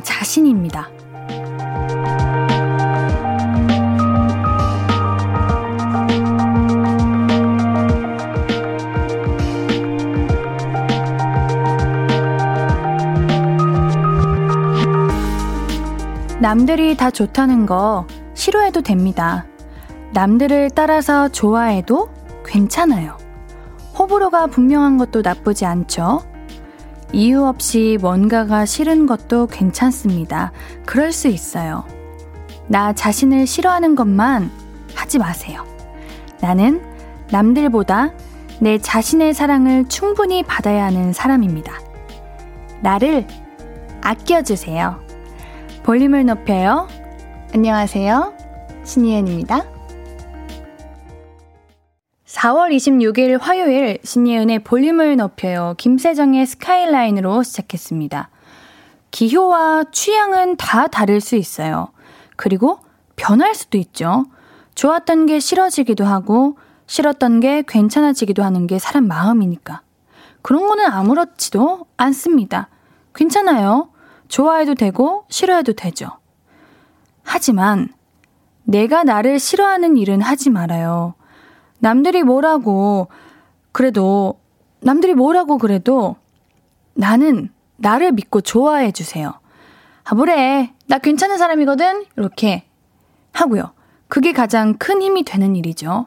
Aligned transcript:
자신입니다. 0.00 0.90
남들이 16.40 16.96
다 16.96 17.10
좋다는 17.10 17.66
거 17.66 18.06
싫어해도 18.34 18.82
됩니다. 18.82 19.44
남들을 20.12 20.70
따라서 20.70 21.28
좋아해도 21.28 22.08
괜찮아요. 22.46 23.18
호불호가 23.98 24.46
분명한 24.46 24.98
것도 24.98 25.22
나쁘지 25.22 25.66
않죠? 25.66 26.22
이유 27.12 27.44
없이 27.44 27.96
뭔가가 28.00 28.66
싫은 28.66 29.06
것도 29.06 29.46
괜찮습니다. 29.46 30.52
그럴 30.84 31.12
수 31.12 31.28
있어요. 31.28 31.84
나 32.66 32.92
자신을 32.92 33.46
싫어하는 33.46 33.94
것만 33.94 34.50
하지 34.94 35.18
마세요. 35.18 35.64
나는 36.40 36.82
남들보다 37.30 38.12
내 38.60 38.78
자신의 38.78 39.34
사랑을 39.34 39.88
충분히 39.88 40.42
받아야 40.42 40.84
하는 40.84 41.12
사람입니다. 41.12 41.72
나를 42.82 43.26
아껴주세요. 44.02 45.00
볼륨을 45.84 46.26
높여요. 46.26 46.88
안녕하세요. 47.54 48.34
신예은입니다. 48.84 49.77
4월 52.38 52.70
26일 52.70 53.40
화요일 53.40 53.98
신예은의 54.04 54.60
볼륨을 54.60 55.16
높여요. 55.16 55.74
김세정의 55.76 56.46
스카이라인으로 56.46 57.42
시작했습니다. 57.42 58.30
기효와 59.10 59.86
취향은 59.90 60.56
다 60.56 60.86
다를 60.86 61.20
수 61.20 61.34
있어요. 61.34 61.88
그리고 62.36 62.78
변할 63.16 63.56
수도 63.56 63.76
있죠. 63.78 64.26
좋았던 64.76 65.26
게 65.26 65.40
싫어지기도 65.40 66.04
하고 66.04 66.56
싫었던 66.86 67.40
게 67.40 67.64
괜찮아지기도 67.66 68.44
하는 68.44 68.68
게 68.68 68.78
사람 68.78 69.08
마음이니까. 69.08 69.82
그런 70.40 70.68
거는 70.68 70.86
아무렇지도 70.86 71.86
않습니다. 71.96 72.68
괜찮아요. 73.16 73.90
좋아해도 74.28 74.76
되고 74.76 75.24
싫어해도 75.28 75.72
되죠. 75.72 76.06
하지만 77.24 77.88
내가 78.62 79.02
나를 79.02 79.40
싫어하는 79.40 79.96
일은 79.96 80.20
하지 80.20 80.50
말아요. 80.50 81.17
남들이 81.78 82.22
뭐라고 82.22 83.08
그래도 83.72 84.40
남들이 84.80 85.14
뭐라고 85.14 85.58
그래도 85.58 86.16
나는 86.94 87.50
나를 87.76 88.12
믿고 88.12 88.40
좋아해 88.40 88.92
주세요. 88.92 89.34
아, 90.04 90.14
뭐래. 90.14 90.72
나 90.86 90.98
괜찮은 90.98 91.38
사람이거든? 91.38 92.06
이렇게 92.16 92.64
하고요. 93.32 93.72
그게 94.08 94.32
가장 94.32 94.74
큰 94.78 95.02
힘이 95.02 95.22
되는 95.22 95.54
일이죠. 95.54 96.06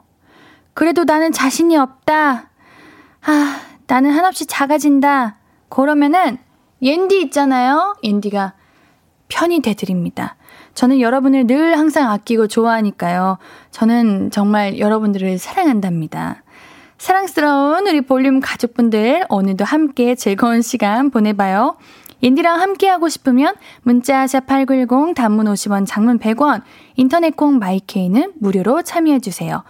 그래도 0.74 1.04
나는 1.04 1.32
자신이 1.32 1.78
없다. 1.78 2.50
아, 3.24 3.62
나는 3.88 4.12
한없이 4.12 4.46
작아진다. 4.48 5.38
그러면은 5.70 6.38
옌디 6.82 7.22
있잖아요. 7.24 7.96
옌디가 8.04 8.54
편히 9.28 9.62
돼드립니다. 9.62 10.36
저는 10.74 11.00
여러분을 11.02 11.48
늘 11.48 11.78
항상 11.78 12.10
아끼고 12.12 12.48
좋아하니까요. 12.48 13.38
저는 13.72 14.32
정말 14.32 14.80
여러분들을 14.80 15.38
사랑한답니다. 15.38 16.44
사랑스러운 16.98 17.88
우리 17.88 18.02
볼륨 18.02 18.40
가족분들, 18.40 19.26
오늘도 19.30 19.66
함께 19.66 20.16
즐거운 20.16 20.62
시간 20.62 21.10
보내봐요. 21.10 21.78
옌디랑 22.24 22.62
함께 22.62 22.88
하고 22.88 23.10
싶으면 23.10 23.56
문자 23.82 24.26
샵8910 24.26 25.16
단문 25.16 25.48
50원 25.48 25.86
장문 25.88 26.20
100원 26.20 26.62
인터넷 26.96 27.36
콩 27.36 27.58
마이케이는 27.58 28.34
무료로 28.40 28.84
참여해 28.84 29.20
주세요. 29.20 29.64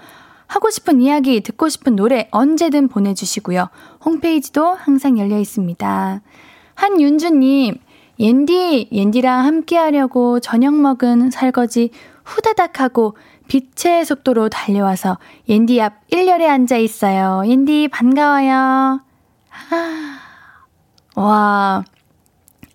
하고 0.48 0.70
싶은 0.70 1.02
이야기, 1.02 1.40
듣고 1.40 1.70
싶은 1.70 1.96
노래 1.96 2.28
언제든 2.32 2.90
보내주시고요. 2.90 3.70
홈페이지도 4.04 4.66
항상 4.66 5.18
열려 5.18 5.40
있습니다. 5.40 6.22
한윤주님, 6.76 7.78
옌디, 8.22 8.90
옌디랑 8.92 9.46
함께 9.46 9.78
하려고 9.78 10.40
저녁 10.40 10.76
먹은 10.76 11.32
설거지 11.32 11.90
후다닥 12.24 12.80
하고 12.80 13.18
빛의 13.48 14.06
속도로 14.06 14.48
달려와서 14.48 15.18
옌디 15.50 15.82
앞 15.82 16.08
1열에 16.12 16.48
앉아 16.48 16.78
있어요. 16.78 17.42
옌디 17.48 17.88
반가워요. 17.88 19.02
와, 21.16 21.84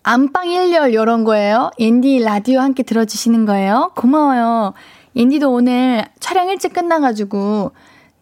안방 0.02 0.46
1열 0.46 0.92
이런 0.92 1.22
거예요? 1.22 1.70
옌디 1.78 2.24
라디오 2.24 2.58
함께 2.58 2.82
들어주시는 2.82 3.46
거예요? 3.46 3.92
고마워요. 3.94 4.74
옌디도 5.14 5.52
오늘 5.52 6.06
촬영 6.18 6.48
일찍 6.48 6.72
끝나가지고 6.72 7.70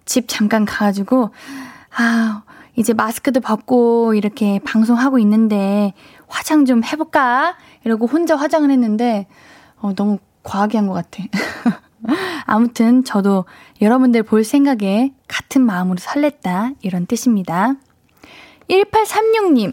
집 0.04 0.28
잠깐 0.28 0.66
가가지고 0.66 1.30
아 1.96 2.42
이제 2.76 2.92
마스크도 2.92 3.40
벗고 3.40 4.14
이렇게 4.14 4.58
방송하고 4.60 5.18
있는데 5.20 5.94
화장 6.28 6.64
좀 6.64 6.82
해볼까? 6.84 7.56
이러고 7.84 8.06
혼자 8.06 8.36
화장을 8.36 8.70
했는데 8.70 9.26
어, 9.80 9.94
너무 9.94 10.18
과하게 10.42 10.78
한 10.78 10.86
것 10.88 10.94
같아. 10.94 11.22
아무튼 12.46 13.02
저도 13.04 13.44
여러분들 13.80 14.22
볼 14.22 14.44
생각에 14.44 15.12
같은 15.26 15.62
마음으로 15.62 15.96
설렜다 15.98 16.76
이런 16.82 17.06
뜻입니다. 17.06 17.74
1836님 18.68 19.72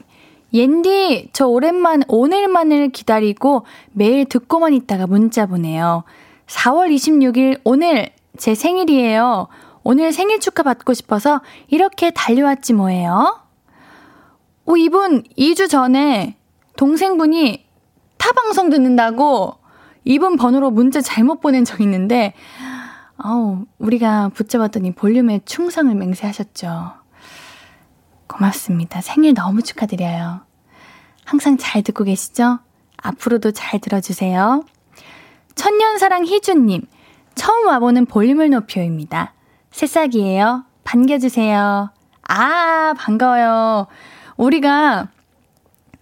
옌디 0.53 1.29
저 1.33 1.47
오랜만 1.47 2.03
오늘만을 2.07 2.89
기다리고 2.89 3.65
매일 3.91 4.25
듣고만 4.25 4.73
있다가 4.73 5.07
문자 5.07 5.45
보내요. 5.45 6.03
4월 6.47 6.93
26일 6.93 7.59
오늘 7.63 8.09
제 8.37 8.55
생일이에요. 8.55 9.47
오늘 9.83 10.11
생일 10.11 10.39
축하 10.39 10.63
받고 10.63 10.93
싶어서 10.93 11.41
이렇게 11.69 12.11
달려왔지 12.11 12.73
뭐예요? 12.73 13.39
오, 14.65 14.77
이분 14.77 15.23
2주 15.37 15.69
전에 15.69 16.35
동생분이 16.81 17.63
타 18.17 18.31
방송 18.31 18.71
듣는다고 18.71 19.59
이분 20.03 20.35
번호로 20.35 20.71
문자 20.71 20.99
잘못 20.99 21.39
보낸 21.39 21.63
적 21.63 21.79
있는데, 21.79 22.33
어우, 23.23 23.65
우리가 23.77 24.29
붙잡았더니 24.29 24.95
볼륨에 24.95 25.41
충성을 25.45 25.93
맹세하셨죠. 25.93 26.93
고맙습니다. 28.25 28.99
생일 29.01 29.35
너무 29.35 29.61
축하드려요. 29.61 30.41
항상 31.23 31.57
잘 31.59 31.83
듣고 31.83 32.03
계시죠? 32.03 32.57
앞으로도 32.97 33.51
잘 33.51 33.79
들어주세요. 33.79 34.63
천년사랑 35.53 36.25
희주님, 36.25 36.81
처음 37.35 37.67
와보는 37.67 38.07
볼륨을 38.07 38.49
높여입니다. 38.49 39.35
새싹이에요. 39.69 40.65
반겨주세요. 40.83 41.91
아, 42.27 42.93
반가워요. 42.97 43.85
우리가 44.35 45.09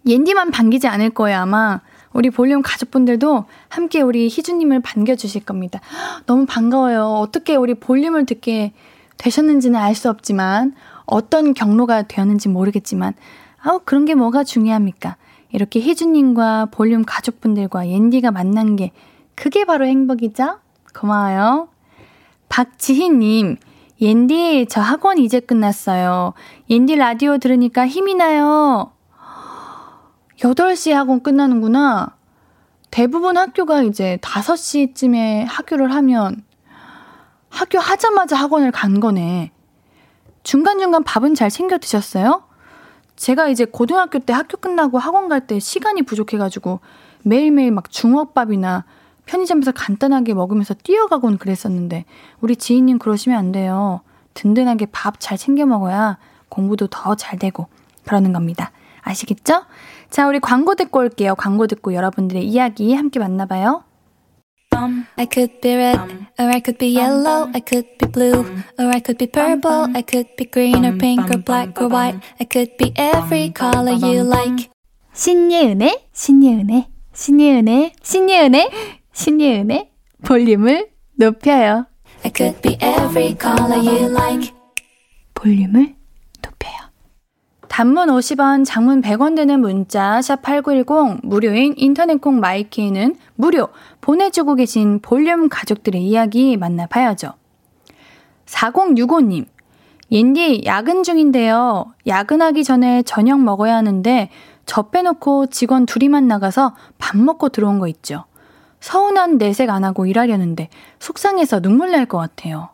옌디만 0.06 0.52
반기지 0.52 0.88
않을 0.88 1.12
거예요, 1.12 1.40
아마. 1.40 1.82
우리 2.14 2.30
볼륨 2.30 2.62
가족분들도 2.62 3.46
함께 3.68 4.02
우리 4.02 4.28
희주님을 4.28 4.82
반겨주실 4.82 5.46
겁니다. 5.46 5.80
너무 6.26 6.46
반가워요. 6.46 7.06
어떻게 7.06 7.56
우리 7.56 7.74
볼륨을 7.76 8.26
듣게 8.26 8.74
되셨는지는 9.18 9.80
알 9.80 9.96
수 9.96 10.10
없지만, 10.10 10.74
어떤 11.06 11.54
경로가 11.54 12.04
되었는지 12.04 12.50
모르겠지만, 12.50 13.14
아우, 13.62 13.82
그런 13.84 14.06
게 14.06 14.16
뭐가 14.16 14.44
중요합니까? 14.44 15.18
이렇게 15.52 15.80
희주님과 15.82 16.68
볼륨 16.72 17.04
가족분들과 17.04 17.88
옌디가 17.90 18.32
만난 18.32 18.76
게, 18.76 18.92
그게 19.36 19.66
바로 19.66 19.86
행복이죠? 19.86 20.60
고마워요. 20.98 21.70
박지희님, 22.50 23.58
옌디, 24.02 24.68
저 24.70 24.82
학원 24.82 25.18
이제 25.18 25.40
끝났어요. 25.40 26.34
옌디 26.70 26.96
라디오 26.96 27.38
들으니까 27.38 27.88
힘이 27.88 28.16
나요. 28.16 28.92
8시에 30.40 30.94
학원 30.94 31.22
끝나는구나. 31.22 32.16
대부분 32.92 33.38
학교가 33.38 33.84
이제 33.84 34.18
5시쯤에 34.22 35.46
학교를 35.48 35.94
하면 35.94 36.44
학교 37.50 37.78
하자마자 37.80 38.36
학원을 38.38 38.72
간 38.72 39.00
거네. 39.00 39.52
중간중간 40.44 41.04
밥은 41.04 41.36
잘 41.36 41.50
챙겨 41.50 41.78
드셨어요? 41.78 42.44
제가 43.16 43.50
이제 43.50 43.66
고등학교 43.66 44.20
때 44.20 44.32
학교 44.32 44.58
끝나고 44.58 44.98
학원 44.98 45.28
갈 45.28 45.46
때 45.46 45.60
시간이 45.60 46.04
부족해가지고 46.04 46.80
매일매일 47.24 47.72
막 47.72 47.92
중업밥이나 47.92 48.86
편의점에서 49.26 49.74
간단하게 49.74 50.34
먹으면서 50.34 50.74
뛰어가곤 50.74 51.38
그랬었는데 51.38 52.06
우리 52.40 52.56
지인님 52.56 52.98
그러시면 52.98 53.38
안 53.38 53.52
돼요. 53.52 54.02
든든하게 54.36 54.88
밥 54.88 55.20
잘 55.20 55.38
챙겨 55.38 55.66
먹어야 55.66 56.18
공부도 56.48 56.88
더 56.88 57.16
잘 57.16 57.38
되고 57.38 57.68
그러는 58.06 58.32
겁니다. 58.32 58.72
아시겠죠? 59.02 59.66
자, 60.10 60.28
우리 60.28 60.40
광고 60.40 60.76
듣고 60.76 61.00
올게요. 61.00 61.36
광고 61.36 61.68
듣고 61.68 61.94
여러분들의 61.94 62.44
이야기 62.44 62.94
함께 62.94 63.20
만나봐요. 63.20 63.84
I 65.18 65.28
could 65.32 65.60
be 65.62 65.76
red, 65.76 66.00
or 66.40 66.48
I 66.48 66.62
could 66.64 66.78
be 66.78 66.96
yellow, 66.96 67.50
I 67.54 67.62
could 67.62 67.98
be 67.98 68.08
blue, 68.10 68.46
or 68.80 68.88
I 68.88 69.02
could 69.02 69.18
be 69.18 69.28
purple, 69.28 69.90
I 69.94 70.04
could 70.04 70.36
be 70.38 70.46
green 70.50 70.86
or 70.86 70.98
pink 70.98 71.30
or 71.30 71.44
black 71.44 71.82
or 71.82 71.90
white, 71.90 72.20
I 72.40 72.46
could 72.46 72.78
be 72.78 72.94
every 72.96 73.52
color 73.52 73.92
you 73.92 74.24
like. 74.24 74.70
신예은의, 75.14 76.08
신예은의, 76.14 76.88
신예은의, 77.14 77.92
신예은의, 78.02 78.70
신예은의 79.12 79.92
볼륨을 80.24 80.90
높여요. 81.18 81.86
Like. 84.14 84.54
볼륨을 85.34 85.96
높여요. 86.42 86.79
단문 87.70 88.10
50원, 88.10 88.66
장문 88.66 89.02
100원 89.02 89.36
되는 89.36 89.60
문자 89.62 90.22
샵 90.22 90.42
8910 90.42 91.20
무료인 91.24 91.74
인터넷 91.78 92.20
콩 92.20 92.40
마이케이는 92.40 93.16
무료 93.36 93.70
보내주고 94.02 94.56
계신 94.56 95.00
볼륨 95.02 95.48
가족들의 95.50 96.04
이야기 96.04 96.58
만나봐야죠. 96.58 97.34
4065님 98.48 99.46
옌디 100.12 100.64
야근 100.66 101.04
중인데요. 101.04 101.94
야근하기 102.08 102.64
전에 102.64 103.04
저녁 103.04 103.40
먹어야 103.42 103.76
하는데 103.76 104.30
저 104.66 104.90
빼놓고 104.90 105.48
직원 105.48 105.86
둘이만 105.86 106.28
나가서 106.28 106.76
밥 106.98 107.18
먹고 107.18 107.50
들어온 107.50 107.78
거 107.80 107.88
있죠. 107.88 108.26
서운한 108.80 109.38
내색 109.38 109.70
안 109.70 109.84
하고 109.84 110.06
일하려는데 110.08 110.70
속상해서 111.00 111.62
눈물 111.62 111.92
날 111.92 112.08
것 112.08 112.18
같아요. 112.18 112.70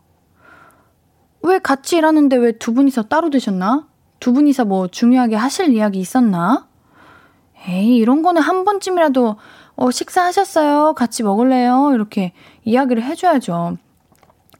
왜 1.42 1.58
같이 1.58 1.96
일하는데 1.98 2.36
왜 2.36 2.52
두 2.52 2.72
분이서 2.72 3.04
따로 3.04 3.28
드셨나? 3.28 3.86
두 4.20 4.32
분이서 4.32 4.64
뭐 4.64 4.88
중요하게 4.88 5.36
하실 5.36 5.74
이야기 5.74 5.98
있었나? 5.98 6.66
에이, 7.68 7.96
이런 7.96 8.22
거는 8.22 8.42
한 8.42 8.64
번쯤이라도, 8.64 9.36
어, 9.76 9.90
식사하셨어요? 9.90 10.94
같이 10.94 11.22
먹을래요? 11.22 11.90
이렇게 11.94 12.32
이야기를 12.64 13.02
해줘야죠. 13.02 13.76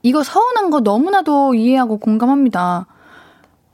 이거 0.03 0.23
서운한 0.23 0.69
거 0.69 0.81
너무나도 0.81 1.55
이해하고 1.55 1.97
공감합니다. 1.97 2.85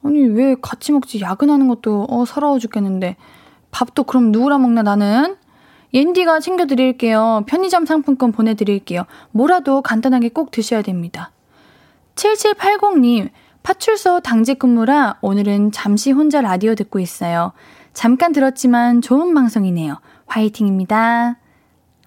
아니, 0.04 0.20
왜 0.24 0.56
같이 0.62 0.92
먹지? 0.92 1.20
야근하는 1.22 1.68
것도, 1.68 2.08
어, 2.10 2.26
서러워 2.26 2.60
죽겠는데. 2.60 3.18
밥도 3.72 4.04
그럼 4.04 4.32
누구랑 4.32 4.62
먹나, 4.62 4.84
나는? 4.84 5.36
옌디가 5.94 6.40
챙겨드릴게요. 6.40 7.44
편의점 7.46 7.86
상품권 7.86 8.32
보내드릴게요. 8.32 9.06
뭐라도 9.32 9.82
간단하게 9.82 10.30
꼭 10.30 10.52
드셔야 10.52 10.82
됩니다. 10.82 11.32
7780님, 12.16 13.30
파출소 13.64 14.20
당직 14.20 14.60
근무라 14.60 15.18
오늘은 15.22 15.72
잠시 15.72 16.12
혼자 16.12 16.42
라디오 16.42 16.76
듣고 16.76 17.00
있어요. 17.00 17.54
잠깐 17.94 18.34
들었지만 18.34 19.02
좋은 19.02 19.34
방송이네요. 19.34 20.00
화이팅입니다. 20.26 21.38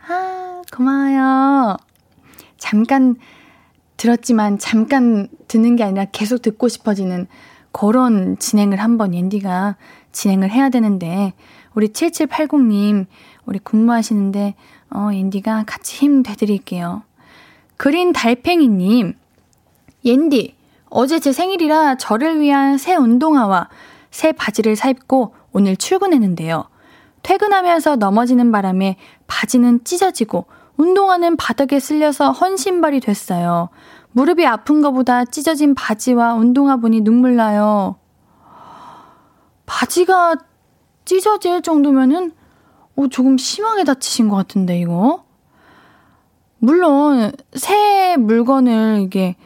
아, 0.07 0.63
고마워요. 0.71 1.79
잠깐 2.59 3.17
들었지만 3.97 4.59
잠깐 4.59 5.29
듣는 5.49 5.77
게 5.77 5.85
아니라 5.85 6.05
계속 6.13 6.43
듣고 6.43 6.69
싶어지는 6.69 7.27
그런 7.73 8.39
진행을 8.39 8.79
한번 8.79 9.15
옌디가 9.15 9.77
진행을 10.13 10.51
해야 10.51 10.69
되는데, 10.69 11.33
우리 11.75 11.89
7780님, 11.89 13.07
우리 13.45 13.59
근무하시는데, 13.59 14.55
어, 14.91 15.11
옌디가 15.13 15.65
같이 15.67 15.97
힘 15.97 16.23
되드릴게요. 16.23 17.03
그린 17.77 18.13
달팽이님, 18.13 19.15
옌디, 20.05 20.56
어제 20.99 21.21
제 21.21 21.31
생일이라 21.31 21.97
저를 21.97 22.41
위한 22.41 22.79
새 22.79 22.97
운동화와 22.97 23.69
새 24.11 24.33
바지를 24.33 24.77
사입고 24.77 25.35
오늘 25.53 25.77
출근했는데요. 25.77 26.71
퇴근하면서 27.23 27.97
넘어지는 27.97 28.51
바람에 28.51 28.97
바지는 29.27 29.85
찢어지고 29.85 30.47
운동화는 30.79 31.37
바닥에 31.37 31.81
쓸려서 31.81 32.33
헌 32.33 32.57
신발이 32.57 33.01
됐어요. 33.01 33.69
무릎이 34.13 34.47
아픈 34.47 34.81
것보다 34.81 35.27
찢어진 35.27 35.75
바지와 35.75 36.33
운동화 36.33 36.77
보니 36.79 37.03
눈물 37.03 37.37
나요. 37.37 37.97
바지가 39.67 40.37
찢어질 41.05 41.61
정도면은 41.61 42.33
어, 42.97 43.07
조금 43.09 43.37
심하게 43.37 43.85
다치신 43.85 44.31
것 44.31 44.37
같은데 44.37 44.81
이거. 44.81 45.25
물론 46.59 47.33
새 47.53 48.17
물건을 48.17 49.03
이게 49.05 49.37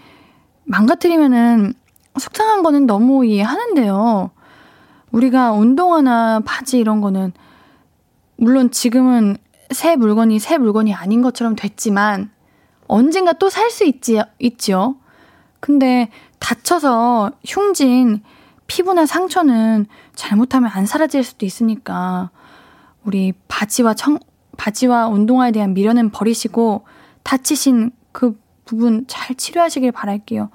망가뜨리면은 0.71 1.75
속상한 2.19 2.63
거는 2.63 2.87
너무 2.87 3.25
이해하는데요. 3.27 4.31
우리가 5.11 5.51
운동화나 5.53 6.41
바지 6.45 6.79
이런 6.79 7.01
거는 7.01 7.33
물론 8.37 8.71
지금은 8.71 9.37
새 9.71 9.97
물건이 9.97 10.39
새 10.39 10.59
물건이 10.59 10.95
아닌 10.95 11.23
것처럼 11.23 11.57
됐지만 11.57 12.31
언젠가 12.87 13.33
또 13.33 13.49
살 13.49 13.71
수 13.71 13.85
있지 13.85 14.21
있죠. 14.39 14.97
근데 15.59 16.09
다쳐서 16.39 17.33
흉진 17.45 18.23
피부나 18.67 19.07
상처는 19.07 19.87
잘못하면 20.15 20.71
안 20.73 20.87
사라질 20.87 21.25
수도 21.25 21.45
있으니까 21.45 22.31
우리 23.05 23.33
바지와 23.49 23.95
청 23.95 24.19
바지와 24.57 25.09
운동화에 25.09 25.51
대한 25.51 25.75
미련은 25.75 26.11
버리시고 26.11 26.85
다치신 27.25 27.91
그 28.13 28.39
부분 28.71 29.05
잘 29.09 29.35
치료하시길 29.35 29.91
바랄게요. 29.91 30.49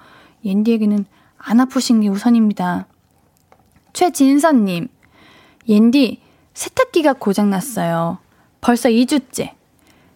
옌디에게는 0.45 1.05
안 1.37 1.59
아프신 1.59 1.99
게 1.99 2.07
우선입니다. 2.07 2.87
최진선님, 3.91 4.87
옌디, 5.67 6.21
세탁기가 6.53 7.13
고장났어요. 7.13 8.19
벌써 8.61 8.87
2주째. 8.87 9.51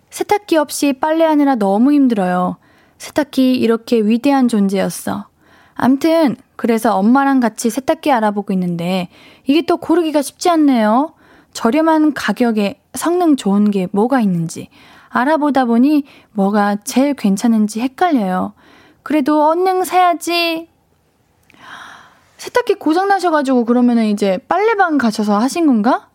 세탁기 0.09 0.55
없이 0.55 0.93
빨래하느라 0.93 1.55
너무 1.55 1.91
힘들어요. 1.91 2.55
세탁기 2.97 3.55
이렇게 3.55 3.97
위대한 3.97 4.47
존재였어. 4.47 5.27
암튼, 5.75 6.37
그래서 6.55 6.97
엄마랑 6.97 7.41
같이 7.41 7.69
세탁기 7.69 8.11
알아보고 8.11 8.53
있는데, 8.53 9.09
이게 9.45 9.61
또 9.61 9.77
고르기가 9.77 10.21
쉽지 10.21 10.49
않네요. 10.49 11.13
저렴한 11.53 12.13
가격에 12.13 12.81
성능 12.93 13.35
좋은 13.35 13.71
게 13.71 13.87
뭐가 13.91 14.21
있는지. 14.21 14.69
알아보다 15.09 15.65
보니 15.65 16.03
뭐가 16.31 16.77
제일 16.83 17.13
괜찮은지 17.13 17.81
헷갈려요. 17.81 18.53
그래도 19.03 19.47
얼른 19.47 19.83
사야지. 19.83 20.69
세탁기 22.37 22.75
고장나셔가지고 22.75 23.65
그러면은 23.65 24.05
이제 24.05 24.37
빨래방 24.47 24.97
가셔서 24.97 25.37
하신 25.39 25.67
건가? 25.67 26.09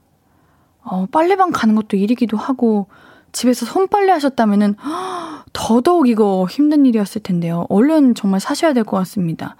어, 0.82 1.06
빨래방 1.10 1.50
가는 1.50 1.74
것도 1.74 1.96
일이기도 1.96 2.36
하고, 2.36 2.86
집에서 3.32 3.66
손빨래 3.66 4.12
하셨다면은, 4.12 4.76
더더욱 5.52 6.08
이거 6.08 6.46
힘든 6.50 6.86
일이었을 6.86 7.22
텐데요. 7.22 7.66
얼른 7.68 8.14
정말 8.14 8.40
사셔야 8.40 8.72
될 8.72 8.84
것 8.84 8.96
같습니다. 8.98 9.56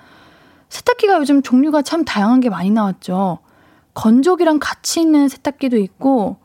세탁기가 0.70 1.18
요즘 1.18 1.42
종류가 1.42 1.82
참 1.82 2.04
다양한 2.04 2.40
게 2.40 2.50
많이 2.50 2.70
나왔죠. 2.70 3.38
건조기랑 3.94 4.58
같이 4.60 5.00
있는 5.00 5.28
세탁기도 5.28 5.76
있고, 5.76 6.36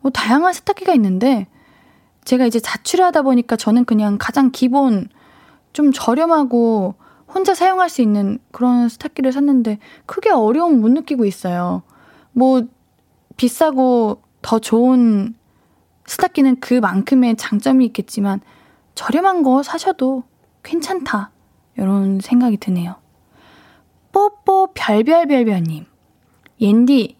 뭐 0.00 0.10
다양한 0.10 0.52
세탁기가 0.52 0.92
있는데, 0.94 1.46
제가 2.24 2.46
이제 2.46 2.58
자취를 2.60 3.04
하다 3.04 3.22
보니까 3.22 3.56
저는 3.56 3.84
그냥 3.84 4.16
가장 4.18 4.50
기본 4.50 5.08
좀 5.72 5.92
저렴하고 5.92 6.94
혼자 7.26 7.54
사용할 7.54 7.88
수 7.88 8.00
있는 8.02 8.38
그런 8.52 8.88
세탁기를 8.88 9.32
샀는데 9.32 9.78
크게 10.06 10.30
어려움 10.30 10.80
못 10.80 10.88
느끼고 10.90 11.24
있어요. 11.24 11.82
뭐 12.32 12.62
비싸고 13.36 14.22
더 14.42 14.58
좋은 14.58 15.34
세탁기는 16.06 16.60
그만큼의 16.60 17.36
장점이 17.36 17.84
있겠지만 17.86 18.40
저렴한 18.94 19.42
거 19.42 19.62
사셔도 19.62 20.22
괜찮다. 20.62 21.30
이런 21.76 22.20
생각이 22.20 22.56
드네요. 22.58 22.96
뽀뽀 24.12 24.68
별별별별님. 24.74 25.86
옌디, 26.60 27.16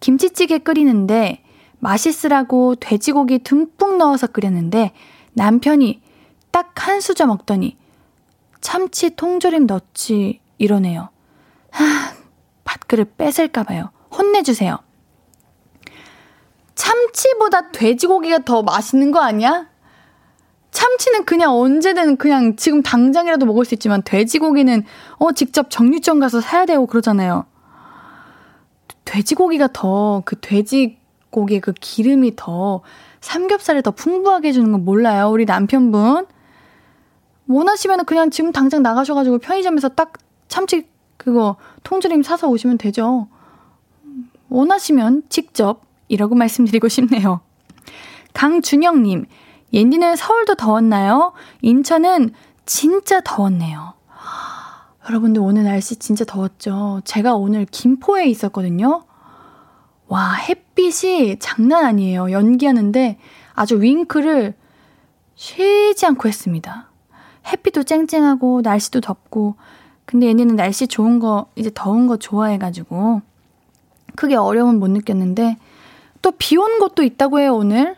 김치찌개 0.00 0.58
끓이는데 0.58 1.42
맛있으라고 1.80 2.74
돼지고기 2.76 3.40
듬뿍 3.40 3.98
넣어서 3.98 4.26
끓였는데 4.26 4.92
남편이 5.34 6.00
딱 6.50 6.72
한 6.76 7.00
수저 7.00 7.26
먹더니 7.26 7.76
참치 8.60 9.14
통조림 9.14 9.66
넣지 9.66 10.40
이러네요. 10.58 11.10
하, 11.70 11.84
밥그릇 12.64 13.16
뺏을까봐요. 13.16 13.90
혼내주세요. 14.10 14.78
참치보다 16.74 17.70
돼지고기가 17.72 18.38
더 18.40 18.62
맛있는 18.62 19.10
거 19.10 19.20
아니야? 19.20 19.66
참치는 20.70 21.24
그냥 21.24 21.52
언제든 21.54 22.16
그냥 22.16 22.56
지금 22.56 22.82
당장이라도 22.82 23.46
먹을 23.46 23.64
수 23.64 23.74
있지만 23.74 24.02
돼지고기는 24.02 24.84
어 25.18 25.32
직접 25.32 25.70
정육점 25.70 26.20
가서 26.20 26.40
사야 26.40 26.66
되고 26.66 26.86
그러잖아요. 26.86 27.46
돼지고기가 29.04 29.68
더 29.72 30.22
그 30.24 30.36
돼지 30.40 30.97
고기의 31.30 31.60
그 31.60 31.72
기름이 31.72 32.34
더 32.36 32.82
삼겹살을 33.20 33.82
더 33.82 33.90
풍부하게 33.90 34.48
해주는 34.48 34.70
건 34.70 34.84
몰라요. 34.84 35.28
우리 35.28 35.44
남편분. 35.44 36.26
원하시면 37.48 38.04
그냥 38.04 38.30
지금 38.30 38.52
당장 38.52 38.82
나가셔가지고 38.82 39.38
편의점에서 39.38 39.90
딱 39.90 40.12
참치 40.48 40.86
그거 41.16 41.56
통조림 41.82 42.22
사서 42.22 42.48
오시면 42.48 42.78
되죠. 42.78 43.28
원하시면 44.48 45.24
직접 45.28 45.82
이라고 46.08 46.34
말씀드리고 46.36 46.88
싶네요. 46.88 47.40
강준영님, 48.34 49.26
옌디는 49.72 50.16
서울도 50.16 50.54
더웠나요? 50.54 51.32
인천은 51.62 52.32
진짜 52.66 53.20
더웠네요. 53.20 53.94
여러분들 55.08 55.40
오늘 55.40 55.64
날씨 55.64 55.96
진짜 55.96 56.24
더웠죠? 56.24 57.00
제가 57.04 57.34
오늘 57.34 57.64
김포에 57.64 58.26
있었거든요. 58.26 59.04
와, 60.08 60.32
햇빛이 60.34 61.38
장난 61.38 61.84
아니에요. 61.84 62.32
연기하는데 62.32 63.18
아주 63.54 63.80
윙크를 63.80 64.54
쉬지 65.34 66.06
않고 66.06 66.28
했습니다. 66.28 66.90
햇빛도 67.46 67.82
쨍쨍하고 67.82 68.62
날씨도 68.62 69.00
덥고 69.00 69.56
근데 70.06 70.28
얘네는 70.28 70.56
날씨 70.56 70.86
좋은 70.86 71.18
거 71.18 71.50
이제 71.56 71.70
더운 71.72 72.06
거 72.06 72.16
좋아해가지고 72.16 73.20
크게 74.16 74.34
어려움은 74.34 74.80
못 74.80 74.88
느꼈는데 74.90 75.58
또비 76.22 76.56
오는 76.56 76.78
것도 76.78 77.02
있다고 77.02 77.40
해요 77.40 77.54
오늘. 77.54 77.96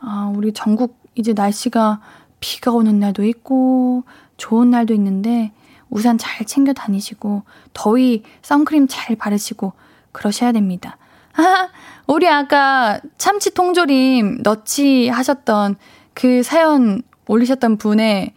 아 0.00 0.32
우리 0.34 0.52
전국 0.52 0.96
이제 1.16 1.32
날씨가 1.32 2.00
비가 2.38 2.70
오는 2.70 3.00
날도 3.00 3.24
있고 3.24 4.04
좋은 4.36 4.70
날도 4.70 4.94
있는데 4.94 5.52
우산 5.90 6.18
잘 6.18 6.46
챙겨 6.46 6.72
다니시고 6.72 7.42
더위 7.72 8.22
선크림 8.42 8.86
잘 8.88 9.16
바르시고 9.16 9.72
그러셔야 10.12 10.52
됩니다. 10.52 10.96
아, 11.34 11.68
우리 12.06 12.28
아까 12.28 13.00
참치 13.18 13.54
통조림 13.54 14.42
넣지 14.42 15.08
하셨던 15.08 15.76
그 16.14 16.42
사연 16.42 17.02
올리셨던 17.26 17.78
분에 17.78 18.34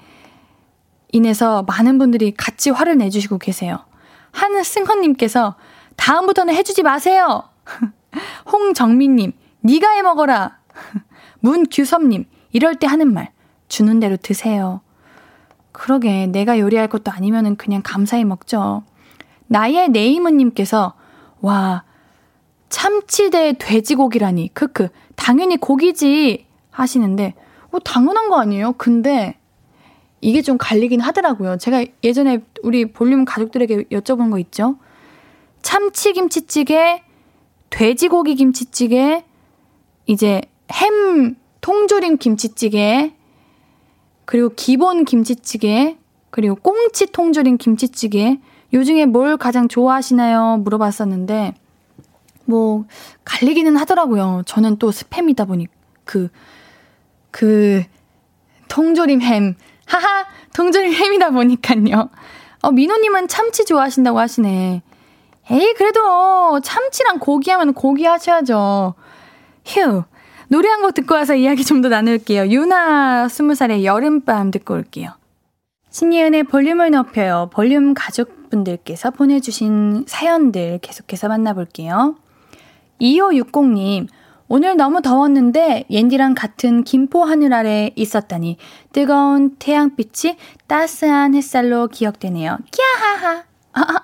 인해서 1.11 1.63
많은 1.63 1.97
분들이 1.97 2.31
같이 2.31 2.69
화를 2.69 2.97
내주시고 2.97 3.37
계세요. 3.37 3.79
한승헌님께서 4.31 5.55
다음부터는 5.95 6.53
해주지 6.53 6.83
마세요. 6.83 7.43
홍정민님, 8.51 9.31
네가 9.61 9.89
해먹어라. 9.91 10.57
문규섭님, 11.39 12.25
이럴 12.51 12.75
때 12.75 12.87
하는 12.87 13.13
말, 13.13 13.31
주는 13.67 13.99
대로 13.99 14.17
드세요. 14.17 14.81
그러게, 15.71 16.27
내가 16.27 16.59
요리할 16.59 16.87
것도 16.87 17.11
아니면은 17.11 17.55
그냥 17.55 17.81
감사히 17.83 18.25
먹죠. 18.25 18.83
나의 19.47 19.89
네이무님께서, 19.89 20.93
와, 21.41 21.83
참치 22.69 23.29
대 23.29 23.53
돼지고기라니, 23.57 24.53
크크, 24.53 24.89
당연히 25.15 25.57
고기지 25.57 26.45
하시는데, 26.71 27.33
뭐 27.71 27.79
당연한 27.79 28.29
거 28.29 28.39
아니에요? 28.39 28.73
근데 28.77 29.37
이게 30.21 30.41
좀 30.41 30.57
갈리긴 30.57 31.01
하더라고요. 31.01 31.57
제가 31.57 31.85
예전에 32.03 32.39
우리 32.63 32.91
볼륨 32.91 33.25
가족들에게 33.25 33.83
여쭤본 33.85 34.31
거 34.31 34.39
있죠? 34.39 34.77
참치 35.61 36.13
김치찌개, 36.13 37.03
돼지고기 37.69 38.35
김치찌개, 38.35 39.23
이제 40.05 40.41
햄 40.71 41.35
통조림 41.61 42.17
김치찌개, 42.17 43.13
그리고 44.25 44.51
기본 44.55 45.05
김치찌개, 45.05 45.97
그리고 46.29 46.55
꽁치 46.55 47.07
통조림 47.07 47.57
김치찌개, 47.57 48.39
요 48.73 48.83
중에 48.83 49.05
뭘 49.05 49.37
가장 49.37 49.67
좋아하시나요? 49.67 50.57
물어봤었는데, 50.63 51.53
뭐, 52.45 52.85
갈리기는 53.23 53.75
하더라고요. 53.77 54.43
저는 54.45 54.77
또 54.77 54.91
스팸이다 54.91 55.47
보니, 55.47 55.67
그, 56.03 56.29
그 57.31 57.83
통조림 58.67 59.21
햄. 59.21 59.55
하하, 59.85 60.25
통조림 60.53 60.93
햄이다 60.93 61.29
보니까요. 61.31 62.09
어, 62.61 62.71
민호님은 62.71 63.27
참치 63.27 63.65
좋아하신다고 63.65 64.19
하시네. 64.19 64.81
에이, 65.51 65.73
그래도 65.77 66.59
참치랑 66.61 67.19
고기 67.19 67.51
하면 67.51 67.73
고기 67.73 68.05
하셔야죠. 68.05 68.95
휴. 69.65 70.03
노래 70.47 70.69
한 70.69 70.81
곡 70.81 70.93
듣고 70.93 71.13
와서 71.15 71.35
이야기 71.35 71.63
좀 71.63 71.81
더 71.81 71.89
나눌게요. 71.89 72.47
유나 72.47 73.27
스무 73.27 73.53
살의 73.55 73.85
여름밤 73.85 74.51
듣고 74.51 74.73
올게요. 74.75 75.11
신예은의 75.91 76.43
볼륨을 76.45 76.91
높여요. 76.91 77.49
볼륨 77.53 77.93
가족분들께서 77.93 79.11
보내주신 79.11 80.05
사연들 80.07 80.79
계속해서 80.81 81.27
만나볼게요. 81.27 82.15
2560님, 83.01 84.07
오늘 84.47 84.77
너무 84.77 85.01
더웠는데 85.01 85.85
옌디랑 85.89 86.35
같은 86.35 86.83
김포 86.83 87.23
하늘 87.23 87.53
아래 87.53 87.91
있었다니 87.95 88.57
뜨거운 88.93 89.55
태양빛이 89.57 90.37
따스한 90.67 91.33
햇살로 91.33 91.87
기억되네요. 91.87 92.59
캬하하. 92.71 93.43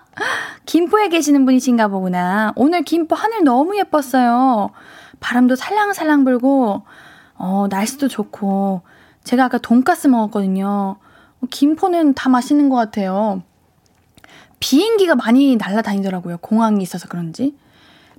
김포에 0.65 1.09
계시는 1.09 1.45
분이신가 1.45 1.89
보구나. 1.89 2.53
오늘 2.55 2.83
김포 2.83 3.15
하늘 3.15 3.43
너무 3.43 3.77
예뻤어요. 3.77 4.71
바람도 5.19 5.55
살랑살랑 5.55 6.23
불고 6.23 6.83
어, 7.35 7.67
날씨도 7.69 8.07
좋고 8.07 8.81
제가 9.23 9.45
아까 9.45 9.59
돈가스 9.59 10.07
먹었거든요. 10.07 10.97
김포는 11.49 12.15
다 12.15 12.29
맛있는 12.29 12.69
것 12.69 12.75
같아요. 12.75 13.43
비행기가 14.59 15.15
많이 15.15 15.55
날아다니더라고요. 15.55 16.37
공항이 16.37 16.81
있어서 16.81 17.07
그런지. 17.07 17.55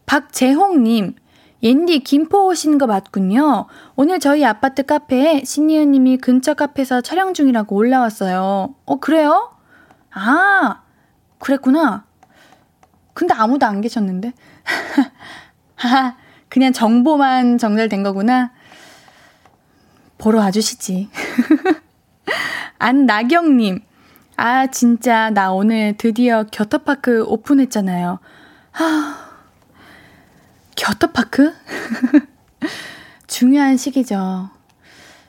박재홍님, 0.07 1.15
옌디 1.63 2.01
김포 2.01 2.47
오신 2.47 2.79
거 2.79 2.87
맞군요. 2.87 3.67
오늘 3.95 4.19
저희 4.19 4.45
아파트 4.45 4.85
카페에 4.85 5.45
신니은 5.45 5.93
님이 5.93 6.17
근처 6.17 6.55
카페에서 6.55 7.01
촬영 7.01 7.35
중이라고 7.35 7.77
올라왔어요. 7.77 8.75
어, 8.85 9.01
그래요? 9.01 9.53
아, 10.11 10.83
그랬구나. 11.39 12.05
근데 13.15 13.35
아무도 13.35 13.67
안 13.67 13.81
계셨는데? 13.81 14.33
하하, 15.77 16.17
그냥 16.49 16.73
정보만 16.73 17.59
정렬된 17.59 18.03
거구나. 18.03 18.53
보러 20.19 20.41
와주시지. 20.41 21.11
안나경님, 22.79 23.81
아, 24.37 24.67
진짜, 24.67 25.31
나 25.31 25.53
오늘 25.53 25.97
드디어 25.97 26.45
겨터파크 26.45 27.25
오픈했잖아요. 27.27 28.19
하, 28.73 29.22
겨터파크? 30.83 31.53
중요한 33.29 33.77
시기죠. 33.77 34.51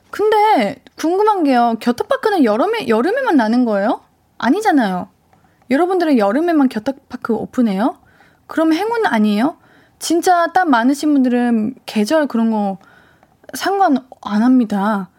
근데 0.10 0.82
궁금한 0.96 1.44
게요. 1.44 1.76
겨터파크는 1.80 2.44
여름에, 2.44 2.88
여름에만 2.88 3.36
나는 3.36 3.64
거예요? 3.64 4.02
아니잖아요. 4.40 5.10
여러분들은 5.70 6.18
여름에만 6.18 6.70
겨터파크 6.70 7.36
오픈해요? 7.36 8.00
그럼 8.48 8.74
행운 8.74 9.06
아니에요? 9.06 9.58
진짜 10.00 10.48
땀 10.48 10.72
많으신 10.72 11.14
분들은 11.14 11.76
계절 11.86 12.26
그런 12.26 12.50
거 12.50 12.80
상관 13.54 13.98
안 14.24 14.42
합니다. 14.42 15.10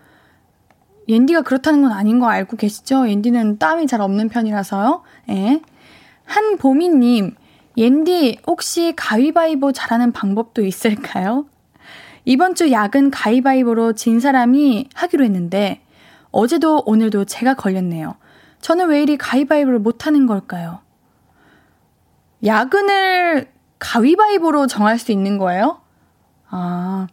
옌디가 1.07 1.43
그렇다는 1.43 1.83
건 1.83 1.93
아닌 1.93 2.19
거 2.19 2.27
알고 2.27 2.57
계시죠? 2.57 3.09
옌디는 3.09 3.59
땀이 3.59 3.87
잘 3.87 4.01
없는 4.01 4.31
편이라서요. 4.31 5.03
예. 5.31 5.63
한보미님, 6.25 7.37
옌디, 7.77 8.39
혹시 8.47 8.93
가위바위보 8.97 9.73
잘하는 9.73 10.13
방법도 10.13 10.65
있을까요? 10.65 11.47
이번 12.25 12.55
주 12.55 12.71
야근 12.71 13.11
가위바위보로 13.11 13.95
진 13.95 14.21
사람이 14.21 14.89
하기로 14.95 15.25
했는데, 15.25 15.81
어제도 16.31 16.83
오늘도 16.87 17.25
제가 17.27 17.55
걸렸네요. 17.55 18.17
저는 18.61 18.89
왜 18.89 19.03
이리 19.03 19.17
가위바위보를 19.17 19.79
못하는 19.79 20.27
걸까요? 20.27 20.81
야근을 22.45 23.49
가위바위보로 23.79 24.67
정할 24.67 24.99
수 24.99 25.13
있는 25.13 25.39
거예요? 25.39 25.81
아, 26.49 27.09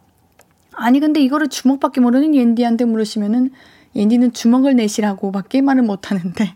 아니, 0.74 1.00
근데 1.00 1.20
이거를 1.22 1.50
주먹밖에 1.50 2.02
모르는 2.02 2.36
옌디한테 2.36 2.86
물으시면은, 2.86 3.52
옌디는 3.96 4.34
주먹을 4.34 4.76
내시라고 4.76 5.32
밖에 5.32 5.62
말을 5.62 5.82
못하는데. 5.84 6.56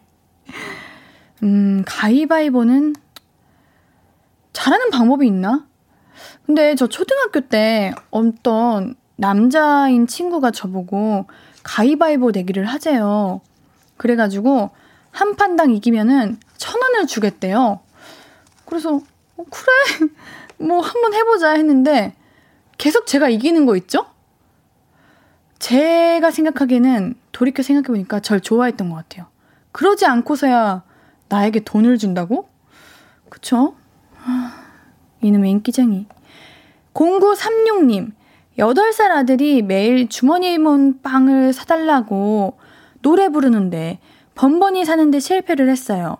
음, 1.43 1.83
가위바위보는 1.85 2.95
잘하는 4.55 4.89
방법이 4.89 5.27
있나? 5.27 5.67
근데 6.45 6.75
저 6.75 6.87
초등학교 6.87 7.41
때 7.41 7.93
어떤 8.09 8.95
남자인 9.17 10.07
친구가 10.07 10.51
저보고 10.51 11.25
가위바위보 11.63 12.31
내기를 12.31 12.63
하재요. 12.65 13.41
그래가지고 13.97 14.69
한 15.11 15.35
판당 15.35 15.71
이기면은 15.71 16.39
천 16.55 16.81
원을 16.81 17.05
주겠대요. 17.05 17.81
그래서 18.65 18.95
어, 19.35 19.45
그래 19.49 20.09
뭐 20.57 20.79
한번 20.79 21.13
해보자 21.13 21.51
했는데 21.51 22.15
계속 22.77 23.07
제가 23.07 23.27
이기는 23.27 23.65
거 23.65 23.75
있죠? 23.75 24.05
제가 25.59 26.31
생각하기에는 26.31 27.15
돌이켜 27.33 27.61
생각해보니까 27.61 28.21
절 28.21 28.39
좋아했던 28.39 28.89
것 28.89 28.95
같아요. 28.95 29.25
그러지 29.73 30.05
않고서야 30.05 30.83
나에게 31.27 31.59
돈을 31.61 31.97
준다고? 31.97 32.47
그쵸? 33.29 33.75
이놈의 35.25 35.51
인기쟁이. 35.51 36.05
0936님, 36.93 38.11
8살 38.57 39.11
아들이 39.11 39.61
매일 39.61 40.07
주머니에 40.07 40.57
몬 40.57 41.01
빵을 41.01 41.51
사달라고 41.53 42.57
노래 43.01 43.29
부르는데 43.29 43.99
번번이 44.35 44.85
사는데 44.85 45.19
실패를 45.19 45.69
했어요. 45.69 46.17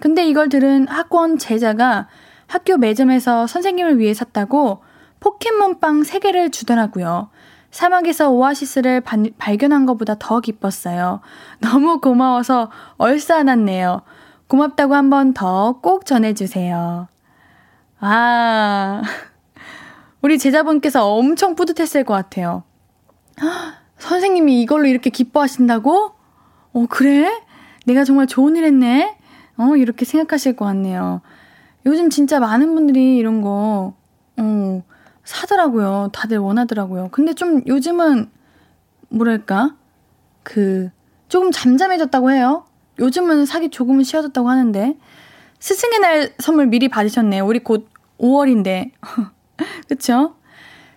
근데 0.00 0.26
이걸 0.26 0.48
들은 0.48 0.88
학원 0.88 1.38
제자가 1.38 2.08
학교 2.46 2.76
매점에서 2.76 3.46
선생님을 3.46 3.98
위해 3.98 4.14
샀다고 4.14 4.82
포켓몬빵 5.20 6.02
3개를 6.02 6.52
주더라고요. 6.52 7.30
사막에서 7.70 8.30
오아시스를 8.30 9.00
바, 9.00 9.16
발견한 9.38 9.86
것보다 9.86 10.16
더 10.18 10.40
기뻤어요. 10.40 11.20
너무 11.60 12.00
고마워서 12.00 12.70
얼싸안았네요. 12.96 14.02
고맙다고 14.48 14.94
한 14.94 15.10
번 15.10 15.34
더 15.34 15.80
꼭 15.82 16.06
전해주세요. 16.06 17.08
아, 17.98 19.02
우리 20.20 20.38
제자분께서 20.38 21.12
엄청 21.12 21.54
뿌듯했을 21.54 22.04
것 22.04 22.14
같아요. 22.14 22.62
선생님이 23.98 24.60
이걸로 24.62 24.86
이렇게 24.86 25.10
기뻐하신다고? 25.10 26.12
어, 26.72 26.86
그래? 26.90 27.42
내가 27.86 28.04
정말 28.04 28.26
좋은 28.26 28.56
일 28.56 28.64
했네? 28.64 29.16
어, 29.56 29.76
이렇게 29.76 30.04
생각하실 30.04 30.56
것 30.56 30.64
같네요. 30.66 31.22
요즘 31.86 32.10
진짜 32.10 32.40
많은 32.40 32.74
분들이 32.74 33.16
이런 33.16 33.40
거, 33.40 33.94
어, 34.36 34.82
사더라고요. 35.24 36.10
다들 36.12 36.38
원하더라고요. 36.38 37.08
근데 37.10 37.32
좀 37.32 37.62
요즘은, 37.66 38.30
뭐랄까, 39.08 39.76
그, 40.42 40.90
조금 41.28 41.50
잠잠해졌다고 41.50 42.30
해요. 42.32 42.66
요즘은 42.98 43.46
사기 43.46 43.70
조금은 43.70 44.04
쉬워졌다고 44.04 44.48
하는데. 44.48 44.98
스승의 45.66 45.98
날 45.98 46.32
선물 46.38 46.66
미리 46.66 46.86
받으셨네요. 46.88 47.44
우리 47.44 47.58
곧 47.58 47.88
5월인데. 48.20 48.92
그쵸? 49.88 50.36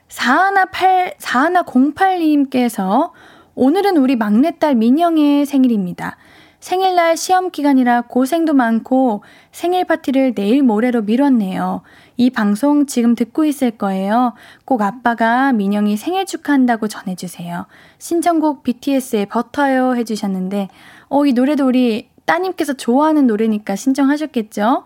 4108, 0.10 1.16
4108님께서 1.18 3.10
오늘은 3.56 3.98
우리 3.98 4.16
막내딸 4.16 4.76
민영의 4.76 5.48
생일입니다. 5.48 6.18
생일날 6.60 7.16
시험 7.16 7.52
기간이라 7.52 8.02
고생도 8.02 8.54
많고 8.54 9.24
생일 9.52 9.86
파티를 9.86 10.36
내일 10.36 10.62
모레로 10.62 11.04
미뤘네요. 11.04 11.82
이 12.18 12.30
방송 12.30 12.86
지금 12.86 13.16
듣고 13.16 13.46
있을 13.46 13.72
거예요. 13.72 14.34
꼭 14.66 14.82
아빠가 14.82 15.54
민영이 15.54 15.96
생일 15.96 16.26
축하한다고 16.26 16.90
전해주세요. 16.90 17.66
신청곡 17.98 18.64
BTS의 18.64 19.28
버터요 19.28 19.96
해주셨는데, 19.96 20.68
어, 21.08 21.26
이 21.26 21.32
노래도 21.32 21.66
우리 21.66 22.09
따님께서 22.30 22.74
좋아하는 22.74 23.26
노래니까 23.26 23.76
신청하셨겠죠? 23.76 24.84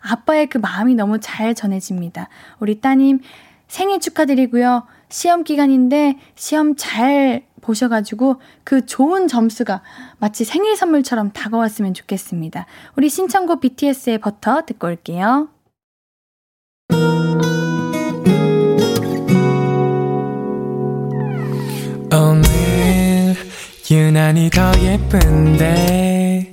아빠의 0.00 0.46
그 0.46 0.58
마음이 0.58 0.94
너무 0.94 1.18
잘 1.18 1.52
전해집니다. 1.52 2.28
우리 2.60 2.80
따님 2.80 3.18
생일 3.66 3.98
축하드리고요. 3.98 4.84
시험 5.08 5.42
기간인데 5.42 6.20
시험 6.36 6.76
잘 6.76 7.42
보셔가지고 7.62 8.40
그 8.62 8.86
좋은 8.86 9.26
점수가 9.26 9.82
마치 10.18 10.44
생일 10.44 10.76
선물처럼 10.76 11.32
다가왔으면 11.32 11.94
좋겠습니다. 11.94 12.66
우리 12.96 13.08
신청곡 13.08 13.60
BTS의 13.60 14.18
버터 14.18 14.64
듣고 14.64 14.86
올게요. 14.86 15.48
오늘 22.12 23.34
유난히 23.90 24.48
더 24.50 24.70
예쁜데 24.80 26.52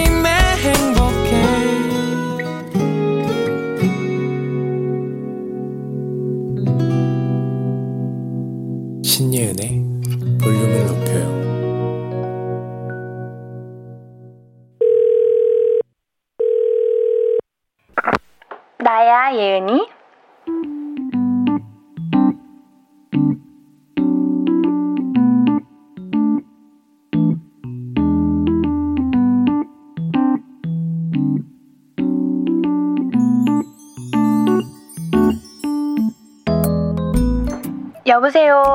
신예은의 9.51 10.39
볼륨을 10.41 10.85
높여요. 10.87 11.41
나야, 18.79 19.33
예은이? 19.33 19.87
여보세요? 38.07 38.70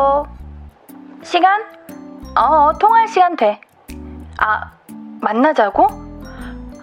아, 4.48 4.70
만나자고? 5.20 5.88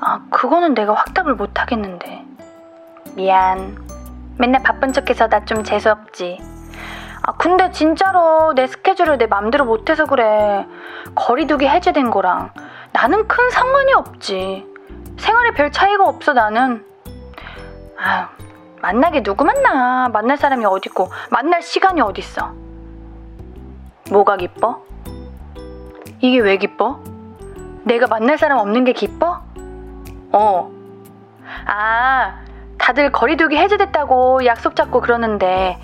아, 0.01 0.19
그거는 0.29 0.73
내가 0.73 0.93
확답을 0.93 1.35
못 1.35 1.61
하겠는데. 1.61 2.25
미안. 3.15 3.77
맨날 4.37 4.61
바쁜 4.63 4.91
척해서 4.91 5.29
나 5.29 5.45
좀 5.45 5.63
재수없지. 5.63 6.39
아, 7.21 7.31
근데 7.37 7.71
진짜로 7.71 8.51
내 8.53 8.67
스케줄을 8.67 9.17
내 9.17 9.27
맘대로 9.27 9.63
못해서 9.63 10.05
그래. 10.05 10.67
거리두기 11.15 11.65
해제된 11.65 12.11
거랑 12.11 12.51
나는 12.91 13.27
큰 13.29 13.49
상관이 13.49 13.93
없지. 13.93 14.67
생활에 15.17 15.51
별 15.51 15.71
차이가 15.71 16.03
없어, 16.03 16.33
나는. 16.33 16.85
아유, 17.97 18.25
만나게 18.81 19.23
누구 19.23 19.45
만나? 19.45 20.09
만날 20.11 20.35
사람이 20.35 20.65
어딨고, 20.65 21.09
만날 21.29 21.61
시간이 21.61 22.01
어딨어. 22.01 22.51
뭐가 24.11 24.35
기뻐? 24.35 24.83
이게 26.19 26.39
왜 26.39 26.57
기뻐? 26.57 26.99
내가 27.83 28.07
만날 28.07 28.37
사람 28.37 28.57
없는 28.59 28.83
게 28.85 28.93
기뻐? 28.93 29.41
어. 30.31 30.71
아, 31.65 32.39
다들 32.77 33.11
거리두기 33.11 33.57
해제됐다고 33.57 34.45
약속 34.45 34.75
잡고 34.75 35.01
그러는데, 35.01 35.77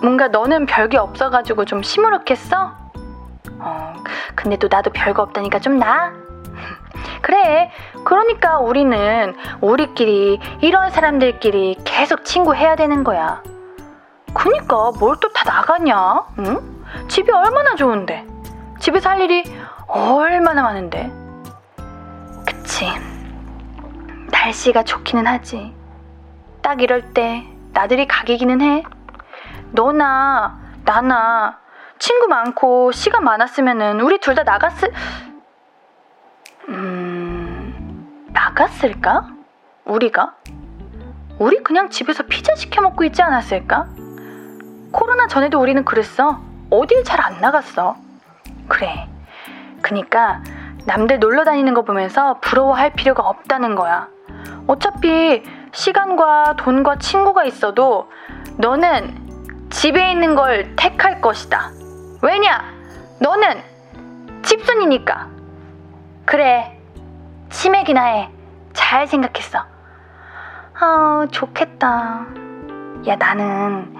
뭔가 0.00 0.28
너는 0.28 0.66
별게 0.66 0.98
없어가지고 0.98 1.64
좀 1.64 1.82
시무룩했어? 1.82 2.72
어, 3.58 3.94
근데 4.34 4.56
또 4.56 4.68
나도 4.70 4.90
별거 4.90 5.22
없다니까 5.22 5.60
좀 5.60 5.78
나? 5.78 6.12
그래. 7.22 7.70
그러니까 8.04 8.58
우리는 8.58 9.34
우리끼리 9.60 10.40
이런 10.60 10.90
사람들끼리 10.90 11.78
계속 11.84 12.24
친구해야 12.24 12.74
되는 12.74 13.04
거야. 13.04 13.42
그니까 14.34 14.90
뭘 14.98 15.16
또 15.20 15.28
다 15.32 15.44
나가냐? 15.44 16.24
응? 16.40 16.60
집이 17.08 17.30
얼마나 17.30 17.76
좋은데. 17.76 18.26
집에서 18.80 19.10
할 19.10 19.20
일이 19.20 19.44
얼마나 19.94 20.62
많은데. 20.62 21.10
그치. 22.46 22.86
날씨가 24.30 24.84
좋기는 24.84 25.26
하지. 25.26 25.74
딱 26.62 26.80
이럴 26.80 27.12
때 27.12 27.44
나들이 27.72 28.06
가기기는 28.06 28.60
해. 28.62 28.82
너나 29.72 30.58
나나 30.84 31.58
친구 31.98 32.26
많고 32.28 32.92
시간 32.92 33.24
많았으면은 33.24 34.00
우리 34.00 34.18
둘 34.18 34.34
다 34.34 34.42
나갔을 34.42 34.92
음, 36.68 38.28
나갔을까? 38.32 39.28
우리가? 39.84 40.34
우리 41.38 41.62
그냥 41.62 41.90
집에서 41.90 42.22
피자 42.24 42.54
시켜 42.54 42.80
먹고 42.82 43.04
있지 43.04 43.20
않았을까? 43.22 43.88
코로나 44.92 45.26
전에도 45.26 45.60
우리는 45.60 45.84
그랬어. 45.84 46.40
어딜 46.70 47.04
잘 47.04 47.20
안 47.20 47.40
나갔어. 47.40 47.96
그래. 48.68 49.08
그니까 49.82 50.42
남들 50.86 51.18
놀러 51.18 51.44
다니는 51.44 51.74
거 51.74 51.82
보면서 51.82 52.38
부러워할 52.40 52.92
필요가 52.92 53.22
없다는 53.24 53.74
거야. 53.74 54.08
어차피 54.66 55.42
시간과 55.72 56.54
돈과 56.56 56.96
친구가 56.98 57.44
있어도 57.44 58.10
너는 58.56 59.68
집에 59.70 60.10
있는 60.10 60.34
걸 60.34 60.74
택할 60.76 61.20
것이다. 61.20 61.70
왜냐? 62.22 62.62
너는 63.20 63.62
집순이니까. 64.42 65.28
그래. 66.24 66.78
치맥이나 67.50 68.04
해. 68.04 68.30
잘 68.72 69.06
생각했어. 69.06 69.64
아, 70.80 71.26
좋겠다. 71.30 72.26
야, 73.06 73.16
나는 73.16 73.94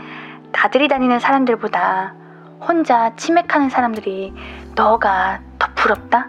나들이 0.52 0.88
다니는 0.88 1.20
사람들보다 1.20 2.14
혼자 2.60 3.14
치맥하는 3.16 3.70
사람들이 3.70 4.32
너가 4.74 5.40
더 5.40 5.51
부럽다? 5.82 6.28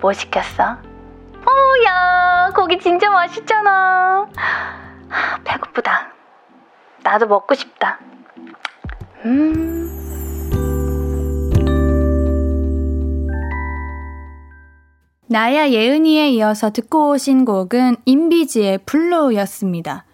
뭐 0.00 0.12
시켰어? 0.12 0.62
어, 0.62 1.84
야, 1.84 2.50
거기 2.54 2.78
진짜 2.78 3.10
맛있잖아. 3.10 4.28
배고프다. 5.42 6.12
나도 7.02 7.26
먹고 7.26 7.54
싶다. 7.54 7.98
음. 9.24 9.90
나야 15.26 15.68
예은이에 15.70 16.30
이어서 16.30 16.70
듣고 16.70 17.10
오신 17.10 17.44
곡은 17.44 17.96
인비지의 18.04 18.78
블루였습니다. 18.86 20.04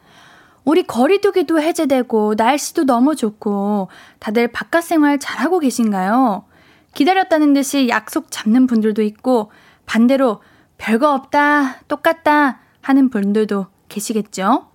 우리 0.65 0.83
거리두기도 0.87 1.61
해제되고 1.61 2.35
날씨도 2.39 2.85
너무 2.85 3.15
좋고 3.17 3.89
다들 4.19 4.49
바깥 4.49 4.83
생활 4.83 5.19
잘하고 5.19 5.59
계신가요? 5.59 6.47
기다렸다는 6.95 7.53
듯이 7.55 7.89
약속 7.89 8.31
잡는 8.31 8.67
분들도 8.67 9.03
있고 9.03 9.51
반대로 9.87 10.41
별거 10.79 11.13
없다, 11.13 11.81
똑같다 11.89 12.61
하는 12.81 13.11
분들도 13.11 13.67
계시겠죠? 13.89 14.67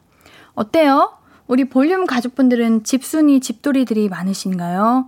어때요? 0.54 1.18
우리 1.48 1.66
볼륨 1.66 2.06
가족분들은 2.06 2.84
집순이 2.84 3.40
집돌이들이 3.40 4.10
많으신가요? 4.10 5.08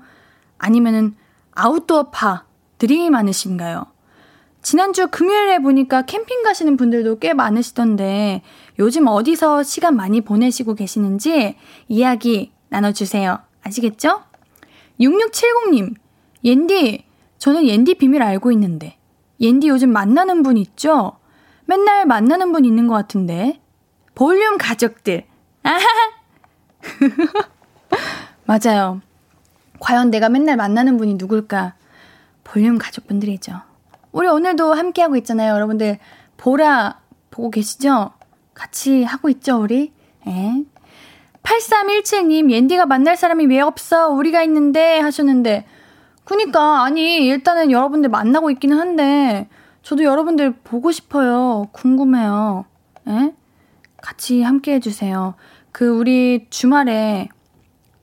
아니면은 0.58 1.15
아웃도어파들이 1.52 3.10
많으신가요? 3.10 3.86
지난주 4.62 5.08
금요일에 5.08 5.60
보니까 5.60 6.04
캠핑 6.04 6.43
가시는 6.43 6.78
분들도 6.78 7.19
꽤 7.19 7.34
많으시던데 7.34 8.43
요즘 8.80 9.08
어디서 9.08 9.63
시간 9.63 9.95
많이 9.95 10.21
보내시고 10.21 10.76
계시는지 10.76 11.58
이야기 11.88 12.52
나눠주세요. 12.69 13.39
아시겠죠? 13.63 14.24
6670님, 15.00 15.95
옌디, 16.43 17.06
저는 17.38 17.67
옌디 17.67 17.95
비밀 17.95 18.21
알고 18.21 18.51
있는데 18.51 18.97
옌디 19.39 19.67
요즘 19.67 19.91
만나는 19.91 20.43
분 20.43 20.58
있죠? 20.58 21.13
맨날 21.65 22.06
만나는 22.06 22.51
분 22.51 22.65
있는 22.65 22.88
것 22.88 22.93
같은데 22.93 23.60
볼륨 24.15 24.58
가족들. 24.58 25.25
아하! 25.63 25.80
맞아요. 28.45 29.01
과연 29.80 30.12
내가 30.12 30.30
맨날 30.30 30.58
만나는 30.58 30.97
분이 30.97 31.15
누굴까? 31.15 31.73
볼륨 32.43 32.77
가족분들이죠. 32.77 33.54
우리 34.12 34.27
오늘도 34.27 34.73
함께하고 34.73 35.15
있잖아요. 35.17 35.54
여러분들, 35.54 35.97
보라 36.38 36.99
보고 37.30 37.49
계시죠? 37.49 38.12
같이 38.54 39.04
하고 39.04 39.30
있죠, 39.30 39.62
우리? 39.62 39.93
예. 40.27 40.63
8317님, 41.43 42.51
옌디가 42.51 42.86
만날 42.86 43.15
사람이 43.15 43.45
왜 43.47 43.60
없어? 43.60 44.10
우리가 44.10 44.43
있는데 44.43 44.99
하셨는데, 44.99 45.65
그니까, 46.24 46.84
아니, 46.84 47.26
일단은 47.28 47.72
여러분들 47.72 48.10
만나고 48.10 48.52
있기는 48.52 48.78
한데, 48.78 49.50
저도 49.82 50.04
여러분들 50.04 50.54
보고 50.64 50.92
싶어요. 50.92 51.68
궁금해요. 51.72 52.66
예? 53.08 53.34
같이 54.02 54.42
함께 54.42 54.76
해주세요. 54.76 55.36
그, 55.72 55.88
우리 55.88 56.48
주말에 56.50 57.30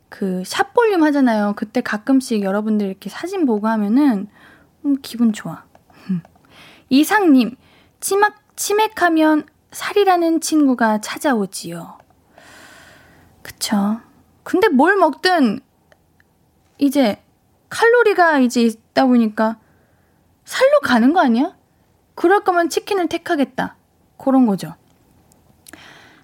그 0.09 0.43
샵볼륨 0.45 1.03
하잖아요. 1.05 1.55
그때 1.57 1.81
가끔씩 1.81 2.43
여러분들 2.43 2.87
이렇게 2.87 3.09
사진 3.09 3.47
보고 3.47 3.69
하면은, 3.69 4.29
음, 4.85 4.97
기분 5.03 5.33
좋아. 5.33 5.65
이상님, 6.91 7.57
치맥, 8.01 8.35
치맥하면 8.57 9.47
살이라는 9.73 10.41
친구가 10.41 11.01
찾아오지요. 11.01 11.99
그쵸. 13.43 14.01
근데 14.43 14.69
뭘 14.69 14.97
먹든, 14.97 15.61
이제, 16.79 17.23
칼로리가 17.69 18.39
이제 18.39 18.63
있다 18.63 19.07
보니까, 19.07 19.59
살로 20.45 20.81
가는 20.81 21.13
거 21.13 21.21
아니야? 21.21 21.57
그럴 22.15 22.43
거면 22.43 22.69
치킨을 22.69 23.09
택하겠다. 23.09 23.77
그런 24.17 24.47
거죠. 24.47 24.75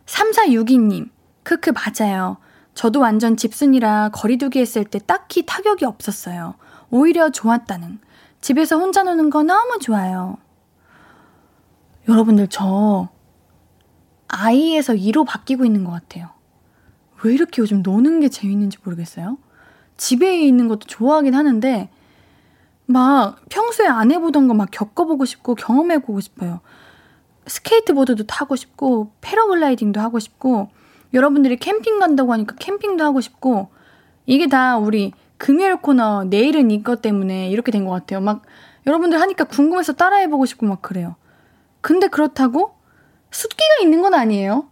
3462님, 0.07 1.11
크크, 1.43 1.71
맞아요. 1.71 2.39
저도 2.75 3.01
완전 3.01 3.37
집순이라 3.37 4.11
거리두기 4.13 4.59
했을 4.59 4.85
때 4.85 4.99
딱히 4.99 5.47
타격이 5.47 5.85
없었어요. 5.85 6.55
오히려 6.91 7.31
좋았다는. 7.31 8.01
집에서 8.41 8.79
혼자 8.79 9.03
노는 9.03 9.31
거 9.31 9.43
너무 9.43 9.79
좋아요. 9.79 10.39
여러분들, 12.09 12.49
저, 12.49 13.09
아이에서 14.29 14.95
이로 14.95 15.25
바뀌고 15.25 15.65
있는 15.65 15.85
것 15.85 15.93
같아요. 15.93 16.31
왜 17.23 17.33
이렇게 17.33 17.63
요즘 17.63 17.83
노는 17.83 18.21
게 18.21 18.29
재밌는지 18.29 18.79
모르겠어요. 18.83 19.39
집에 19.97 20.41
있는 20.43 20.69
것도 20.69 20.87
좋아하긴 20.87 21.35
하는데, 21.35 21.89
막 22.87 23.37
평소에 23.49 23.87
안 23.87 24.11
해보던 24.13 24.49
거 24.49 24.55
막 24.55 24.69
겪어보고 24.71 25.25
싶고 25.25 25.55
경험해보고 25.55 26.21
싶어요. 26.21 26.61
스케이트보드도 27.47 28.25
타고 28.27 28.57
싶고, 28.57 29.11
패러글라이딩도 29.21 30.01
하고 30.01 30.19
싶고, 30.19 30.69
여러분들이 31.13 31.57
캠핑 31.57 31.99
간다고 32.01 32.33
하니까 32.33 32.57
캠핑도 32.57 33.05
하고 33.05 33.21
싶고, 33.21 33.69
이게 34.27 34.49
다 34.49 34.79
우리 34.79 35.13
금요일 35.39 35.77
코너 35.77 36.25
내일은 36.25 36.71
이것 36.71 37.03
때문에 37.03 37.49
이렇게 37.51 37.71
된 37.73 37.85
것 37.85 37.91
같아요. 37.93 38.21
막 38.21 38.43
여러분들 38.87 39.21
하니까 39.21 39.45
궁금해서 39.45 39.95
따라해보고 39.95 40.47
싶고 40.47 40.67
막 40.67 40.81
그래요. 40.83 41.17
근데 41.81 42.09
그렇다고 42.09 42.75
숫기가 43.31 43.83
있는 43.83 44.01
건 44.01 44.15
아니에요. 44.15 44.69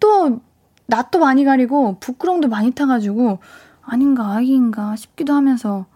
또 0.00 0.40
낯도 0.86 1.18
많이 1.20 1.44
가리고 1.44 1.98
부끄럼도 2.00 2.48
많이 2.48 2.72
타가지고 2.72 3.38
아닌가 3.86 4.36
아기인가 4.36 4.96
싶기도 4.96 5.34
하면서 5.34 5.86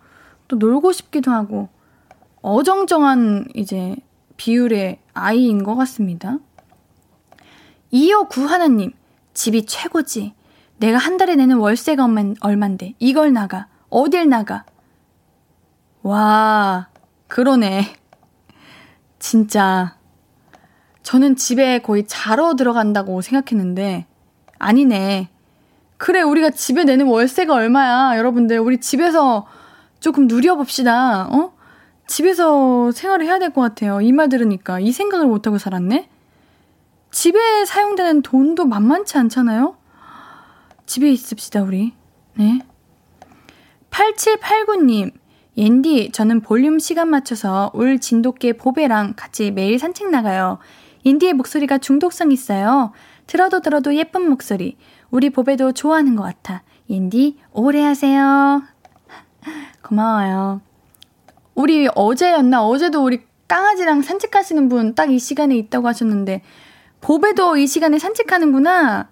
또 0.46 0.56
놀고 0.56 0.92
싶기도 0.92 1.30
하고 1.30 1.68
어정쩡한 2.42 3.48
이제 3.54 3.96
비율의 4.36 5.00
아이인 5.14 5.62
것 5.62 5.74
같습니다. 5.76 6.38
2호9 7.92 8.46
하나님 8.46 8.92
집이 9.34 9.66
최고지. 9.66 10.34
내가 10.78 10.98
한 10.98 11.16
달에 11.16 11.34
내는 11.34 11.56
월세가 11.56 12.08
얼만데 12.40 12.94
이걸 12.98 13.32
나가 13.32 13.66
어딜 13.90 14.28
나가 14.28 14.64
와 16.02 16.88
그러네 17.26 17.82
진짜 19.18 19.98
저는 21.08 21.36
집에 21.36 21.78
거의 21.78 22.04
자러 22.06 22.54
들어간다고 22.54 23.22
생각했는데, 23.22 24.04
아니네. 24.58 25.30
그래, 25.98 26.22
우리가 26.22 26.50
집에 26.50 26.84
내는 26.84 27.06
월세가 27.06 27.52
얼마야. 27.52 28.16
여러분들, 28.16 28.58
우리 28.60 28.78
집에서 28.78 29.46
조금 30.00 30.26
누려봅시다. 30.28 31.28
어? 31.28 31.52
집에서 32.06 32.90
생활을 32.92 33.26
해야 33.26 33.38
될 33.38 33.50
것 33.50 33.60
같아요. 33.60 34.00
이 34.00 34.12
말 34.12 34.28
들으니까. 34.28 34.80
이 34.80 34.92
생각을 34.92 35.26
못하고 35.26 35.58
살았네? 35.58 36.08
집에 37.10 37.64
사용되는 37.64 38.22
돈도 38.22 38.64
만만치 38.66 39.18
않잖아요? 39.18 39.76
집에 40.86 41.10
있읍시다, 41.10 41.62
우리. 41.62 41.92
네. 42.36 42.60
8789님, 43.90 45.12
옌디, 45.56 46.12
저는 46.12 46.40
볼륨 46.40 46.78
시간 46.78 47.08
맞춰서 47.08 47.70
울 47.74 47.98
진돗개 47.98 48.54
보배랑 48.54 49.14
같이 49.16 49.50
매일 49.50 49.78
산책 49.78 50.10
나가요. 50.10 50.58
인디의 51.04 51.32
목소리가 51.34 51.78
중독성 51.78 52.30
있어요. 52.32 52.92
들어도 53.26 53.60
들어도 53.60 53.94
예쁜 53.96 54.28
목소리. 54.28 54.76
우리 55.10 55.30
보배도 55.30 55.72
좋아하는 55.72 56.16
것 56.16 56.22
같아. 56.22 56.62
인디, 56.86 57.38
오래 57.52 57.82
하세요. 57.82 58.62
고마워요. 59.82 60.60
우리 61.54 61.88
어제였나? 61.94 62.64
어제도 62.64 63.02
우리 63.04 63.22
강아지랑 63.48 64.02
산책하시는 64.02 64.68
분 64.68 64.94
딱 64.94 65.10
이 65.10 65.18
시간에 65.18 65.56
있다고 65.56 65.88
하셨는데, 65.88 66.42
보배도 67.00 67.56
이 67.56 67.66
시간에 67.66 67.98
산책하는구나. 67.98 69.08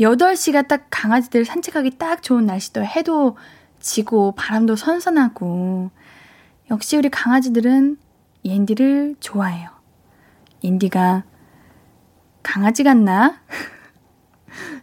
8시가 0.00 0.68
딱 0.68 0.86
강아지들 0.90 1.44
산책하기 1.44 1.98
딱 1.98 2.22
좋은 2.22 2.46
날씨도 2.46 2.84
해도 2.84 3.36
지고 3.80 4.32
바람도 4.32 4.76
선선하고 4.76 5.90
역시 6.70 6.96
우리 6.96 7.08
강아지들은 7.08 7.96
옌디를 8.44 9.16
좋아해요. 9.18 9.70
인디가 10.60 11.24
강아지 12.42 12.84
같나? 12.84 13.40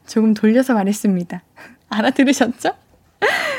조금 0.08 0.34
돌려서 0.34 0.74
말했습니다. 0.74 1.42
알아들으셨죠? 1.90 2.72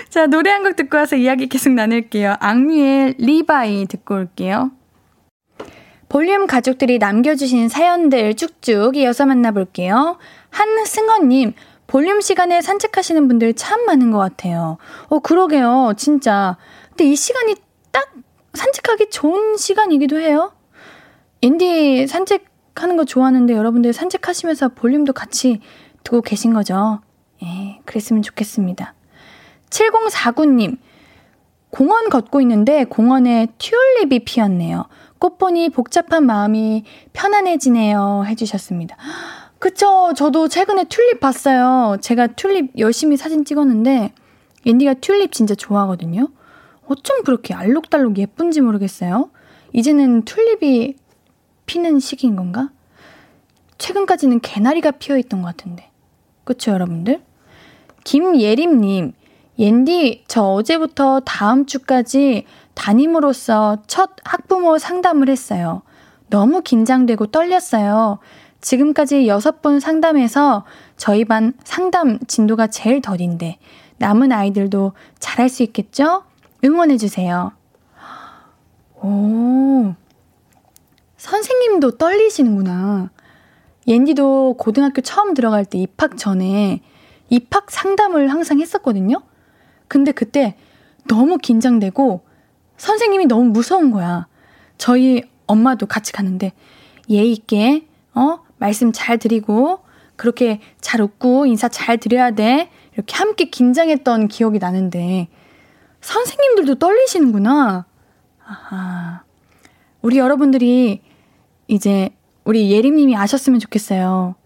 자, 0.08 0.26
노래 0.26 0.50
한 0.50 0.62
곡 0.62 0.76
듣고 0.76 0.96
와서 0.96 1.16
이야기 1.16 1.48
계속 1.48 1.72
나눌게요. 1.72 2.36
악뮤의 2.40 3.14
RE-BYE 3.18 3.86
듣고 3.86 4.14
올게요. 4.14 4.70
볼륨 6.08 6.46
가족들이 6.46 6.98
남겨주신 6.98 7.68
사연들 7.68 8.34
쭉쭉 8.34 8.96
이어서 8.96 9.26
만나볼게요. 9.26 10.18
한승헌님, 10.50 11.54
볼륨 11.88 12.20
시간에 12.20 12.60
산책하시는 12.62 13.26
분들 13.28 13.54
참 13.54 13.84
많은 13.86 14.10
것 14.12 14.18
같아요. 14.18 14.78
어, 15.08 15.18
그러게요. 15.18 15.94
진짜. 15.96 16.56
근데 16.90 17.04
이 17.04 17.16
시간이 17.16 17.56
딱 17.90 18.08
산책하기 18.54 19.10
좋은 19.10 19.56
시간이기도 19.56 20.18
해요. 20.20 20.52
인디 21.40 22.06
산책하는 22.06 22.96
거 22.96 23.04
좋아하는데 23.04 23.52
여러분들 23.54 23.92
산책하시면서 23.92 24.70
볼륨도 24.70 25.12
같이 25.12 25.60
듣고 26.06 26.22
계신 26.22 26.54
거죠? 26.54 27.00
예, 27.42 27.80
그랬으면 27.84 28.22
좋겠습니다. 28.22 28.94
7049님, 29.70 30.78
공원 31.70 32.08
걷고 32.10 32.40
있는데 32.42 32.84
공원에 32.84 33.48
튤립이 33.58 34.20
피었네요. 34.20 34.86
꽃 35.18 35.36
보니 35.36 35.70
복잡한 35.70 36.24
마음이 36.24 36.84
편안해지네요. 37.12 38.24
해주셨습니다. 38.26 38.96
그쵸. 39.58 40.12
저도 40.14 40.46
최근에 40.48 40.84
튤립 40.84 41.18
봤어요. 41.18 41.96
제가 42.00 42.28
튤립 42.28 42.78
열심히 42.78 43.16
사진 43.16 43.44
찍었는데, 43.44 44.12
인디가 44.64 44.94
튤립 44.94 45.32
진짜 45.32 45.56
좋아하거든요. 45.56 46.28
어쩜 46.86 47.24
그렇게 47.24 47.52
알록달록 47.52 48.18
예쁜지 48.18 48.60
모르겠어요. 48.60 49.30
이제는 49.72 50.24
튤립이 50.24 50.94
피는 51.66 51.98
시기인 51.98 52.36
건가? 52.36 52.70
최근까지는 53.78 54.40
개나리가 54.40 54.92
피어 54.92 55.18
있던 55.18 55.42
것 55.42 55.48
같은데. 55.48 55.90
그쵸, 56.46 56.70
여러분들? 56.70 57.20
김예림님, 58.04 59.14
옌디, 59.58 60.24
저 60.28 60.42
어제부터 60.44 61.20
다음 61.24 61.66
주까지 61.66 62.46
담임으로서 62.74 63.78
첫 63.88 64.10
학부모 64.22 64.78
상담을 64.78 65.28
했어요. 65.28 65.82
너무 66.30 66.62
긴장되고 66.62 67.26
떨렸어요. 67.26 68.20
지금까지 68.60 69.26
여섯 69.26 69.60
분 69.60 69.80
상담해서 69.80 70.64
저희 70.96 71.24
반 71.24 71.52
상담 71.64 72.20
진도가 72.28 72.68
제일 72.68 73.00
더딘데 73.00 73.58
남은 73.98 74.30
아이들도 74.30 74.92
잘할 75.18 75.48
수 75.48 75.64
있겠죠? 75.64 76.22
응원해주세요. 76.64 77.50
오, 79.02 79.94
선생님도 81.16 81.98
떨리시는구나. 81.98 83.10
옌디도 83.86 84.56
고등학교 84.58 85.00
처음 85.00 85.34
들어갈 85.34 85.64
때 85.64 85.78
입학 85.78 86.16
전에 86.16 86.80
입학 87.28 87.70
상담을 87.70 88.30
항상 88.30 88.60
했었거든요? 88.60 89.22
근데 89.88 90.12
그때 90.12 90.56
너무 91.08 91.38
긴장되고 91.38 92.24
선생님이 92.76 93.26
너무 93.26 93.44
무서운 93.44 93.90
거야. 93.90 94.26
저희 94.78 95.22
엄마도 95.46 95.86
같이 95.86 96.12
가는데 96.12 96.52
예의 97.08 97.32
있게 97.32 97.86
어 98.14 98.40
말씀 98.58 98.92
잘 98.92 99.18
드리고 99.18 99.80
그렇게 100.16 100.60
잘 100.80 101.00
웃고 101.00 101.46
인사 101.46 101.68
잘 101.68 101.98
드려야 101.98 102.32
돼. 102.32 102.70
이렇게 102.94 103.14
함께 103.14 103.50
긴장했던 103.50 104.28
기억이 104.28 104.58
나는데 104.58 105.28
선생님들도 106.00 106.76
떨리시는구나. 106.76 107.86
아하. 108.44 109.22
우리 110.02 110.18
여러분들이 110.18 111.02
이제 111.68 112.10
우리 112.46 112.70
예림님이 112.70 113.16
아셨으면 113.16 113.58
좋겠어요. 113.60 114.36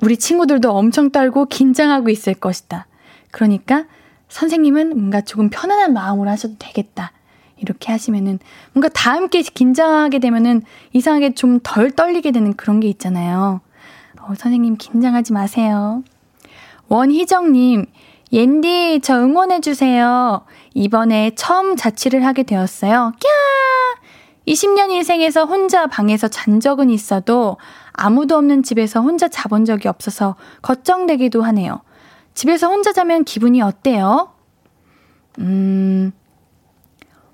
우리 0.00 0.16
친구들도 0.16 0.70
엄청 0.70 1.10
떨고 1.10 1.46
긴장하고 1.46 2.10
있을 2.10 2.34
것이다. 2.34 2.86
그러니까 3.30 3.86
선생님은 4.28 4.90
뭔가 4.90 5.22
조금 5.22 5.48
편안한 5.48 5.94
마음으로 5.94 6.28
하셔도 6.30 6.54
되겠다. 6.58 7.12
이렇게 7.56 7.92
하시면은 7.92 8.40
뭔가 8.72 8.88
다 8.88 9.12
함께 9.12 9.40
긴장하게 9.40 10.18
되면은 10.18 10.62
이상하게 10.92 11.34
좀 11.34 11.60
덜 11.62 11.90
떨리게 11.90 12.30
되는 12.30 12.54
그런 12.54 12.80
게 12.80 12.88
있잖아요. 12.88 13.60
어, 14.20 14.34
선생님 14.36 14.76
긴장하지 14.76 15.32
마세요. 15.32 16.02
원희정님, 16.88 17.86
옌디 18.32 19.00
저 19.02 19.18
응원해주세요. 19.18 20.44
이번에 20.74 21.32
처음 21.36 21.76
자취를 21.76 22.26
하게 22.26 22.42
되었어요. 22.42 23.12
꺄! 23.18 23.81
20년 24.46 24.90
인생에서 24.90 25.44
혼자 25.44 25.86
방에서 25.86 26.28
잔 26.28 26.60
적은 26.60 26.90
있어도 26.90 27.58
아무도 27.92 28.36
없는 28.36 28.62
집에서 28.62 29.00
혼자 29.00 29.28
자본 29.28 29.64
적이 29.64 29.88
없어서 29.88 30.36
걱정되기도 30.62 31.42
하네요. 31.42 31.82
집에서 32.34 32.68
혼자 32.68 32.92
자면 32.92 33.24
기분이 33.24 33.60
어때요? 33.62 34.32
음, 35.38 36.12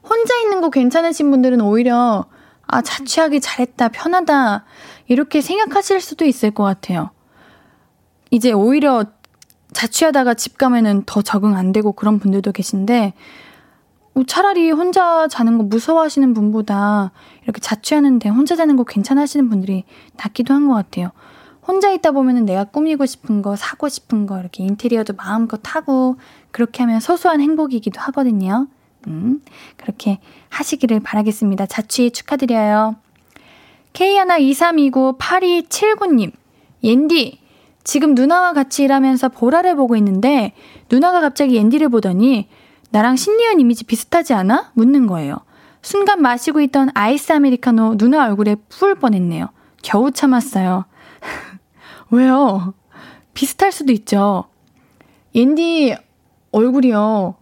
혼자 0.03 0.37
있는 0.39 0.61
거 0.61 0.71
괜찮으신 0.71 1.31
분들은 1.31 1.61
오히려, 1.61 2.27
아, 2.67 2.83
자취하기 2.83 3.41
잘했다, 3.41 3.89
편하다, 3.89 4.65
이렇게 5.07 5.41
생각하실 5.41 6.01
수도 6.01 6.25
있을 6.25 6.51
것 6.51 6.65
같아요. 6.65 7.11
이제 8.31 8.53
오히려 8.53 9.05
자취하다가 9.73 10.35
집 10.35 10.59
가면은 10.59 11.03
더 11.07 11.23
적응 11.23 11.57
안 11.57 11.73
되고 11.73 11.93
그런 11.93 12.19
분들도 12.19 12.53
계신데, 12.53 13.01
뭐 13.01 13.13
차라리 14.27 14.71
혼자 14.71 15.27
자는 15.29 15.59
거 15.59 15.65
무서워하시는 15.65 16.35
분보다 16.35 17.13
이렇게 17.45 17.61
자취하는데 17.61 18.29
혼자 18.29 18.57
자는 18.57 18.77
거 18.77 18.85
괜찮아하시는 18.85 19.49
분들이 19.49 19.85
낫기도 20.17 20.55
한 20.55 20.69
것 20.69 20.75
같아요. 20.75 21.11
혼자 21.67 21.91
있다 21.91 22.13
보면은 22.13 22.47
내가 22.47 22.65
꾸미고 22.65 23.05
싶은 23.05 23.43
거, 23.43 23.55
사고 23.55 23.91
싶은 23.91 24.27
거, 24.27 24.41
이렇게 24.41 24.65
인테리어도 24.65 25.13
마음껏 25.13 25.61
하고, 25.65 26.17
그렇게 26.51 26.83
하면 26.83 26.99
소소한 26.99 27.43
행복이기도 27.43 28.01
하거든요. 28.01 28.69
음, 29.07 29.43
그렇게 29.77 30.19
하시기를 30.49 31.01
바라겠습니다. 31.01 31.67
자취 31.67 32.11
축하드려요. 32.11 32.97
K123298279님, 33.93 36.33
옌디, 36.83 37.39
지금 37.85 38.15
누나와 38.15 38.55
같이 38.55 38.85
일하면서 38.85 39.29
보라를 39.31 39.77
보고 39.77 39.95
있는데, 39.97 40.55
누나가 40.91 41.21
갑자기 41.21 41.57
옌디를 41.57 41.91
보더니, 41.91 42.49
나랑 42.91 43.17
신리연 43.17 43.61
이미지 43.61 43.85
비슷하지 43.85 44.33
않아? 44.35 44.73
묻는 44.75 45.07
거예요. 45.07 45.39
순간 45.83 46.23
마시고 46.23 46.61
있던 46.63 46.91
아이스 46.95 47.33
아메리카노 47.33 47.97
누나 47.99 48.27
얼굴에 48.27 48.57
풀 48.69 48.95
뻔했네요. 48.95 49.49
겨우 49.83 50.11
참았어요. 50.11 50.85
왜요? 52.11 52.75
비슷할 53.35 53.71
수도 53.73 53.93
있죠. 53.93 54.45
옌디 55.35 55.97
얼굴이요. 56.51 57.37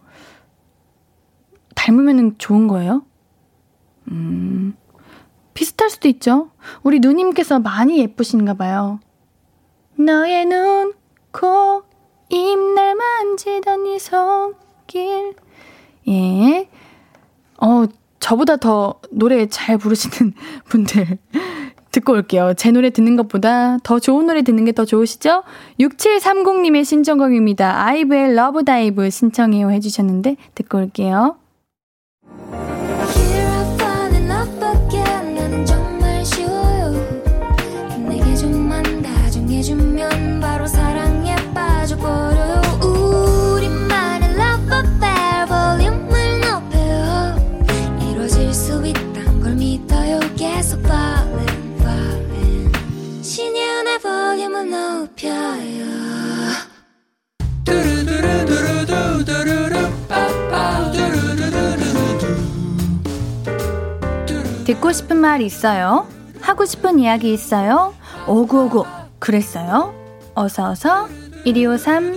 닮으면 1.75 2.35
좋은 2.37 2.67
거예요? 2.67 3.03
음, 4.09 4.75
비슷할 5.53 5.89
수도 5.89 6.07
있죠. 6.09 6.51
우리 6.83 6.99
누님께서 6.99 7.59
많이 7.59 7.99
예쁘신가 7.99 8.53
봐요. 8.55 8.99
너의 9.97 10.45
눈, 10.45 10.93
코, 11.31 11.83
입 12.29 12.57
날 12.75 12.93
만지던 12.95 13.87
이 13.87 14.55
손길. 14.87 15.33
예. 16.07 16.67
어, 17.61 17.85
저보다 18.19 18.57
더 18.57 18.95
노래 19.11 19.45
잘 19.47 19.77
부르시는 19.77 20.33
분들 20.65 21.17
듣고 21.91 22.13
올게요. 22.13 22.53
제 22.55 22.71
노래 22.71 22.89
듣는 22.89 23.15
것보다 23.15 23.77
더 23.83 23.99
좋은 23.99 24.27
노래 24.27 24.41
듣는 24.43 24.65
게 24.65 24.71
더 24.71 24.85
좋으시죠? 24.85 25.43
6730님의 25.79 26.85
신청곡입니다. 26.85 27.83
아이브의 27.85 28.35
LOVE 28.35 28.63
DIVE 28.63 29.09
신청해요 29.09 29.71
해주셨는데 29.71 30.35
듣고 30.55 30.77
올게요. 30.79 31.37
듣고 64.77 64.91
싶은 64.91 65.17
말 65.17 65.41
있어요? 65.41 66.07
하고 66.39 66.63
싶은 66.65 66.99
이야기 66.99 67.33
있어요? 67.33 67.95
오구오구 68.27 68.85
그랬어요? 69.17 69.93
어서어서 70.35 71.07
1253 71.45 72.15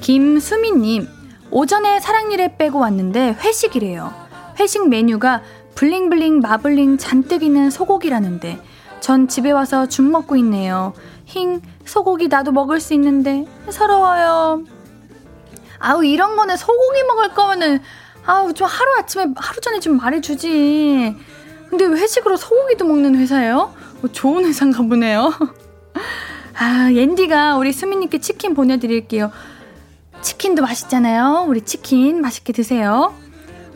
김수민님 0.00 1.08
오전에 1.50 1.98
사랑니를 1.98 2.56
빼고 2.56 2.78
왔는데 2.78 3.36
회식이래요 3.40 4.12
회식 4.60 4.88
메뉴가 4.88 5.42
블링블링 5.74 6.38
마블링 6.38 6.98
잔뜩 6.98 7.42
있는 7.42 7.70
소고기라는데 7.70 8.60
전 9.00 9.26
집에 9.26 9.50
와서 9.50 9.86
죽 9.88 10.04
먹고 10.04 10.36
있네요 10.36 10.92
힝 11.24 11.62
소고기 11.84 12.28
나도 12.28 12.52
먹을 12.52 12.78
수 12.78 12.94
있는데 12.94 13.44
서러워요 13.70 14.81
아우 15.82 16.04
이런 16.04 16.36
거는 16.36 16.56
소고기 16.56 17.02
먹을 17.02 17.30
거면은 17.34 17.80
아우 18.24 18.52
좀 18.54 18.68
하루 18.68 18.94
아침에 18.98 19.26
하루 19.36 19.60
전에 19.60 19.80
좀 19.80 19.96
말해주지. 19.96 21.16
근데 21.68 21.84
왜 21.86 21.98
회식으로 22.00 22.36
소고기도 22.36 22.84
먹는 22.84 23.16
회사예요? 23.16 23.74
뭐 24.00 24.10
좋은 24.12 24.44
회사인가 24.44 24.82
보네요. 24.82 25.32
아 26.58 26.90
옌디가 26.92 27.56
우리 27.56 27.72
수민님께 27.72 28.18
치킨 28.20 28.54
보내드릴게요. 28.54 29.32
치킨도 30.20 30.62
맛있잖아요. 30.62 31.46
우리 31.48 31.62
치킨 31.62 32.20
맛있게 32.20 32.52
드세요. 32.52 33.12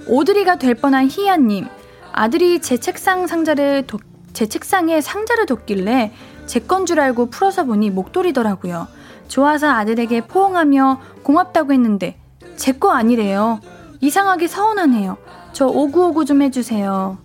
오드리가 0.07 0.57
될 0.59 0.75
뻔한 0.75 1.09
희연님 1.11 1.67
아들이 2.13 2.61
제 2.61 2.77
책상 2.77 3.27
상자를 3.27 3.87
도, 3.89 3.99
제 4.33 4.47
책상에 4.47 5.01
상자를 5.01 5.47
뒀길래 5.47 6.13
제 6.47 6.61
건 6.61 6.87
줄 6.87 7.01
알고 7.01 7.31
풀어서 7.31 7.65
보니 7.65 7.91
목도리더라고요. 7.91 8.87
좋아서 9.29 9.69
아들에게 9.71 10.23
포옹하며 10.23 11.01
고맙다고 11.23 11.73
했는데 11.73 12.19
제 12.57 12.73
거 12.73 12.91
아니래요. 12.91 13.61
이상하게 14.01 14.47
서운하네요. 14.49 15.17
저 15.53 15.67
오구오구 15.67 16.25
좀 16.25 16.43
해주세요. 16.43 17.19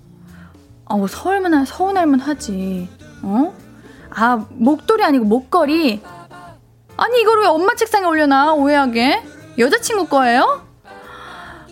어, 0.86 1.08
서울만, 1.08 1.66
서운할만 1.66 2.20
하지. 2.20 2.90
어? 3.22 3.54
아, 4.10 4.46
목도리 4.50 5.04
아니고 5.04 5.26
목걸이? 5.26 6.02
아니, 6.98 7.22
이걸 7.22 7.42
왜 7.42 7.48
엄마 7.48 7.76
책상에 7.76 8.06
올려놔? 8.06 8.54
오해하게? 8.54 9.24
여자친구 9.58 10.08
거예요? 10.08 10.62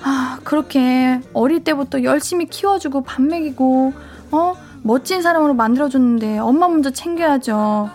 아, 0.02 0.40
그렇게 0.44 1.20
어릴 1.34 1.64
때부터 1.64 2.04
열심히 2.04 2.46
키워주고 2.46 3.04
밥 3.04 3.22
먹이고, 3.22 3.94
어? 4.32 4.54
멋진 4.82 5.22
사람으로 5.22 5.54
만들어줬는데 5.56 6.40
엄마 6.40 6.70
먼저 6.70 6.90
챙겨야죠. 6.92 7.90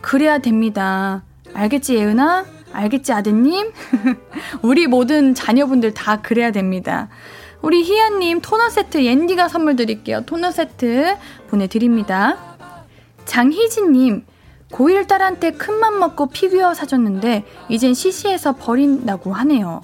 그래야 0.00 0.38
됩니다. 0.38 1.24
알겠지, 1.54 1.96
예은아? 1.96 2.44
알겠지, 2.72 3.12
아드님? 3.12 3.72
우리 4.62 4.86
모든 4.86 5.34
자녀분들 5.34 5.94
다 5.94 6.20
그래야 6.22 6.50
됩니다. 6.50 7.08
우리 7.62 7.82
희연님 7.82 8.40
토너 8.40 8.70
세트 8.70 9.04
옌디가 9.04 9.48
선물 9.48 9.76
드릴게요. 9.76 10.22
토너 10.24 10.50
세트 10.50 11.16
보내드립니다. 11.48 12.38
장희진님, 13.26 14.24
고1 14.70 15.06
딸한테 15.08 15.52
큰맘 15.52 15.98
먹고 15.98 16.26
피규어 16.26 16.74
사줬는데 16.74 17.44
이젠 17.68 17.92
시시해서 17.92 18.54
버린다고 18.56 19.32
하네요. 19.32 19.82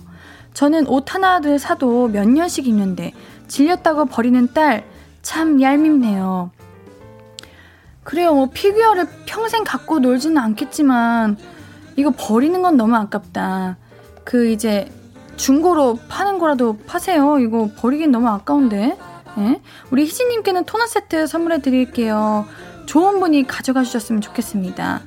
저는 0.54 0.86
옷 0.86 1.14
하나를 1.14 1.58
사도 1.58 2.08
몇 2.08 2.26
년씩 2.26 2.66
입는데 2.66 3.12
질렸다고 3.48 4.06
버리는 4.06 4.52
딸 4.54 4.84
참 5.20 5.60
얄밉네요. 5.60 6.50
그래요. 8.04 8.32
뭐 8.32 8.48
피규어를 8.54 9.08
평생 9.26 9.64
갖고 9.64 9.98
놀지는 9.98 10.38
않겠지만 10.38 11.36
이거 11.96 12.12
버리는 12.16 12.60
건 12.62 12.76
너무 12.76 12.94
아깝다. 12.96 13.76
그 14.24 14.48
이제 14.48 14.90
중고로 15.36 15.98
파는 16.08 16.38
거라도 16.38 16.78
파세요. 16.86 17.38
이거 17.38 17.70
버리긴 17.76 18.10
너무 18.10 18.28
아까운데. 18.28 18.98
네? 19.36 19.60
우리 19.90 20.04
희진님께는 20.04 20.64
토너 20.64 20.86
세트 20.86 21.26
선물해 21.26 21.60
드릴게요. 21.60 22.46
좋은 22.86 23.20
분이 23.20 23.46
가져가 23.46 23.82
주셨으면 23.82 24.20
좋겠습니다. 24.20 25.02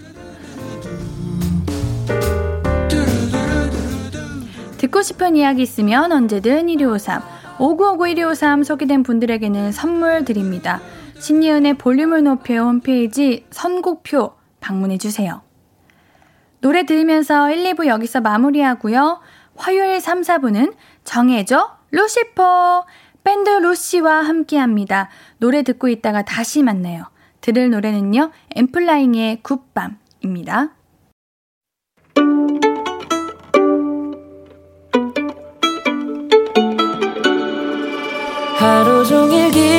듣고 4.77 5.01
싶은 5.01 5.35
이야기 5.35 5.61
있으면 5.61 6.11
언제든 6.11 6.67
1253, 6.67 7.21
5959-1253 7.57 8.63
소개된 8.63 9.03
분들에게는 9.03 9.71
선물 9.71 10.23
드립니다. 10.23 10.79
신예은의 11.19 11.73
볼륨을 11.77 12.23
높여 12.23 12.63
홈페이지 12.63 13.45
선곡표 13.51 14.31
방문해 14.61 14.97
주세요. 14.97 15.41
노래 16.61 16.83
들으면서 16.83 17.51
1, 17.51 17.63
2부 17.73 17.87
여기서 17.87 18.21
마무리하고요. 18.21 19.21
화요일 19.55 20.01
3, 20.01 20.21
4부는 20.21 20.73
정해줘 21.03 21.77
루시퍼 21.91 22.85
밴드 23.23 23.49
루시와 23.49 24.21
함께합니다. 24.21 25.09
노래 25.37 25.63
듣고 25.63 25.87
있다가 25.87 26.23
다시 26.23 26.63
만나요. 26.63 27.05
들을 27.41 27.69
노래는요. 27.69 28.31
엠플라잉의 28.55 29.41
굿밤입니다. 29.43 30.75
하루 38.57 39.05
종일 39.05 39.51
기 39.51 39.78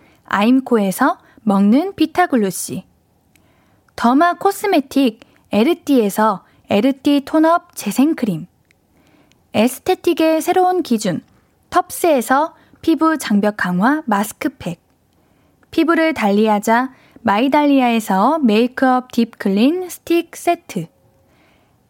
아임코에서 0.31 1.17
먹는 1.41 1.95
비타글루시. 1.95 2.85
더마 3.95 4.35
코스메틱 4.35 5.19
에르띠에서 5.51 6.45
에르띠 6.69 7.23
톤업 7.25 7.75
재생크림. 7.75 8.47
에스테틱의 9.53 10.41
새로운 10.41 10.83
기준 10.83 11.21
텁스에서 11.69 12.55
피부 12.81 13.17
장벽 13.17 13.57
강화 13.57 14.03
마스크팩. 14.05 14.79
피부를 15.69 16.13
달리하자 16.13 16.93
마이달리아에서 17.21 18.39
메이크업 18.39 19.11
딥클린 19.11 19.89
스틱 19.89 20.35
세트. 20.35 20.87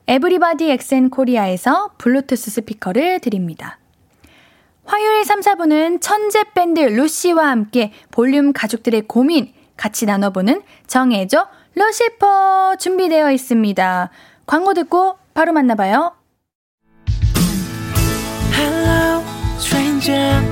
everybody 0.07 0.71
엑센 0.71 1.11
코리아에서 1.11 1.91
블루투스 1.99 2.49
스피커를 2.49 3.19
드립니다. 3.19 3.77
화요일 4.85 5.23
3, 5.25 5.41
4분은 5.41 6.01
천재 6.01 6.43
밴드 6.53 6.79
루시와 6.79 7.47
함께 7.47 7.91
볼륨 8.11 8.51
가족들의 8.53 9.03
고민 9.07 9.53
같이 9.77 10.05
나눠보는 10.05 10.61
정해줘 10.87 11.47
루시퍼 11.75 12.75
준비되어 12.77 13.31
있습니다. 13.31 14.09
광고 14.45 14.73
듣고 14.73 15.17
바로 15.33 15.53
만나봐요. 15.53 16.13
Hello, 18.53 19.23
stranger. 19.57 20.43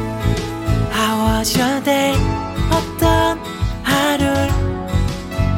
How 0.94 1.38
was 1.38 1.60
your 1.60 1.84
day? 1.84 2.16
어떤 2.72 3.40
하루를 3.84 4.48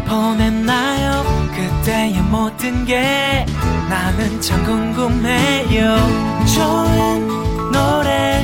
보냈나요? 0.08 1.24
그때의 1.54 2.22
모든 2.24 2.86
게 2.86 3.46
나는 3.90 4.42
참 4.42 4.64
궁금해요. 4.64 5.96
좋은 6.56 7.28
노래 7.72 8.44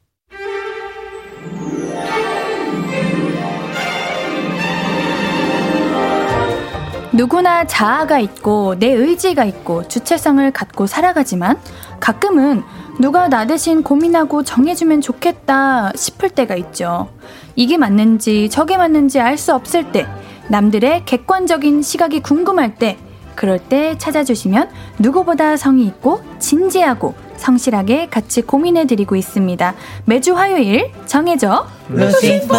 누구나 7.13 7.65
자아가 7.65 8.19
있고 8.19 8.75
내 8.79 8.87
의지가 8.87 9.43
있고 9.45 9.87
주체성을 9.87 10.49
갖고 10.51 10.87
살아가지만 10.87 11.57
가끔은 11.99 12.63
누가 12.99 13.27
나 13.27 13.45
대신 13.45 13.83
고민하고 13.83 14.43
정해주면 14.43 15.01
좋겠다 15.01 15.91
싶을 15.95 16.29
때가 16.29 16.55
있죠. 16.55 17.09
이게 17.55 17.77
맞는지 17.77 18.49
저게 18.49 18.77
맞는지 18.77 19.19
알 19.19 19.37
수 19.37 19.53
없을 19.53 19.91
때 19.91 20.07
남들의 20.47 21.03
객관적인 21.05 21.81
시각이 21.81 22.21
궁금할 22.21 22.75
때 22.75 22.97
그럴 23.35 23.59
때 23.59 23.97
찾아주시면 23.97 24.69
누구보다 24.99 25.57
성의 25.57 25.85
있고 25.85 26.21
진지하고 26.39 27.15
성실하게 27.37 28.07
같이 28.07 28.41
고민해드리고 28.41 29.15
있습니다. 29.15 29.73
매주 30.05 30.35
화요일 30.35 30.91
정해져 31.07 31.65
루시포 31.89 32.55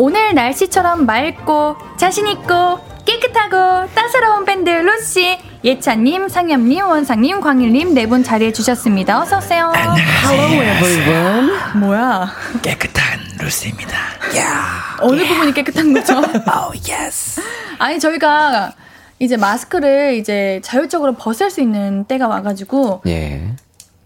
오늘 0.00 0.32
날씨처럼 0.34 1.06
맑고 1.06 1.76
자신있고 1.96 2.78
깨끗하고 3.04 3.92
따사로운 3.94 4.44
밴드 4.44 4.70
루시 4.70 5.38
예찬님, 5.64 6.28
상엽님, 6.28 6.86
원상님, 6.86 7.40
광일님 7.40 7.92
네 7.94 8.06
분 8.06 8.22
자리해 8.22 8.52
주셨습니다. 8.52 9.20
어서 9.20 9.38
오세요. 9.38 9.72
안녕하세요. 9.74 10.62
everyone. 10.62 11.50
뭐야? 11.80 12.30
깨끗한 12.62 13.18
루스입니다. 13.40 13.96
야. 14.36 14.96
어느 15.00 15.26
부분이 15.26 15.52
깨끗한 15.54 15.92
거죠? 15.92 16.14
Oh 16.46 16.78
yes. 16.88 17.40
아니 17.78 17.98
저희가 17.98 18.72
이제 19.18 19.36
마스크를 19.36 20.14
이제 20.14 20.60
자율적으로 20.62 21.14
벗을 21.14 21.50
수 21.50 21.60
있는 21.60 22.04
때가 22.04 22.28
와가지고 22.28 23.02
예. 23.08 23.48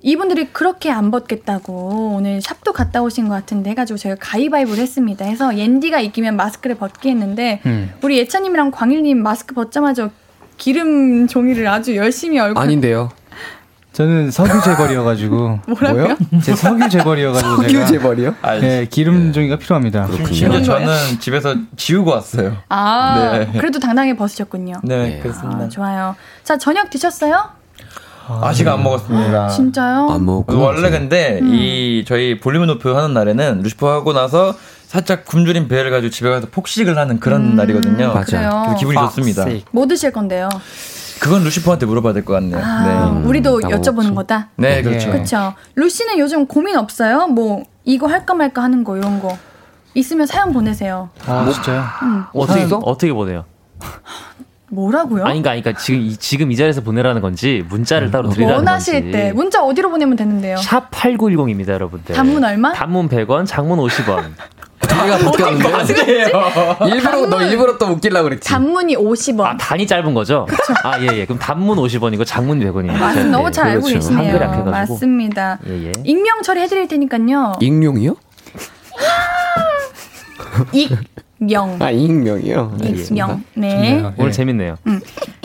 이분들이 0.03 0.49
그렇게 0.53 0.91
안 0.91 1.11
벗겠다고 1.11 2.15
오늘 2.17 2.41
샵도 2.41 2.73
갔다 2.73 3.03
오신 3.03 3.29
것 3.29 3.35
같은데 3.35 3.71
해가지고 3.71 3.97
제가 3.99 4.17
가위바위보를 4.19 4.83
했습니다. 4.83 5.25
해서 5.25 5.57
옌디가 5.57 6.01
이기면 6.01 6.37
마스크를 6.37 6.77
벗게 6.77 7.11
했는데 7.11 7.61
음. 7.67 7.93
우리 8.03 8.19
예찬님이랑 8.19 8.73
광일님 8.73 9.23
마스크 9.23 9.55
벗자마자 9.55 10.11
기름 10.59 11.29
종이를 11.29 11.69
아주 11.69 11.97
열심히 11.97 12.39
얼굴 12.41 12.63
아닌데요. 12.63 13.11
저는 13.93 14.31
석유 14.31 14.61
재벌이어가지고 14.65 15.61
뭐라고요? 15.69 16.17
제 16.43 16.57
석유 16.57 16.89
재벌이어가지고 16.89 17.57
석유 17.57 17.69
제가 17.69 17.85
재벌이요? 17.85 18.35
아, 18.41 18.59
네, 18.59 18.87
기름 18.87 19.33
종이가 19.33 19.59
필요합니다. 19.59 20.07
그런 20.07 20.65
저는? 20.65 21.21
집에서 21.21 21.55
지우고 21.77 22.11
왔어요. 22.11 22.57
아 22.71 23.39
네. 23.39 23.59
그래도 23.59 23.79
당당히 23.79 24.17
벗으셨군요. 24.17 24.77
네, 24.83 24.97
네. 24.97 25.21
그렇습니다. 25.21 25.65
아, 25.65 25.69
좋아요. 25.69 26.17
자 26.43 26.57
저녁 26.57 26.91
드셨어요? 26.91 27.62
아직 28.43 28.69
안 28.69 28.83
먹었습니다. 28.83 29.49
진짜요? 29.49 30.09
안 30.11 30.25
먹고. 30.25 30.59
원래 30.59 30.91
근데 30.91 31.39
음. 31.41 31.55
이 31.55 32.05
저희 32.07 32.39
볼륨을 32.39 32.67
높여 32.67 32.97
하는 32.97 33.15
날에는 33.15 33.63
루시퍼 33.63 33.91
하고 33.91 34.13
나서 34.13 34.55
살짝 34.87 35.25
굶주린 35.25 35.69
배를 35.69 35.91
가지고 35.91 36.11
집에 36.11 36.29
가서 36.31 36.49
폭식을 36.51 36.99
하는 36.99 37.19
그런 37.21 37.53
음, 37.53 37.57
날이거든요. 37.57 38.09
맞아요. 38.09 38.25
그래서 38.67 38.75
기분이 38.79 38.97
좋습니다. 38.99 39.47
뭐 39.71 39.87
드실 39.87 40.13
건데요? 40.13 40.49
그건 41.21 41.45
루시퍼한테 41.45 41.87
물어봐야 41.87 42.13
될 42.13 42.25
것 42.25 42.33
같네요. 42.35 42.61
아, 42.63 43.11
네. 43.15 43.27
우리도 43.29 43.61
나 43.61 43.69
여쭤보는 43.69 43.95
먹었지. 44.11 44.15
거다. 44.15 44.49
네, 44.57 44.83
그렇죠. 44.83 45.07
네. 45.07 45.13
그렇죠. 45.13 45.55
루시는 45.77 46.19
요즘 46.19 46.47
고민 46.47 46.77
없어요? 46.77 47.29
뭐 47.29 47.63
이거 47.85 48.07
할까 48.09 48.35
말까 48.35 48.63
하는 48.63 48.83
거 48.85 48.97
이런 48.97 49.21
거 49.23 49.37
있으면 49.95 50.27
사연 50.27 50.53
보내세요. 50.53 51.11
아 51.27 51.49
진짜요? 51.53 51.83
어떻게 52.35 52.63
있어? 52.65 52.77
어떻게 52.79 53.13
보내요? 53.13 53.45
뭐라고요? 54.73 55.25
아니 55.27 55.43
그러니까, 55.43 55.51
그러니까 55.63 55.83
지금 55.83 56.01
이, 56.01 56.17
지금 56.17 56.51
이 56.51 56.57
자리에서 56.57 56.81
보내라는 56.81 57.21
건지 57.21 57.63
문자를 57.69 58.11
따로 58.11 58.31
드리라는 58.31 58.57
원하실 58.57 58.95
건지. 58.95 59.11
때 59.13 59.33
문자 59.33 59.63
어디로 59.63 59.91
보내면 59.91 60.17
되는데요? 60.17 60.57
샵 60.57 60.91
8910입니다, 60.91 61.69
여러분들. 61.69 62.15
단문 62.15 62.43
얼마? 62.43 62.73
단문 62.73 63.09
100원, 63.11 63.47
장문 63.47 63.79
50원. 63.79 64.31
우리가 64.83 65.17
웃겼는데. 65.31 66.33
일부러 66.89 67.27
너 67.27 67.43
일부러 67.43 67.77
또 67.79 67.87
웃기려고 67.87 68.25
그랬지. 68.25 68.49
단문이 68.49 68.97
50원. 68.97 69.43
아, 69.43 69.57
단이 69.57 69.87
짧은 69.87 70.15
거죠? 70.15 70.47
아, 70.85 70.99
예, 71.01 71.07
예. 71.19 71.25
그럼 71.25 71.39
단문 71.39 71.77
50원이고 71.79 72.25
장문 72.27 72.59
100원입니다. 72.61 72.99
맞습니다. 72.99 73.31
너무 73.37 73.51
잘 73.51 73.67
알고 73.69 73.83
그렇죠. 73.83 73.95
계시네요. 73.99 74.19
한글 74.33 74.41
약해가지고. 74.47 74.71
맞습니다. 74.71 75.59
예, 75.69 75.87
예. 75.87 75.93
익명 76.05 76.43
처리해드릴 76.43 76.89
테니까요. 76.89 77.55
익룡이요? 77.61 78.17
익 80.73 80.91
명. 81.45 81.77
아 81.81 81.91
익명이요. 81.91 82.79
익명. 82.83 83.45
네. 83.55 83.71
좋네요. 83.71 84.15
오늘 84.17 84.29
예. 84.29 84.33
재밌네요. 84.33 84.79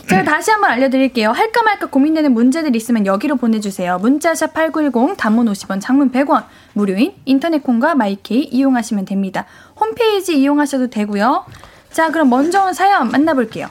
제가 0.07 0.23
다시 0.23 0.51
한번 0.51 0.71
알려드릴게요. 0.71 1.31
할까 1.31 1.63
말까 1.63 1.87
고민되는 1.87 2.31
문제들 2.31 2.75
있으면 2.75 3.05
여기로 3.05 3.35
보내주세요. 3.35 3.97
문자샵 3.99 4.53
8910, 4.53 5.17
단문 5.17 5.47
50원, 5.47 5.81
장문 5.81 6.11
100원, 6.11 6.45
무료인 6.73 7.13
인터넷 7.25 7.61
콩과 7.61 7.95
마이케이 7.95 8.43
이용하시면 8.43 9.05
됩니다. 9.05 9.45
홈페이지 9.79 10.39
이용하셔도 10.39 10.89
되고요. 10.89 11.45
자, 11.91 12.11
그럼 12.11 12.29
먼저 12.29 12.63
온 12.63 12.73
사연 12.73 13.09
만나볼게요. 13.09 13.67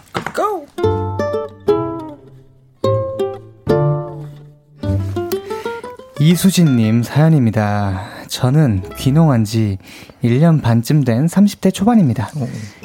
이수진님 6.21 7.03
사연입니다. 7.03 8.16
저는 8.41 8.83
귀농한 8.99 9.45
지 9.45 9.79
1년 10.23 10.61
반쯤 10.61 11.05
된 11.05 11.25
30대 11.25 11.73
초반입니다. 11.73 12.29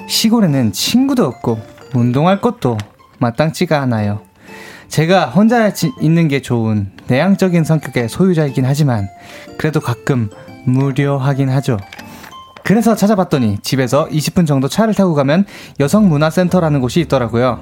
시골에는 0.08 0.72
친구도 0.72 1.26
없고 1.26 1.60
운동할 1.94 2.40
것도 2.40 2.78
마땅치가 3.20 3.82
않아요. 3.82 4.22
제가 4.88 5.26
혼자 5.26 5.74
지- 5.74 5.92
있는 6.00 6.30
게 6.30 6.42
좋은 6.42 6.92
내향적인 7.08 7.66
성격의 7.66 8.08
소유자이긴 8.08 8.64
하지만 8.66 9.10
그래도 9.58 9.82
가끔 9.82 10.30
무료하긴 10.66 11.50
하죠. 11.50 11.78
그래서 12.64 12.96
찾아봤더니 12.96 13.58
집에서 13.62 14.08
20분 14.08 14.48
정도 14.48 14.70
차를 14.70 14.94
타고 14.94 15.14
가면 15.16 15.46
여성문화센터라는 15.82 16.80
곳이 16.80 17.02
있더라고요. 17.02 17.60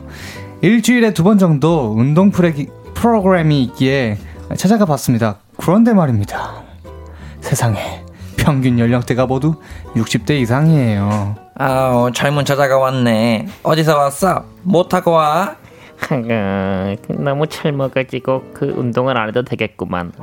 일주일에 0.61 1.15
두 1.15 1.23
번 1.23 1.39
정도 1.39 1.95
운동 1.97 2.29
프로그램이 2.93 3.63
있기에 3.63 4.19
찾아가 4.57 4.85
봤습니다. 4.85 5.37
그런데 5.57 5.93
말입니다. 5.93 6.68
세상에 7.41 8.03
평균 8.37 8.79
연령대가 8.79 9.25
모두 9.25 9.55
60대 9.95 10.31
이상이에요. 10.41 11.35
아우, 11.55 12.11
젊은 12.11 12.45
저자가 12.45 12.77
왔네. 12.77 13.47
어디서 13.63 13.97
왔어? 13.97 14.45
못 14.63 14.87
타고 14.87 15.11
와? 15.11 15.55
아, 16.09 16.95
너무 17.09 17.45
젊어가지고 17.47 18.51
그 18.53 18.65
운동을 18.67 19.17
안 19.17 19.27
해도 19.27 19.43
되겠구만. 19.43 20.13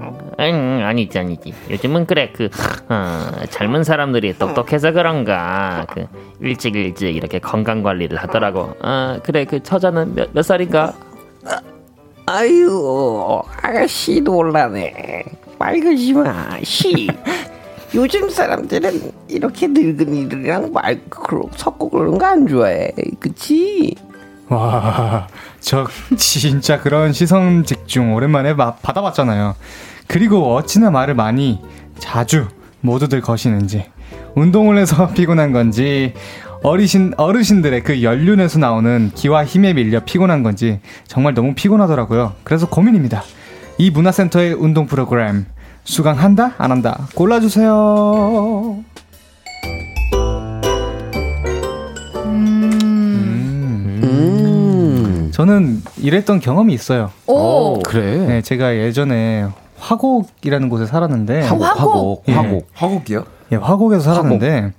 응, 0.41 0.83
아니지 0.83 1.19
아니지. 1.19 1.53
요즘은 1.69 2.07
그래 2.07 2.33
그 2.35 2.49
어, 2.89 3.31
젊은 3.51 3.85
사람들이 3.85 4.39
똑똑해서 4.39 4.93
그런가 4.93 5.85
그 5.91 6.07
일찍 6.41 6.77
일찍 6.77 7.15
이렇게 7.15 7.39
건강 7.39 7.83
관리를 7.83 8.17
하더라고. 8.17 8.75
아 8.81 9.19
그래 9.23 9.45
그 9.45 9.63
처자는 9.63 10.15
몇, 10.15 10.31
몇 10.33 10.43
살인가? 10.43 10.95
아유, 12.29 13.43
아가씨 13.63 14.21
놀라네. 14.23 15.25
빨개지 15.59 16.13
마, 16.13 16.59
씨. 16.63 17.09
요즘 17.95 18.29
사람들은 18.29 19.13
이렇게 19.29 19.67
늙은이들이랑 19.69 20.73
말 20.73 21.01
그러- 21.09 21.49
섞고 21.57 21.89
그러는 21.91 22.19
거안 22.19 22.47
좋아해. 22.47 22.91
그치? 23.21 23.95
와, 24.49 25.27
저 25.61 25.87
진짜 26.17 26.81
그런 26.81 27.13
시선 27.13 27.65
집중 27.65 28.15
오랜만에 28.15 28.55
마- 28.55 28.75
받아봤잖아요. 28.77 29.55
그리고 30.07 30.55
어찌나 30.55 30.91
말을 30.91 31.15
많이 31.15 31.61
자주 31.99 32.47
모두들 32.81 33.21
거시는지 33.23 33.87
운동을 34.35 34.79
해서 34.79 35.09
피곤한 35.15 35.53
건지 35.53 36.13
어르신 36.63 37.15
어르신들의 37.17 37.83
그 37.83 38.03
연륜에서 38.03 38.59
나오는 38.59 39.11
기와 39.15 39.45
힘에 39.45 39.73
밀려 39.73 40.01
피곤한 40.05 40.43
건지 40.43 40.81
정말 41.07 41.35
너무 41.35 41.55
피곤하더라고요. 41.55 42.35
그래서 42.45 42.69
고민입니다. 42.69 43.23
이 43.79 43.91
문화센터의 43.91 44.55
운동 44.55 44.87
프로그램 44.87 45.47
수강한다 45.85 46.55
안 46.59 46.71
한다 46.71 47.07
골라주세요. 47.15 48.83
음. 52.25 54.01
음. 54.03 55.31
저는 55.33 55.83
이랬던 55.99 56.41
경험이 56.41 56.73
있어요. 56.75 57.11
오, 57.27 57.81
그래. 57.81 58.17
네, 58.27 58.43
제가 58.43 58.77
예전에 58.77 59.47
화곡이라는 59.79 60.69
곳에 60.69 60.87
살았는데 60.87 61.43
화곡. 61.43 61.63
화곡. 61.65 62.25
예, 62.29 62.33
화곡. 62.33 62.69
화곡이요? 62.75 63.25
예, 63.53 63.57
화곡에서 63.57 64.01
살았는데 64.15 64.73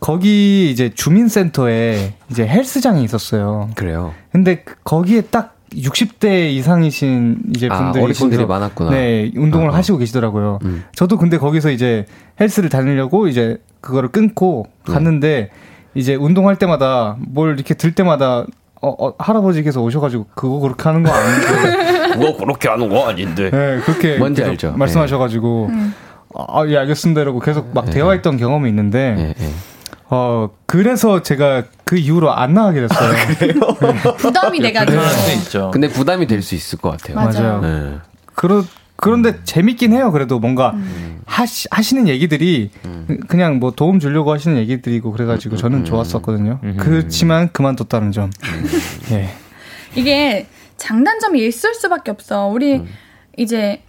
거기 0.00 0.70
이제 0.70 0.90
주민센터에 0.94 2.14
이제 2.30 2.46
헬스장이 2.46 3.02
있었어요. 3.02 3.70
그래요. 3.74 4.12
근데 4.32 4.62
그- 4.62 4.76
거기에 4.84 5.22
딱 5.22 5.55
60대 5.72 6.50
이상이신 6.52 7.38
이제 7.54 7.68
아, 7.70 7.78
분들이 7.78 8.04
어르신들이 8.04 8.42
거기서 8.42 8.46
많았구나. 8.46 8.90
네, 8.90 9.30
운동을 9.36 9.68
어, 9.68 9.72
어. 9.72 9.74
하시고 9.76 9.98
계시더라고요. 9.98 10.60
음. 10.62 10.84
저도 10.94 11.16
근데 11.18 11.38
거기서 11.38 11.70
이제 11.70 12.06
헬스를 12.40 12.68
다니려고 12.68 13.28
이제 13.28 13.58
그거를 13.80 14.10
끊고 14.10 14.66
네. 14.86 14.92
갔는데 14.94 15.50
이제 15.94 16.14
운동할 16.14 16.56
때마다 16.56 17.16
뭘 17.18 17.54
이렇게 17.54 17.74
들 17.74 17.92
때마다 17.94 18.46
어, 18.82 19.06
어, 19.06 19.14
할아버지께서 19.18 19.82
오셔가지고 19.82 20.26
그거 20.34 20.60
그렇게 20.60 20.82
하는 20.84 21.02
거 21.02 21.10
아닌데 21.10 22.12
그거 22.12 22.36
그렇게 22.44 22.68
하는 22.68 22.88
거 22.88 23.08
아닌데. 23.08 23.50
네, 23.50 23.80
그렇게 23.84 24.18
뭔지 24.18 24.44
알죠. 24.44 24.72
말씀하셔가지고 24.76 25.70
아, 26.34 26.64
예, 26.68 26.76
알겠습니다. 26.76 27.22
이러고 27.22 27.40
계속 27.40 27.70
막 27.74 27.86
네. 27.86 27.92
대화했던 27.92 28.36
경험이 28.36 28.68
있는데 28.68 29.16
예, 29.18 29.44
예. 29.44 29.50
어, 30.08 30.50
그래서 30.66 31.22
제가 31.22 31.64
그 31.84 31.96
이후로 31.96 32.32
안 32.32 32.54
나가게 32.54 32.82
됐어요. 32.86 33.12
부담이 34.18 34.60
돼가지고. 34.60 34.98
그럴 34.98 35.10
수 35.12 35.32
있죠. 35.38 35.70
근데 35.72 35.88
부담이 35.88 36.26
될 36.26 36.42
수 36.42 36.54
있을 36.54 36.78
것 36.78 36.90
같아요. 36.90 37.16
맞아요. 37.16 37.60
네. 37.60 37.98
그러, 38.34 38.62
그런데 38.96 39.42
재밌긴 39.44 39.92
해요. 39.92 40.12
그래도 40.12 40.38
뭔가 40.38 40.70
음. 40.74 41.20
하시, 41.26 41.66
하시는 41.70 42.06
얘기들이 42.08 42.70
그냥 43.28 43.58
뭐 43.58 43.72
도움 43.72 43.98
주려고 43.98 44.32
하시는 44.32 44.56
얘기들이고 44.58 45.10
그래가지고 45.12 45.56
저는 45.56 45.84
좋았었거든요. 45.84 46.60
그렇지만 46.78 47.50
그만뒀다는 47.52 48.12
점. 48.12 48.30
예. 49.10 49.30
이게 49.96 50.46
장단점이 50.76 51.44
있을 51.46 51.74
수밖에 51.74 52.10
없어. 52.10 52.46
우리 52.46 52.82
이제 53.36 53.82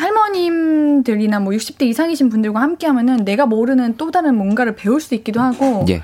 할머님들이나 0.00 1.40
뭐 1.40 1.52
60대 1.52 1.82
이상이신 1.82 2.28
분들과 2.30 2.60
함께 2.60 2.86
하면은 2.86 3.24
내가 3.24 3.46
모르는 3.46 3.96
또 3.96 4.10
다른 4.10 4.36
뭔가를 4.36 4.74
배울 4.76 5.00
수 5.00 5.14
있기도 5.14 5.40
하고 5.40 5.84
예. 5.88 6.02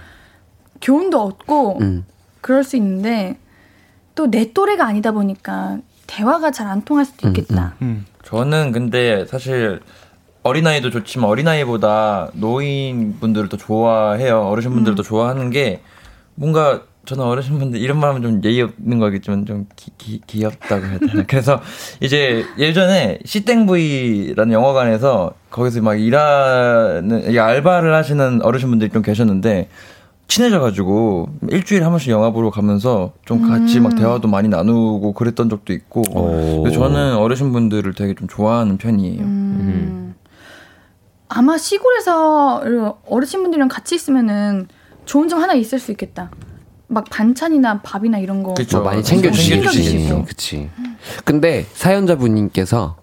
교훈도 0.80 1.20
얻고 1.20 1.78
음. 1.80 2.04
그럴 2.40 2.62
수 2.64 2.76
있는데 2.76 3.38
또 4.14 4.26
내 4.30 4.52
또래가 4.52 4.86
아니다 4.86 5.12
보니까 5.12 5.78
대화가 6.06 6.50
잘 6.50 6.68
안 6.68 6.82
통할 6.82 7.04
수도 7.04 7.28
있겠다. 7.28 7.74
음. 7.82 8.06
저는 8.24 8.72
근데 8.72 9.24
사실 9.26 9.80
어린아이도 10.42 10.90
좋지만 10.90 11.28
어린아이보다 11.28 12.30
노인분들을 12.34 13.48
더 13.48 13.56
좋아해요. 13.56 14.42
어르신분들을 14.42 14.96
더 14.96 15.02
좋아하는 15.02 15.50
게 15.50 15.80
뭔가 16.34 16.82
저는 17.06 17.24
어르신분들 17.24 17.80
이런 17.80 17.98
말 17.98 18.10
하면 18.10 18.22
좀 18.22 18.40
예의 18.44 18.62
없는 18.62 18.98
거겠지만 18.98 19.46
좀 19.46 19.66
기, 19.76 19.90
기, 19.96 20.20
귀엽다고 20.26 20.84
해야 20.84 20.98
되나. 20.98 21.24
그래서 21.26 21.60
이제 22.00 22.44
예전에 22.58 23.20
시땡브이라는 23.24 24.52
영화관에서 24.52 25.32
거기서 25.50 25.82
막 25.82 25.94
일하는, 25.94 27.32
이 27.32 27.38
알바를 27.38 27.94
하시는 27.94 28.42
어르신분들이 28.42 28.90
좀 28.90 29.02
계셨는데 29.02 29.68
친해져가지고 30.28 31.28
일주일에 31.50 31.84
한 31.84 31.92
번씩 31.92 32.10
영화 32.10 32.30
보러 32.30 32.50
가면서 32.50 33.12
좀 33.24 33.48
같이 33.48 33.78
막 33.78 33.94
대화도 33.94 34.26
많이 34.26 34.48
나누고 34.48 35.12
그랬던 35.12 35.48
적도 35.48 35.72
있고. 35.72 36.02
그래서 36.62 36.80
저는 36.80 37.14
어르신분들을 37.16 37.94
되게 37.94 38.14
좀 38.14 38.26
좋아하는 38.26 38.76
편이에요. 38.76 39.22
아마 41.28 41.56
시골에서 41.56 42.62
어르신분들이랑 43.08 43.68
같이 43.68 43.94
있으면은 43.94 44.66
좋은 45.04 45.28
점 45.28 45.40
하나 45.40 45.54
있을 45.54 45.78
수 45.78 45.92
있겠다. 45.92 46.32
막 46.88 47.04
반찬이나 47.10 47.80
밥이나 47.82 48.18
이런 48.18 48.42
거. 48.42 48.54
그쵸. 48.54 48.78
뭐 48.78 48.86
많이 48.90 49.02
챙겨 49.02 49.30
주시지. 49.30 49.50
챙겨주시지. 49.50 50.24
그치. 50.26 50.70
근데 51.24 51.66
사연자분님께서 51.74 52.96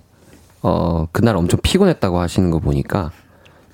어 0.62 1.08
그날 1.12 1.36
엄청 1.36 1.60
피곤했다고 1.62 2.20
하시는 2.20 2.50
거 2.50 2.60
보니까 2.60 3.12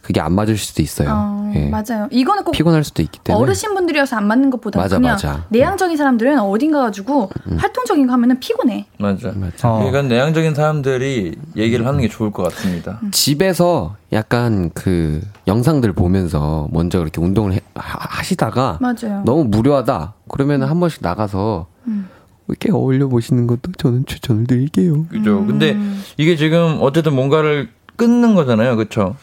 그게 0.09 0.21
안 0.21 0.33
맞을 0.33 0.57
수도 0.57 0.81
있어요. 0.81 1.07
어, 1.11 1.51
예. 1.53 1.67
맞아요. 1.69 2.07
이거는 2.09 2.43
꼭 2.43 2.49
피곤할 2.53 2.83
수도 2.83 3.03
있기 3.03 3.19
때문에. 3.19 3.43
어르신 3.43 3.75
분들이어서 3.75 4.15
안 4.15 4.25
맞는 4.25 4.49
것보다 4.49 4.79
맞아, 4.79 4.97
그냥 4.97 5.11
맞아. 5.13 5.35
음. 5.35 5.41
내향적인 5.49 5.97
사람들은 5.97 6.39
어딘가 6.39 6.81
가지고 6.81 7.29
활동적인 7.57 8.07
거 8.07 8.13
하면은 8.13 8.39
피곤해. 8.39 8.87
맞아. 8.97 9.29
어. 9.29 9.77
그러니까 9.77 10.01
내향적인 10.01 10.55
사람들이 10.55 11.35
얘기를 11.55 11.85
하는 11.85 12.01
게 12.01 12.07
좋을 12.07 12.31
것 12.31 12.41
같습니다. 12.41 12.99
집에서 13.11 13.97
약간 14.11 14.71
그 14.73 15.21
영상들 15.45 15.93
보면서 15.93 16.67
먼저 16.71 16.97
그렇게 16.97 17.21
운동을 17.21 17.53
해- 17.53 17.59
하- 17.75 17.99
하시다가 18.17 18.79
맞아요. 18.81 19.21
너무 19.25 19.43
무료하다. 19.43 20.13
그러면 20.27 20.63
한 20.63 20.79
번씩 20.79 21.03
나가서 21.03 21.67
음. 21.85 22.09
이렇게 22.47 22.71
어울려 22.71 23.07
보시는 23.09 23.45
것도 23.45 23.73
저는 23.77 24.07
추천을 24.07 24.47
드릴게요. 24.47 25.05
그죠. 25.05 25.45
근데 25.45 25.77
이게 26.17 26.35
지금 26.35 26.79
어쨌든 26.81 27.13
뭔가를 27.13 27.69
끊는 27.95 28.33
거잖아요. 28.33 28.75
그쵸? 28.75 29.15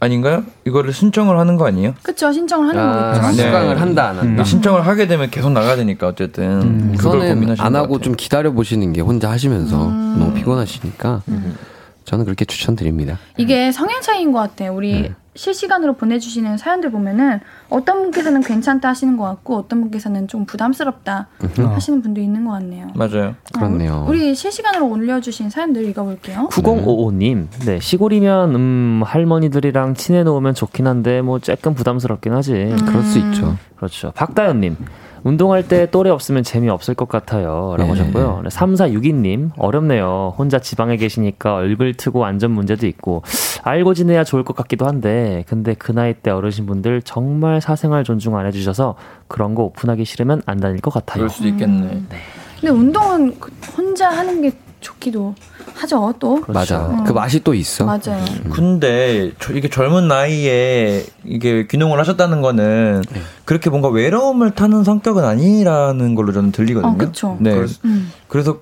아닌가요? 0.00 0.42
이거를 0.66 0.92
신청을 0.94 1.38
하는 1.38 1.56
거 1.56 1.66
아니에요? 1.66 1.94
그쵸 2.02 2.32
신청을 2.32 2.68
하는 2.70 2.80
아, 2.80 3.12
거겠죠. 3.12 3.36
네. 3.36 3.42
수강을 3.48 3.80
한다 3.80 4.08
안 4.08 4.18
한다. 4.18 4.44
신청을 4.44 4.86
하게 4.86 5.06
되면 5.06 5.30
계속 5.30 5.50
나가야 5.52 5.76
되니까 5.76 6.08
어쨌든 6.08 6.96
그걸 6.96 7.18
우선은 7.18 7.34
고민하시는 7.34 7.66
안것 7.66 7.82
하고. 7.82 8.00
좀 8.00 8.14
기다려 8.16 8.50
보시는 8.52 8.94
게 8.94 9.02
혼자 9.02 9.30
하시면서 9.30 9.88
음. 9.88 10.16
너무 10.18 10.32
피곤하시니까 10.34 11.22
저는 12.06 12.24
그렇게 12.24 12.46
추천드립니다. 12.46 13.18
이게 13.36 13.70
성향 13.72 14.00
차이인 14.00 14.32
것 14.32 14.38
같아요. 14.40 14.72
우리 14.74 15.02
네. 15.02 15.14
실시간으로 15.34 15.94
보내주시는 15.94 16.58
사연들 16.58 16.90
보면은 16.90 17.40
어떤 17.68 18.02
분께서는 18.02 18.40
괜찮다 18.40 18.88
하시는 18.88 19.16
것 19.16 19.24
같고 19.24 19.56
어떤 19.56 19.80
분께서는 19.80 20.26
좀 20.26 20.44
부담스럽다 20.44 21.28
하시는 21.56 22.02
분도 22.02 22.20
있는 22.20 22.44
것 22.44 22.52
같네요. 22.52 22.88
맞아요. 22.94 23.36
그렇네요. 23.54 23.92
어, 23.92 24.06
우리 24.08 24.34
실시간으로 24.34 24.88
올려주신 24.88 25.50
사연들 25.50 25.84
읽어볼게요. 25.86 26.48
9055님, 26.50 27.46
네, 27.64 27.78
시골이면, 27.80 28.54
음, 28.54 29.02
할머니들이랑 29.04 29.94
친해 29.94 30.24
놓으면 30.24 30.54
좋긴 30.54 30.86
한데, 30.86 31.22
뭐, 31.22 31.38
조금 31.38 31.74
부담스럽긴 31.74 32.32
하지. 32.32 32.74
그럴 32.86 33.02
수 33.04 33.18
있죠. 33.18 33.56
그렇죠. 33.76 34.12
박다현님, 34.14 34.76
운동할 35.22 35.66
때 35.68 35.90
또래 35.90 36.10
없으면 36.10 36.42
재미없을 36.42 36.94
것 36.94 37.08
같아요. 37.08 37.74
라고 37.78 37.92
네. 37.94 38.00
하셨고요. 38.00 38.42
3462님, 38.48 39.50
어렵네요. 39.58 40.34
혼자 40.38 40.58
지방에 40.58 40.96
계시니까 40.96 41.54
얼굴 41.56 41.94
트고 41.94 42.24
안전 42.24 42.50
문제도 42.52 42.86
있고, 42.86 43.22
알고 43.62 43.94
지내야 43.94 44.24
좋을 44.24 44.44
것 44.44 44.56
같기도 44.56 44.86
한데, 44.86 45.44
근데 45.46 45.74
그 45.74 45.92
나이 45.92 46.14
때 46.14 46.30
어르신분들 46.30 47.02
정말 47.02 47.60
사생활 47.60 48.04
존중 48.04 48.36
안 48.36 48.46
해주셔서 48.46 48.94
그런 49.28 49.54
거 49.54 49.64
오픈하기 49.64 50.04
싫으면 50.04 50.42
안 50.46 50.58
다닐 50.58 50.80
것 50.80 50.92
같아요. 50.92 51.18
그럴 51.18 51.28
수도 51.30 51.48
있겠네. 51.48 52.02
근데 52.60 52.68
운동은 52.70 53.38
그- 53.38 53.50
혼자 53.76 54.08
하는 54.10 54.42
게 54.42 54.52
좋기도 54.80 55.34
하죠. 55.74 56.14
또 56.18 56.42
맞아. 56.48 56.86
음. 56.88 57.04
그 57.04 57.12
맛이 57.12 57.40
또 57.44 57.54
있어. 57.54 57.84
맞아요. 57.84 58.24
근데 58.50 59.32
저- 59.38 59.52
이게 59.52 59.68
젊은 59.68 60.08
나이에 60.08 61.04
이게 61.24 61.66
귀농을 61.66 61.98
하셨다는 61.98 62.40
거는 62.42 63.02
네. 63.12 63.20
그렇게 63.44 63.70
뭔가 63.70 63.88
외로움을 63.88 64.52
타는 64.52 64.84
성격은 64.84 65.24
아니라는 65.24 66.14
걸로 66.14 66.32
저는 66.32 66.52
들리거든요. 66.52 66.92
어, 66.92 66.96
그쵸. 66.96 67.36
네. 67.40 67.54
음. 67.84 68.10
그래서 68.28 68.58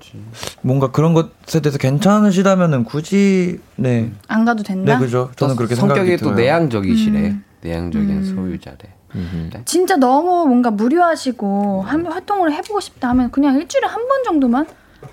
뭔가 0.61 0.91
그런 0.91 1.13
것에 1.13 1.61
대해서 1.61 1.77
괜찮으시다면은 1.77 2.83
굳이 2.83 3.59
네. 3.75 4.11
안 4.27 4.45
가도 4.45 4.63
된다. 4.63 4.93
네, 4.97 4.99
그죠. 5.05 5.31
저는 5.35 5.55
그렇게 5.55 5.75
성격이 5.75 5.99
생각이 5.99 6.17
또 6.17 6.25
들어요. 6.31 6.35
내향적이시래. 6.35 7.19
음. 7.19 7.43
내향적인 7.61 8.09
음. 8.09 8.23
소유자래. 8.35 8.77
네. 9.13 9.61
진짜 9.65 9.95
너무 9.95 10.45
뭔가 10.45 10.69
무료하시고 10.69 11.81
한, 11.81 12.05
활동을 12.05 12.53
해보고 12.53 12.79
싶다 12.79 13.09
하면 13.09 13.31
그냥 13.31 13.55
일주일에 13.55 13.87
한 13.87 14.07
번 14.07 14.23
정도만 14.23 14.67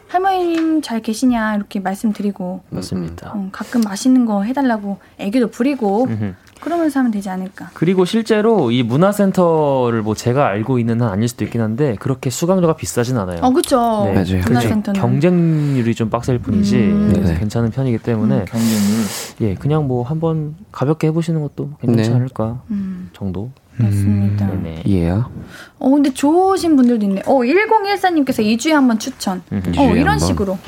할머님 0.09 0.83
잘 0.83 1.01
계시냐 1.01 1.57
이렇게 1.57 1.81
말씀드리고 1.81 2.63
맞습니다. 2.71 3.33
어, 3.35 3.49
가끔 3.53 3.81
맛있는 3.83 4.25
거 4.27 4.43
해달라고 4.43 4.99
애교도 5.19 5.49
부리고. 5.51 6.09
그러면서 6.61 7.01
하면 7.01 7.13
되지 7.13 7.29
않을까. 7.29 7.71
그리고 7.75 8.07
실제로 8.07 8.71
이 8.71 8.83
문화센터를 8.83 10.01
뭐 10.01 10.15
제가 10.15 10.47
알고 10.47 10.79
있는 10.79 11.03
한 11.03 11.11
아닐 11.11 11.29
수도 11.29 11.45
있긴 11.45 11.61
한데 11.61 11.97
그렇게 12.01 12.31
수강료가 12.31 12.77
비싸진 12.77 13.19
않아요. 13.19 13.41
어 13.43 13.51
그쵸. 13.51 14.05
네. 14.07 14.15
맞아요. 14.15 14.43
문화센터는 14.47 14.99
경쟁률이 15.01 15.95
좀 15.95 16.09
빡셀 16.09 16.39
뿐이지 16.39 16.77
음. 16.77 17.11
그래서 17.13 17.33
네. 17.35 17.39
괜찮은 17.39 17.71
편이기 17.71 17.99
때문에 17.99 18.47
경쟁률. 18.47 19.05
예 19.43 19.55
그냥 19.55 19.87
뭐 19.87 20.03
한번 20.03 20.57
가볍게 20.73 21.09
해보시는 21.09 21.43
것도 21.43 21.73
괜찮지 21.81 22.09
네. 22.11 22.17
않을까 22.17 22.63
음, 22.71 23.11
정도. 23.13 23.51
맞습니다. 23.79 24.47
네네. 24.47 24.83
이해야? 24.85 25.29
어 25.79 25.91
근데 25.91 26.13
좋으신 26.13 26.77
분들도 26.77 27.05
있네. 27.05 27.23
어 27.27 27.41
1014님께서 27.41 28.39
2주에 28.45 28.71
한 28.71 28.87
번 28.89 28.99
추천. 28.99 29.43
어 29.51 29.57
이주에 29.69 29.85
이런 29.93 30.09
한 30.09 30.19
번? 30.19 30.19
식으로. 30.19 30.59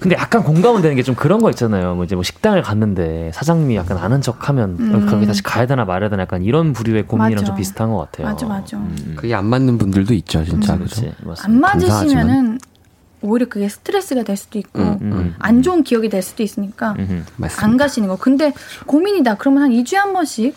근데 0.00 0.16
약간 0.16 0.42
공감은 0.42 0.82
되는 0.82 0.96
게 0.96 1.02
좀 1.02 1.14
그런 1.14 1.40
거 1.40 1.50
있잖아요. 1.50 1.94
뭐 1.94 2.04
이제 2.04 2.14
뭐 2.14 2.22
식당을 2.22 2.62
갔는데 2.62 3.30
사장님이 3.34 3.76
약간 3.76 3.96
아는 3.98 4.20
척 4.20 4.48
하면 4.48 4.76
음. 4.78 5.06
거기 5.06 5.26
다시 5.26 5.42
가야 5.42 5.66
되나 5.66 5.84
말아야 5.84 6.08
되나 6.10 6.22
약간 6.22 6.42
이런 6.42 6.72
부류의 6.72 7.06
고민이랑 7.06 7.40
맞아. 7.42 7.46
좀 7.46 7.56
비슷한 7.56 7.90
것 7.90 7.98
같아요. 7.98 8.26
맞아 8.28 8.46
맞아. 8.46 8.76
음, 8.76 9.14
그게 9.16 9.34
안 9.34 9.46
맞는 9.46 9.78
분들도 9.78 10.14
있죠, 10.14 10.44
진짜. 10.44 10.74
음. 10.74 10.80
그죠? 10.80 11.00
그렇지 11.00 11.14
맞습니다. 11.24 11.44
안 11.44 11.60
감사하지만. 11.80 12.26
맞으시면은 12.26 12.58
오히려 13.22 13.46
그게 13.50 13.68
스트레스가 13.68 14.22
될 14.22 14.36
수도 14.36 14.58
있고 14.58 14.80
음, 14.80 14.98
음. 15.02 15.34
안 15.38 15.60
좋은 15.62 15.82
기억이 15.82 16.08
될 16.08 16.22
수도 16.22 16.42
있으니까. 16.42 16.94
맞습니다. 17.36 17.64
안 17.66 17.76
가시는 17.76 18.08
거. 18.08 18.16
근데 18.16 18.52
고민이다. 18.86 19.34
그러면 19.36 19.64
한 19.64 19.70
2주에 19.72 19.96
한 19.96 20.12
번씩 20.14 20.54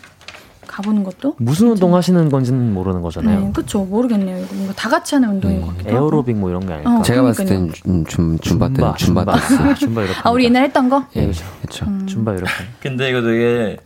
가보는 0.68 1.04
것도? 1.04 1.36
무슨 1.38 1.70
운동 1.72 1.96
하시는 1.96 2.30
건지는 2.30 2.74
모르는 2.74 3.02
거잖아요. 3.02 3.40
네, 3.40 3.52
그쵸. 3.54 3.84
모르겠네요. 3.86 4.44
이거 4.44 4.56
뭔가 4.56 4.74
다 4.74 4.90
같이 4.90 5.16
하는 5.16 5.30
운동인 5.30 5.62
것 5.62 5.68
같기도 5.68 5.90
하고. 5.90 5.98
에어로빅 6.06 6.36
뭐 6.38 6.50
이런 6.50 6.66
게 6.66 6.74
아닐까. 6.74 7.00
어. 7.00 7.02
제가 7.02 7.22
봤을 7.22 7.46
그러니까요. 7.46 7.82
음, 7.88 8.06
줌, 8.06 8.40
줌바 8.40 8.70
때는 8.70 8.96
줌바 8.96 9.26
줌바, 9.76 10.02
이렇게. 10.04 10.20
아, 10.24 10.32
우리 10.32 10.46
옛날 10.46 10.64
했던 10.64 10.90
거? 10.90 11.06
예, 11.16 11.22
그렇죠. 11.24 11.46
그렇죠. 11.62 11.86
음. 11.86 12.08
줌바 12.08 12.34
이렇게. 12.34 12.52
근데 12.82 13.10
이거 13.10 13.22
되게 13.22 13.78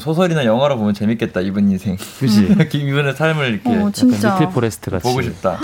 소설이나 0.00 0.44
영화로 0.44 0.78
보면 0.78 0.94
재밌겠다 0.94 1.40
이분 1.40 1.70
인생. 1.70 1.96
그지. 2.18 2.56
이분의 2.72 3.14
삶을 3.14 3.46
이렇게 3.64 3.76
어, 3.76 3.90
진짜. 3.92 4.34
Little 4.38 4.50
Forest 4.52 4.90
같이. 4.90 5.02
보고 5.02 5.20
싶다. 5.22 5.58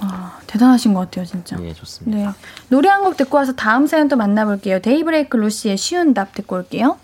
아, 0.00 0.38
대단하신 0.46 0.94
것 0.94 1.00
같아요, 1.00 1.24
진짜. 1.24 1.56
예, 1.60 1.72
좋습니다. 1.72 2.16
네. 2.30 2.34
노래 2.68 2.88
한 2.88 3.02
곡 3.02 3.16
듣고 3.16 3.36
와서 3.36 3.52
다음 3.52 3.86
사연 3.88 4.06
또 4.08 4.16
만나볼게요. 4.16 4.80
데이브레이크 4.80 5.36
루시의 5.36 5.76
쉬운 5.76 6.14
답 6.14 6.34
듣고 6.34 6.56
올게요. 6.56 6.96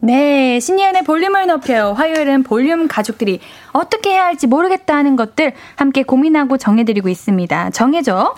네, 0.00 0.60
신예은의 0.60 1.04
볼륨을 1.04 1.46
높여요. 1.46 1.92
화요일은 1.96 2.42
볼륨 2.42 2.86
가족들이 2.86 3.40
어떻게 3.72 4.10
해야 4.10 4.26
할지 4.26 4.46
모르겠다 4.46 4.94
하는 4.96 5.16
것들 5.16 5.52
함께 5.74 6.02
고민하고 6.02 6.58
정해드리고 6.58 7.08
있습니다. 7.08 7.70
정해줘. 7.70 8.34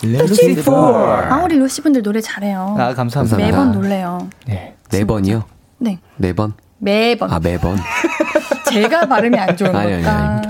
아, 1.29 1.41
우리 1.43 1.57
루시 1.57 1.81
분들 1.81 2.01
노래 2.01 2.21
잘해요. 2.21 2.75
아, 2.79 2.93
감사합니다. 2.93 3.37
매번 3.37 3.71
놀래요. 3.73 4.29
네. 4.47 4.75
네 4.89 5.03
번이요? 5.05 5.43
네, 5.79 5.99
네 6.15 6.33
번? 6.33 6.53
매번. 6.79 7.31
아, 7.31 7.39
매번? 7.39 7.77
제가 8.71 9.05
발음이 9.07 9.37
안 9.37 9.55
좋은 9.57 9.75
아니, 9.75 9.93
아니, 9.95 10.03
걸까? 10.03 10.41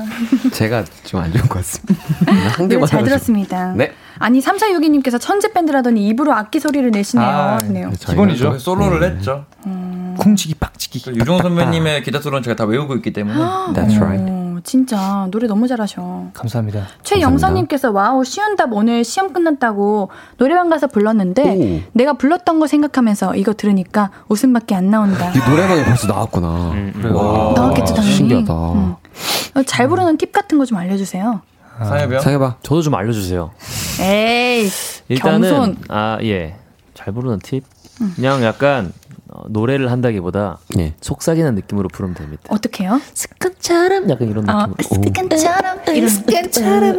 제가 0.52 0.84
좀 1.06 1.22
안 1.22 1.32
좋은 1.32 1.42
것 1.50 1.56
같습니다. 1.60 2.04
한 2.26 2.68
노래 2.68 2.76
개만 2.76 2.88
잘 2.88 3.04
들었습니다. 3.04 3.74
네. 3.76 3.92
아니, 4.20 4.40
3462님께서 4.42 5.20
천재 5.20 5.52
밴드라더니 5.54 6.08
입으로 6.08 6.34
악기 6.34 6.60
소리를 6.60 6.92
내시네요. 6.92 7.28
아. 7.28 7.58
저희가 7.60 7.90
기본이죠. 8.12 8.52
또- 8.54 8.60
솔로를 8.60 9.00
네. 9.00 9.08
했죠. 9.16 9.46
쿵치기 10.18 10.56
박치기. 10.56 11.02
그 11.04 11.12
유정 11.16 11.38
선배님의 11.40 12.04
기타 12.04 12.20
솔로는 12.22 12.44
제가 12.44 12.56
다 12.56 12.66
외우고 12.66 12.96
있기 12.96 13.14
때문에 13.14 13.38
That's 13.74 13.98
right. 13.98 14.26
어, 14.32 14.60
진짜 14.64 15.28
노래 15.32 15.48
너무 15.48 15.68
잘하셔. 15.68 16.28
감사합니다. 16.34 16.88
최영선님께서 17.04 17.92
와우 17.92 18.24
쉬운 18.24 18.56
답 18.56 18.74
오늘 18.74 19.04
시험 19.04 19.32
끝났다고 19.34 20.10
노래방 20.38 20.70
가서 20.70 20.88
불렀는데 20.88 21.82
오. 21.86 21.90
내가 21.94 22.14
불렀던 22.14 22.60
거 22.60 22.68
생각하면서 22.68 23.36
이거 23.36 23.54
들으니까 23.54 24.10
웃음밖에 24.28 24.76
안 24.76 24.90
나온다. 24.90 25.32
이 25.32 25.38
노래방에 25.50 25.84
벌써 25.86 26.08
나왔구나. 26.08 26.48
와, 27.14 27.54
나왔겠죠 27.56 27.94
당연히. 27.94 28.16
신기하다. 28.16 28.54
음. 28.74 28.96
어, 29.56 29.64
잘 29.66 29.88
부르는 29.88 30.18
팁 30.18 30.32
같은 30.32 30.58
거 30.58 30.66
좀 30.66 30.78
알려주세요. 30.78 31.42
상해병. 31.80 32.20
상해봐. 32.20 32.58
저도 32.62 32.82
좀 32.82 32.94
알려주세요. 32.96 33.52
에이 34.02 34.70
일단은 35.08 35.50
겸손. 35.50 35.78
아 35.88 36.18
예. 36.24 36.56
잘 36.94 37.14
부르는 37.14 37.40
팁. 37.40 37.64
그냥 38.16 38.44
약간 38.44 38.92
어, 39.32 39.44
노래를 39.50 39.92
한다기보다 39.92 40.58
예. 40.80 40.94
속삭이는 41.02 41.54
느낌으로 41.56 41.88
부르면 41.90 42.16
됩니다. 42.16 42.44
어떻게요? 42.50 43.00
습관처럼 43.14 44.10
약간 44.10 44.28
이런 44.28 44.50
아, 44.50 44.68
느낌. 44.68 44.98
오. 44.98 45.04
습관처럼 45.04 45.80
이런 45.96 46.10
습관처럼 46.10 46.98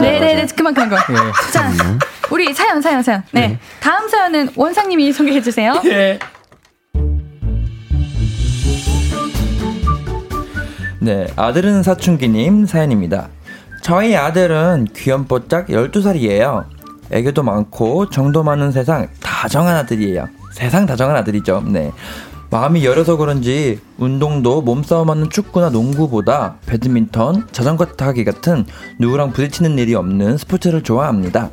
네네네 0.00 0.46
그만 0.56 0.74
그만 0.74 0.88
그만. 0.88 1.32
자 1.52 1.72
우리 2.30 2.54
사연 2.54 2.80
사연 2.80 3.02
사연. 3.02 3.22
네 3.32 3.58
다음 3.80 4.08
사연은 4.08 4.50
원상님이 4.54 5.12
소개해 5.12 5.40
주세요. 5.42 5.74
네, 11.00 11.26
아들은 11.34 11.82
사춘기님 11.82 12.66
사연입니다. 12.66 13.28
저희 13.82 14.14
아들은 14.14 14.86
귀염뽀짝 14.94 15.66
12살이에요. 15.66 16.66
애교도 17.12 17.42
많고 17.42 18.10
정도 18.10 18.42
많은 18.42 18.72
세상 18.72 19.08
다정한 19.20 19.76
아들이에요. 19.76 20.28
세상 20.52 20.86
다정한 20.86 21.16
아들이죠. 21.16 21.62
네. 21.66 21.92
마음이 22.50 22.84
여려서 22.84 23.16
그런지 23.16 23.80
운동도 23.96 24.60
몸싸움하는 24.60 25.30
축구나 25.30 25.70
농구보다 25.70 26.56
배드민턴, 26.66 27.46
자전거 27.52 27.86
타기 27.86 28.24
같은 28.24 28.66
누구랑 28.98 29.32
부딪히는 29.32 29.78
일이 29.78 29.94
없는 29.94 30.36
스포츠를 30.36 30.82
좋아합니다. 30.82 31.50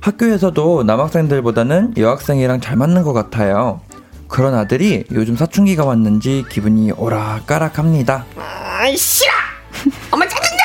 학교에서도 0.00 0.82
남학생들보다는 0.82 1.94
여학생이랑 1.96 2.60
잘 2.60 2.76
맞는 2.76 3.04
것 3.04 3.12
같아요. 3.12 3.80
그런 4.26 4.54
아들이 4.54 5.04
요즘 5.12 5.36
사춘기가 5.36 5.84
왔는지 5.84 6.44
기분이 6.50 6.90
오락가락합니다. 6.90 8.24
아이 8.36 8.96
싫어 8.96 9.30
엄마 10.10 10.26
짜증나 10.26 10.62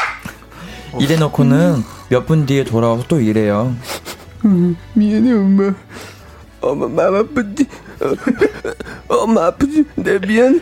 이래놓고는 1.00 1.84
몇 2.10 2.26
분 2.26 2.46
뒤에 2.48 2.64
돌아와서 2.64 3.04
또 3.08 3.20
이래요. 3.20 3.76
미안해 4.94 5.32
엄마 5.34 5.74
엄마 6.62 6.88
마음 6.88 7.16
아프지 7.16 7.66
어, 9.10 9.16
엄마 9.16 9.46
아프지 9.48 9.86
내 9.96 10.20
미안 10.20 10.62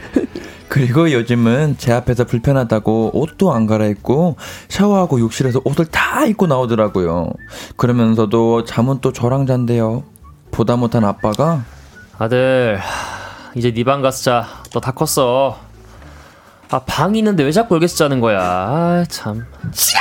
그리고 0.68 1.12
요즘은 1.12 1.76
제 1.78 1.94
앞에서 1.94 2.26
불편하다고 2.26 3.12
옷도 3.14 3.54
안 3.54 3.66
갈아입고 3.66 4.36
샤워하고 4.68 5.20
욕실에서 5.20 5.62
옷을 5.64 5.86
다 5.86 6.26
입고 6.26 6.48
나오더라고요. 6.48 7.30
그러면서도 7.78 8.66
잠은 8.66 9.00
또 9.02 9.14
저랑 9.14 9.46
잔대요. 9.46 10.04
보다 10.52 10.76
못한 10.76 11.04
아빠가 11.06 11.64
아들 12.18 12.78
하, 12.82 13.52
이제 13.56 13.72
네 13.74 13.84
방 13.84 14.02
가서 14.02 14.24
자. 14.24 14.48
너 14.74 14.80
다 14.82 14.92
컸어. 14.92 15.58
아 16.72 16.80
방이 16.80 17.20
있는데 17.20 17.44
왜 17.44 17.52
자꾸 17.52 17.76
여기서 17.76 17.96
자는 17.96 18.20
거야? 18.20 18.40
아 18.42 19.06
참. 19.08 19.46
엄마 19.72 20.00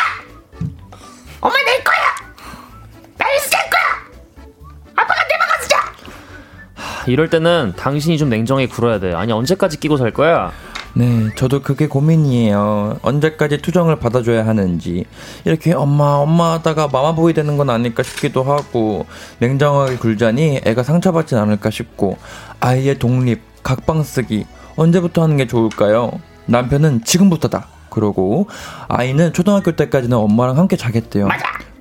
이럴 7.07 7.31
때는 7.31 7.75
당신이 7.77 8.19
좀 8.19 8.29
냉정하게 8.29 8.69
굴어야 8.69 9.01
돼. 9.01 9.13
아니 9.13 9.33
언제까지 9.33 9.79
끼고 9.81 9.97
살 9.97 10.11
거야? 10.11 10.53
네, 10.97 11.29
저도 11.35 11.61
그게 11.61 11.89
고민이에요. 11.89 12.99
언제까지 13.03 13.59
투정을 13.59 13.97
받아줘야 13.97 14.47
하는지. 14.47 15.05
이렇게 15.45 15.73
엄마, 15.73 16.05
엄마 16.15 16.53
하다가 16.53 16.87
마마보이 16.87 17.35
되는 17.35 17.57
건 17.57 17.69
아닐까 17.69 18.05
싶기도 18.05 18.45
하고, 18.45 19.05
냉정하게 19.41 19.97
굴자니 19.97 20.61
애가 20.65 20.85
상처받진 20.85 21.37
않을까 21.37 21.71
싶고, 21.71 22.17
아이의 22.61 23.01
독립, 23.01 23.43
각방 23.65 24.05
쓰기, 24.05 24.47
언제부터 24.77 25.25
하는 25.25 25.37
게 25.37 25.49
좋을까요? 25.49 26.13
남편은 26.47 27.03
지금부터다. 27.03 27.67
그러고, 27.91 28.47
아이는 28.87 29.33
초등학교 29.33 29.73
때까지는 29.73 30.17
엄마랑 30.17 30.59
함께 30.59 30.77
자겠대요. 30.77 31.29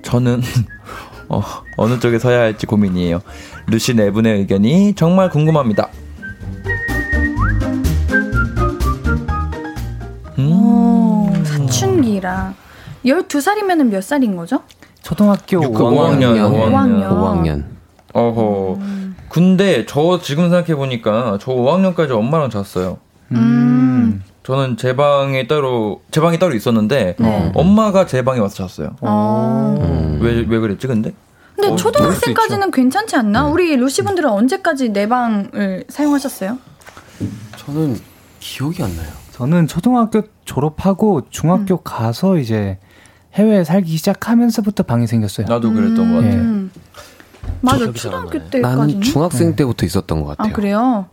저는, 0.02 0.42
어, 1.28 1.42
어느 1.76 1.98
쪽에 2.00 2.18
서야 2.18 2.40
할지 2.40 2.66
고민이에요. 2.66 3.20
루시 3.66 3.94
네 3.94 4.10
분의 4.10 4.38
의견이 4.38 4.94
정말 4.94 5.30
궁금합니다. 5.30 5.88
오, 10.38 11.30
사춘기라. 11.44 12.54
12살이면 13.04 13.84
몇 13.88 14.02
살인 14.02 14.36
거죠? 14.36 14.62
초등학교 15.02 15.62
육- 15.62 15.72
5학년. 15.72 16.36
5학년. 16.38 17.08
5학년. 17.08 17.64
어허. 18.12 18.78
근데 19.28 19.84
저 19.86 20.20
지금 20.22 20.44
생각해 20.44 20.74
보니까 20.76 21.38
저 21.40 21.52
5학년까지 21.52 22.10
엄마랑 22.12 22.50
잤어요. 22.50 22.98
음. 23.32 24.22
저는 24.44 24.76
제 24.76 24.94
방에 24.94 25.46
따로 25.46 26.02
제 26.10 26.20
방이 26.20 26.38
따로 26.38 26.54
있었는데 26.54 27.16
네. 27.18 27.52
엄마가 27.54 28.06
제 28.06 28.22
방에 28.22 28.38
와서 28.40 28.68
잤어요. 28.68 28.94
어. 29.00 30.18
왜왜 30.20 30.58
그랬지 30.58 30.86
근데? 30.86 31.12
근데 31.54 31.68
어, 31.68 31.76
초등학생까지는 31.76 32.70
괜찮지 32.70 33.16
않나? 33.16 33.46
우리 33.46 33.74
루시 33.76 34.02
분들은 34.02 34.28
언제까지 34.28 34.90
내 34.90 35.08
방을 35.08 35.84
사용하셨어요? 35.88 36.58
저는 37.56 37.98
기억이 38.38 38.82
안 38.82 38.94
나요. 38.96 39.08
저는 39.32 39.66
초등학교 39.66 40.22
졸업하고 40.44 41.22
중학교 41.30 41.78
가서 41.78 42.36
이제 42.36 42.78
해외에 43.32 43.64
살기 43.64 43.96
시작하면서부터 43.96 44.82
방이 44.82 45.06
생겼어요. 45.06 45.46
나도 45.48 45.72
그랬던 45.72 45.96
것 46.12 46.22
같아요. 46.22 46.40
음. 46.40 46.70
맞아, 47.62 47.90
초등학교 47.92 48.38
나네. 48.38 48.50
때까지는. 48.50 48.78
나는 48.78 49.00
중학생 49.00 49.56
때부터 49.56 49.86
있었던 49.86 50.22
것아 50.22 50.34
같아요. 50.36 50.52
그래요? 50.52 51.06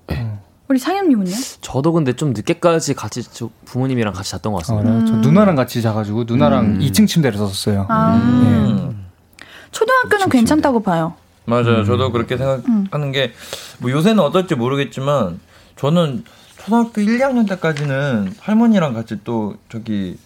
우리 0.71 0.79
상현님은요? 0.79 1.31
저도 1.59 1.91
근데 1.91 2.13
좀 2.13 2.31
늦게까지 2.31 2.93
같이 2.93 3.23
저 3.23 3.49
부모님이랑 3.65 4.13
같이 4.13 4.31
잤던 4.31 4.53
것 4.53 4.59
어, 4.59 4.61
같습니다. 4.61 4.89
나- 4.89 5.05
저 5.05 5.15
누나랑 5.17 5.55
같이 5.57 5.81
자가지고 5.81 6.23
누나랑 6.23 6.79
2층 6.79 7.05
침대를 7.09 7.37
썼었어요. 7.37 7.87
아 7.89 8.15
음. 8.15 9.05
초등학교는 9.71 10.29
괜찮다고 10.29 10.81
봐요. 10.81 11.15
맞아요. 11.43 11.83
저도 11.83 12.13
그렇게 12.13 12.37
생각하는 12.37 13.11
게, 13.11 13.33
뭐 13.79 13.91
요새는 13.91 14.19
어떨지 14.23 14.55
모르겠지만, 14.55 15.39
저는 15.75 16.23
초등학교 16.57 17.01
1, 17.01 17.17
2학년 17.19 17.49
때까지는 17.49 18.33
할머니랑 18.39 18.93
같이 18.93 19.17
또, 19.25 19.55
저기, 19.69 20.17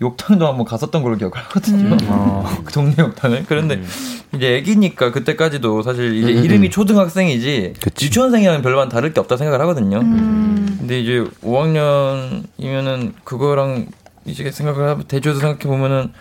욕탕도 0.00 0.46
한번 0.46 0.64
갔었던 0.66 1.02
걸로 1.02 1.16
기억을 1.16 1.36
하거든요. 1.36 1.96
그 2.64 2.72
동네 2.72 2.94
욕탕을. 2.98 3.44
그런데 3.48 3.80
이제 4.34 4.56
애기니까 4.56 5.12
그때까지도 5.12 5.82
사실 5.82 6.14
이제 6.16 6.30
이름이 6.32 6.70
초등학생이지, 6.70 7.74
그치. 7.80 8.06
유치원생이랑 8.06 8.62
별반 8.62 8.88
다를 8.88 9.12
게 9.12 9.20
없다 9.20 9.36
생각을 9.36 9.60
하거든요. 9.62 10.00
음. 10.00 10.76
근데 10.80 11.00
이제 11.00 11.24
5학년이면은 11.42 13.12
그거랑 13.24 13.86
이제 14.26 14.50
생각을 14.50 14.88
하- 14.88 15.02
대조해서 15.06 15.40
생각해 15.40 15.64
보면은 15.64 16.12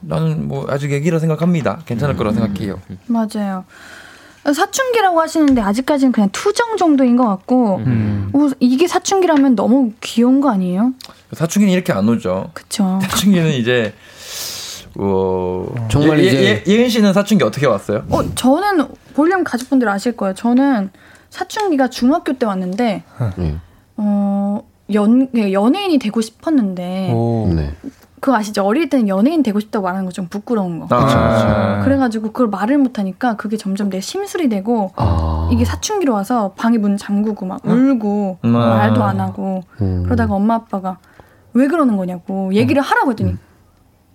나는 0.00 0.48
뭐 0.48 0.66
아직 0.68 0.92
애기라 0.92 1.18
생각합니다. 1.18 1.80
괜찮을 1.86 2.16
거라 2.16 2.32
생각해요. 2.32 2.80
맞아요. 3.06 3.64
사춘기라고 4.52 5.20
하시는데 5.20 5.60
아직까지는 5.60 6.12
그냥 6.12 6.28
투정 6.32 6.76
정도인 6.76 7.16
것 7.16 7.26
같고 7.26 7.76
음. 7.86 8.30
어, 8.34 8.48
이게 8.60 8.86
사춘기라면 8.88 9.54
너무 9.54 9.92
귀여운 10.00 10.40
거 10.40 10.50
아니에요? 10.50 10.92
사춘기는 11.32 11.72
이렇게 11.72 11.92
안 11.92 12.08
오죠. 12.08 12.50
그쵸? 12.54 12.98
사춘기는 13.06 13.52
이제 13.52 13.94
어 14.98 15.66
정말 15.90 16.18
예, 16.20 16.24
이제- 16.28 16.62
예, 16.66 16.72
예은 16.72 16.88
씨는 16.88 17.12
사춘기 17.12 17.44
어떻게 17.44 17.66
왔어요? 17.66 18.04
어 18.10 18.34
저는 18.34 18.88
볼륨 19.14 19.44
가족분들 19.44 19.88
아실 19.88 20.16
거예요. 20.16 20.34
저는 20.34 20.90
사춘기가 21.30 21.88
중학교 21.88 22.34
때 22.34 22.44
왔는데 22.44 23.04
네. 23.38 23.56
어 23.96 24.62
연, 24.92 25.28
연예인이 25.34 25.98
되고 25.98 26.20
싶었는데 26.20 27.10
오. 27.14 27.50
네. 27.54 27.72
그거 28.22 28.36
아시죠? 28.36 28.62
어릴 28.64 28.88
때는 28.88 29.08
연예인 29.08 29.42
되고 29.42 29.58
싶다고 29.58 29.82
말하는 29.82 30.04
거 30.04 30.12
좀 30.12 30.28
부끄러운 30.28 30.78
거. 30.78 30.86
아, 30.94 31.80
그래가지고 31.82 32.28
그걸 32.28 32.46
말을 32.48 32.78
못하니까 32.78 33.34
그게 33.34 33.56
점점 33.56 33.90
내 33.90 33.98
심술이 34.00 34.48
되고 34.48 34.92
아. 34.94 35.48
이게 35.50 35.64
사춘기로 35.64 36.12
와서 36.12 36.52
방에 36.56 36.78
문 36.78 36.96
잠그고 36.96 37.46
막 37.46 37.60
울고 37.66 38.38
음. 38.44 38.48
말도 38.50 39.02
안 39.02 39.18
하고 39.20 39.62
음. 39.80 40.04
그러다가 40.04 40.34
엄마 40.34 40.54
아빠가 40.54 40.98
왜 41.52 41.66
그러는 41.66 41.96
거냐고 41.96 42.54
얘기를 42.54 42.80
하라고 42.80 43.10
했더니 43.10 43.36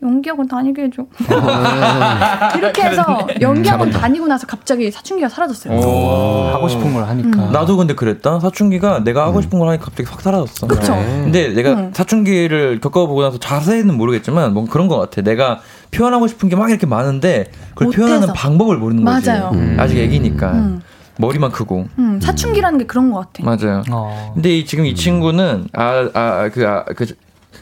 연기학원 0.01 0.47
다니게 0.47 0.83
해줘 0.83 1.05
이렇게 2.57 2.83
해서 2.83 3.27
연기학원 3.41 3.89
다니고 3.89 4.27
나서 4.27 4.45
갑자기 4.45 4.91
사춘기가 4.91 5.27
사라졌어요. 5.29 5.73
오. 5.79 6.49
하고 6.53 6.67
싶은 6.67 6.93
걸 6.93 7.03
하니까. 7.05 7.49
나도 7.51 7.77
근데 7.77 7.95
그랬다. 7.95 8.39
사춘기가 8.39 9.03
내가 9.03 9.25
하고 9.25 9.41
싶은 9.41 9.57
걸 9.57 9.69
하니까 9.69 9.85
갑자기 9.85 10.07
확 10.09 10.21
사라졌어. 10.21 10.67
그쵸? 10.67 10.93
근데 10.95 11.49
내가 11.49 11.71
응. 11.71 11.91
사춘기를 11.93 12.79
겪어보고 12.79 13.23
나서 13.23 13.37
자세히는 13.39 13.95
모르겠지만 13.97 14.53
뭔가 14.53 14.71
그런 14.71 14.87
것 14.87 14.97
같아. 14.99 15.21
내가 15.21 15.59
표현하고 15.91 16.27
싶은 16.27 16.49
게 16.49 16.57
막 16.57 16.69
이렇게 16.69 16.85
많은데 16.87 17.51
그걸. 17.75 17.91
표현하는 17.93 18.33
방법을 18.33 18.77
모르는 18.77 19.03
거지. 19.05 19.29
맞아요. 19.29 19.51
음. 19.53 19.77
아직 19.79 19.97
애기니까 19.99 20.51
음. 20.53 20.81
머리만 21.19 21.51
크고. 21.51 21.87
음, 21.97 22.19
사춘기라는 22.21 22.77
게 22.79 22.85
그런 22.85 23.11
것 23.11 23.31
같아. 23.33 23.43
맞아요. 23.43 23.81
어. 23.91 24.31
근데 24.35 24.57
이, 24.57 24.65
지금 24.65 24.85
이 24.85 24.93
친구는 24.93 25.67
아 25.73 26.07
아 26.13 26.49
그 26.53 26.67
아, 26.67 26.83
그 26.95 27.07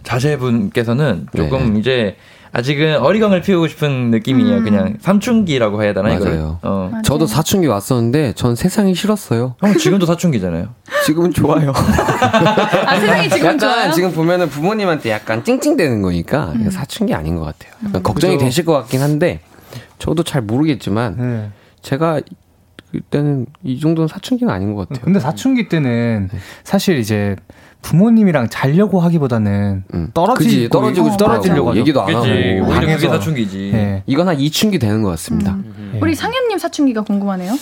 자제분께서는 0.03 1.27
조금 1.35 1.73
네. 1.73 1.79
이제 1.79 2.15
아직은 2.51 2.99
어리광을 2.99 3.41
피우고 3.41 3.67
싶은 3.67 4.11
느낌이에요. 4.11 4.59
음. 4.59 4.63
그냥 4.63 4.97
삼춘기라고 5.01 5.83
해야 5.83 5.93
되나 5.93 6.13
이거. 6.13 6.23
맞아요. 6.23 6.59
어. 6.61 6.87
맞아요. 6.89 7.01
저도 7.03 7.27
사춘기 7.27 7.67
왔었는데 7.67 8.31
전 8.33 8.55
세상이 8.55 8.95
싫었어요. 8.95 9.55
형 9.59 9.77
지금도 9.77 10.05
사춘기잖아요. 10.05 10.69
지금은 11.05 11.33
좋아요. 11.33 11.73
아, 11.75 12.97
세상이 12.97 13.29
지금 13.29 13.45
약간 13.45 13.59
좋아요? 13.59 13.91
지금 13.91 14.13
보면은 14.13 14.47
부모님한테 14.47 15.09
약간 15.09 15.43
찡찡대는 15.43 16.01
거니까 16.01 16.53
이거 16.57 16.71
사춘기 16.71 17.13
아닌 17.13 17.35
것 17.35 17.43
같아요. 17.43 17.73
약간 17.87 18.01
걱정이 18.03 18.35
그죠. 18.35 18.45
되실 18.45 18.63
것 18.63 18.71
같긴 18.71 19.01
한데 19.01 19.41
저도 19.99 20.23
잘 20.23 20.41
모르겠지만 20.41 21.15
네. 21.17 21.49
제가 21.81 22.21
때는 23.09 23.47
이 23.63 23.81
정도는 23.81 24.07
사춘기는 24.07 24.51
아닌 24.53 24.73
것 24.73 24.87
같아요. 24.87 25.03
근데 25.03 25.19
사춘기 25.19 25.67
때는 25.67 26.29
사실 26.63 26.99
이제 26.99 27.35
부모님이랑 27.86 28.49
자려고 28.49 28.99
하기보다는 28.99 29.83
음. 29.93 30.09
떨어지고 30.15 30.38
그지, 30.43 30.69
떨어지고. 30.69 31.17
떨어지려고 31.17 31.69
하죠. 31.69 31.79
얘기도 31.79 32.01
안 32.01 32.15
하고. 32.15 32.21
그치. 32.25 32.33
오히려 32.65 32.95
그게. 32.95 33.07
사춘기지. 33.07 33.71
예. 33.75 34.03
이건 34.07 34.27
한 34.27 34.39
이춘기 34.39 34.79
되는 34.79 35.03
것 35.03 35.09
같습니다. 35.11 35.55
예. 35.93 35.99
우리 36.01 36.15
상현님 36.15 36.57
사춘기가 36.57 37.01
궁금하네요. 37.03 37.55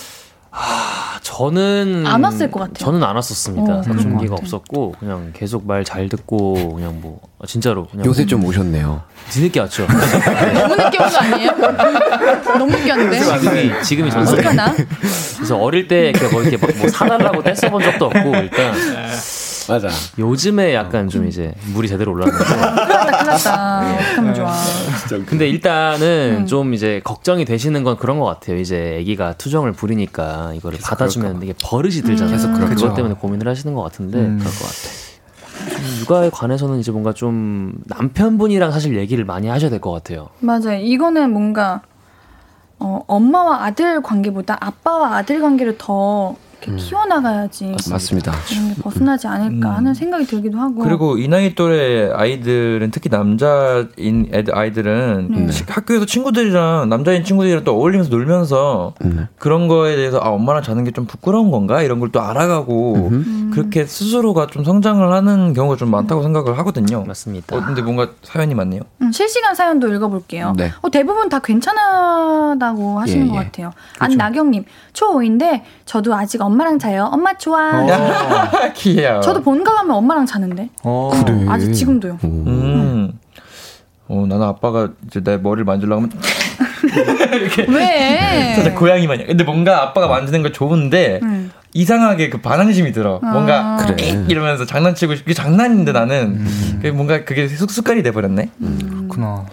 아, 0.56 1.18
저는 1.24 2.06
안 2.06 2.24
왔을 2.24 2.50
것 2.52 2.60
같아요. 2.60 2.76
저는 2.76 3.04
안 3.04 3.16
왔었습니다. 3.18 3.74
어, 3.80 3.84
사춘기가. 3.84 4.36
없었고 4.36 4.96
그냥 5.00 5.32
계속 5.34 5.68
말 5.68 5.84
잘 5.84 6.08
듣고 6.08 6.76
그냥 6.76 7.00
뭐 7.02 7.20
아, 7.42 7.46
진짜로 7.48 7.88
그냥 7.88 8.06
요새 8.06 8.26
좀 8.26 8.46
오셨네요. 8.46 9.02
뒤늦게 9.30 9.60
왔죠. 9.60 9.86
너무 10.54 10.76
늦게 10.76 10.98
온 11.04 11.10
거 11.10 11.18
아니에요? 11.18 11.52
너무 12.60 12.72
늦게 12.72 12.92
왔는데. 12.92 13.20
지금이 13.40 13.84
지금이 13.84 14.12
전세. 14.12 14.38
그래서 14.38 15.58
어릴 15.58 15.88
때 15.90 16.10
이렇게 16.12 16.28
뭐 16.30 16.42
이렇게 16.44 16.56
막 16.66 16.70
뭐 16.78 16.88
사달라고 16.88 17.44
떼써본 17.44 17.82
적도 17.82 18.06
없고 18.06 18.20
일단 18.36 18.74
맞아. 19.70 19.88
요즘에 20.18 20.74
약간 20.74 21.10
좀 21.10 21.28
이제 21.28 21.54
물이 21.74 21.88
제대로 21.88 22.12
올랐는데 22.12 22.44
큰일 22.44 22.60
났다, 22.60 23.18
큰일 23.18 23.32
났다. 23.32 23.94
어떡하면 23.94 24.34
좋아. 24.36 24.54
근데 25.26 25.48
일단은 25.50 26.38
음. 26.42 26.46
좀 26.46 26.74
이제 26.74 27.02
걱정이 27.04 27.46
되시는 27.46 27.84
건 27.84 27.98
그런 27.98 28.20
것 28.20 28.26
같아요. 28.26 28.58
이제 28.58 28.98
아기가 29.02 29.34
투정을 29.34 29.72
부리니까 29.74 30.54
이거를 30.56 30.80
받아주면 30.82 31.42
이게 31.44 31.54
버릇이 31.62 32.02
들잖아요. 32.02 32.36
계속 32.36 32.54
그것 32.54 32.66
그렇죠. 32.66 32.94
때문에 32.94 33.16
고민을 33.16 33.48
하시는 33.48 33.74
것 33.74 33.82
같은데 33.84 34.20
음. 34.20 34.38
그럴 34.40 34.52
것 34.52 34.60
같아. 34.60 35.04
좀 35.78 36.00
육아에 36.02 36.30
관해서는 36.30 36.80
이제 36.80 36.92
뭔가 36.92 37.14
좀 37.14 37.74
남편분이랑 37.86 38.72
사실 38.72 38.98
얘기를 38.98 39.24
많이 39.24 39.48
하셔야 39.48 39.70
될 39.70 39.80
것 39.80 39.92
같아요. 39.92 40.30
맞아요. 40.40 40.80
이거는 40.82 41.32
뭔가 41.32 41.82
어, 42.80 43.02
엄마와 43.08 43.64
아들 43.64 44.02
관계보다 44.02 44.58
아빠와 44.60 45.16
아들 45.16 45.40
관계를 45.40 45.78
더 45.78 46.36
이렇게 46.66 46.76
키워나가야지 46.84 47.76
맞습니다. 47.90 48.32
이런 48.52 48.74
게 48.74 48.82
벗어나지 48.82 49.28
않을까 49.28 49.70
음. 49.70 49.76
하는 49.76 49.94
생각이 49.94 50.26
들기도 50.26 50.58
하고. 50.58 50.82
그리고 50.84 51.18
이 51.18 51.28
나이 51.28 51.54
또래 51.56 52.10
아이들은 52.14 52.92
특히 52.92 53.10
남자인 53.10 54.30
애들 54.32 54.56
아이들은 54.58 55.28
네. 55.48 55.52
시- 55.52 55.64
학교에서 55.68 56.06
친구들이랑 56.06 56.90
남자인 56.90 57.24
친구들이랑 57.24 57.64
또 57.64 57.74
어울리면서 57.76 58.10
놀면서 58.10 58.94
음. 59.04 59.28
그런 59.38 59.68
거에 59.68 59.96
대해서 59.96 60.20
아 60.22 60.30
엄마랑 60.30 60.64
자는 60.64 60.84
게 60.86 60.94
좀 60.94 61.06
부끄러운 61.08 61.50
건가 61.50 61.82
이런 61.82 62.00
걸 62.00 62.12
또 62.14 62.22
알아가고 62.22 62.96
음. 63.10 63.50
그렇게 63.52 63.86
스스로가 63.88 64.46
좀 64.48 64.64
성장을 64.64 65.12
하는 65.12 65.54
경우가 65.54 65.76
좀 65.78 65.90
많다고 65.90 66.22
생각을 66.22 66.60
하거든요. 66.60 67.04
맞습니다. 67.04 67.56
어, 67.56 67.64
근데 67.66 67.82
뭔가 67.82 68.10
사연이 68.22 68.54
많네요. 68.54 68.82
음, 69.02 69.12
실시간 69.12 69.56
사연도 69.56 69.92
읽어볼게요. 69.92 70.54
네. 70.56 70.72
어, 70.84 70.92
대부분 70.92 71.30
다 71.30 71.40
괜찮다고 71.40 73.00
하시는 73.00 73.26
예, 73.26 73.32
것 73.32 73.40
예. 73.40 73.44
같아요. 73.46 73.72
안나경님, 73.98 74.66
초5인데 74.94 75.62
저도 75.86 76.14
아직 76.14 76.42
엄마 76.42 76.53
랑 76.58 76.78
자요. 76.80 77.10
엄마 77.12 77.34
좋아. 77.38 77.82
어. 77.84 77.88
귀여워. 78.76 79.22
저도 79.22 79.42
본가 79.42 79.74
가면 79.76 79.96
엄마랑 79.96 80.26
자는데. 80.26 80.70
어. 80.84 81.12
그래. 81.26 81.46
아직 81.50 81.74
지금도요. 81.74 82.20
오. 82.24 82.28
음. 82.28 83.12
어, 84.08 84.26
나는 84.28 84.46
아빠가 84.46 84.90
이제 85.08 85.22
내 85.22 85.38
머리를 85.38 85.64
만지려고 85.66 86.02
하면 86.02 86.12
왜? 87.70 88.54
진짜 88.56 88.74
고양이 88.74 89.08
마냥. 89.08 89.28
근데 89.28 89.44
뭔가 89.44 89.82
아빠가 89.82 90.08
만지는 90.08 90.44
거 90.44 90.52
좋은데 90.52 91.20
음. 91.24 91.52
이상하게 91.74 92.30
그 92.30 92.40
반항심이 92.42 92.92
들어. 92.92 93.20
뭔가 93.24 93.76
아. 93.76 93.78
그래. 93.78 93.96
삑 93.96 94.26
이러면서 94.30 94.66
장난치고 94.66 95.16
싶- 95.16 95.24
그게 95.24 95.34
장난인데 95.34 95.92
나는 95.92 96.44
그게 96.76 96.92
뭔가 96.92 97.24
그게 97.26 97.48
습- 97.48 97.72
습관이 97.72 98.04
돼 98.04 98.12
버렸네. 98.12 98.50
그렇구나. 98.60 99.46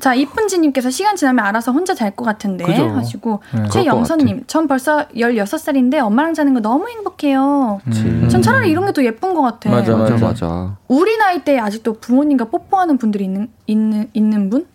자, 0.00 0.14
이쁜지님께서 0.14 0.90
시간 0.90 1.16
지나면 1.16 1.44
알아서 1.44 1.72
혼자 1.72 1.94
잘 1.94 2.14
것 2.14 2.24
같은데 2.24 2.64
그죠. 2.64 2.88
하시고 2.90 3.40
네. 3.54 3.68
최영선님, 3.70 4.44
전 4.46 4.68
벌써 4.68 5.06
16살인데 5.08 5.98
엄마랑 5.98 6.34
자는 6.34 6.54
거 6.54 6.60
너무 6.60 6.88
행복해요. 6.88 7.80
음. 7.86 8.28
전 8.30 8.42
차라리 8.42 8.70
이런 8.70 8.84
게 8.86 8.92
더 8.92 9.02
예쁜 9.04 9.34
것 9.34 9.42
같아. 9.42 9.70
맞아, 9.70 9.96
맞아, 9.96 10.12
맞아. 10.14 10.26
맞아. 10.26 10.76
우리 10.88 11.16
나이 11.18 11.42
때 11.44 11.58
아직도 11.58 11.94
부모님과 12.00 12.46
뽀뽀하는 12.46 12.98
분들이 12.98 13.24
있는 13.24 13.48
있는 13.66 14.08
있는 14.14 14.48
분? 14.50 14.66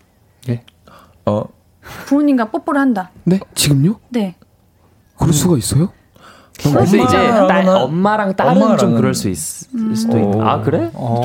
예. 0.49 0.63
어. 1.25 1.43
부모님과 2.05 2.45
뽀뽀를 2.51 2.79
한다. 2.79 3.09
네? 3.23 3.39
지금요? 3.55 3.99
네. 4.09 4.35
그럴 5.17 5.33
수가 5.33 5.57
있어요? 5.57 5.91
근데 6.63 6.83
이제 7.03 7.17
딸, 7.47 7.67
엄마랑 7.67 8.35
딸은 8.35 8.77
좀 8.77 8.91
엄마랑은- 8.93 8.97
그럴 8.97 9.13
수 9.13 9.29
있, 9.29 9.37
을 9.75 9.95
수도 9.95 10.17
있. 10.17 10.21
오. 10.21 10.41
아 10.43 10.61
그래? 10.61 10.89
어. 10.93 11.21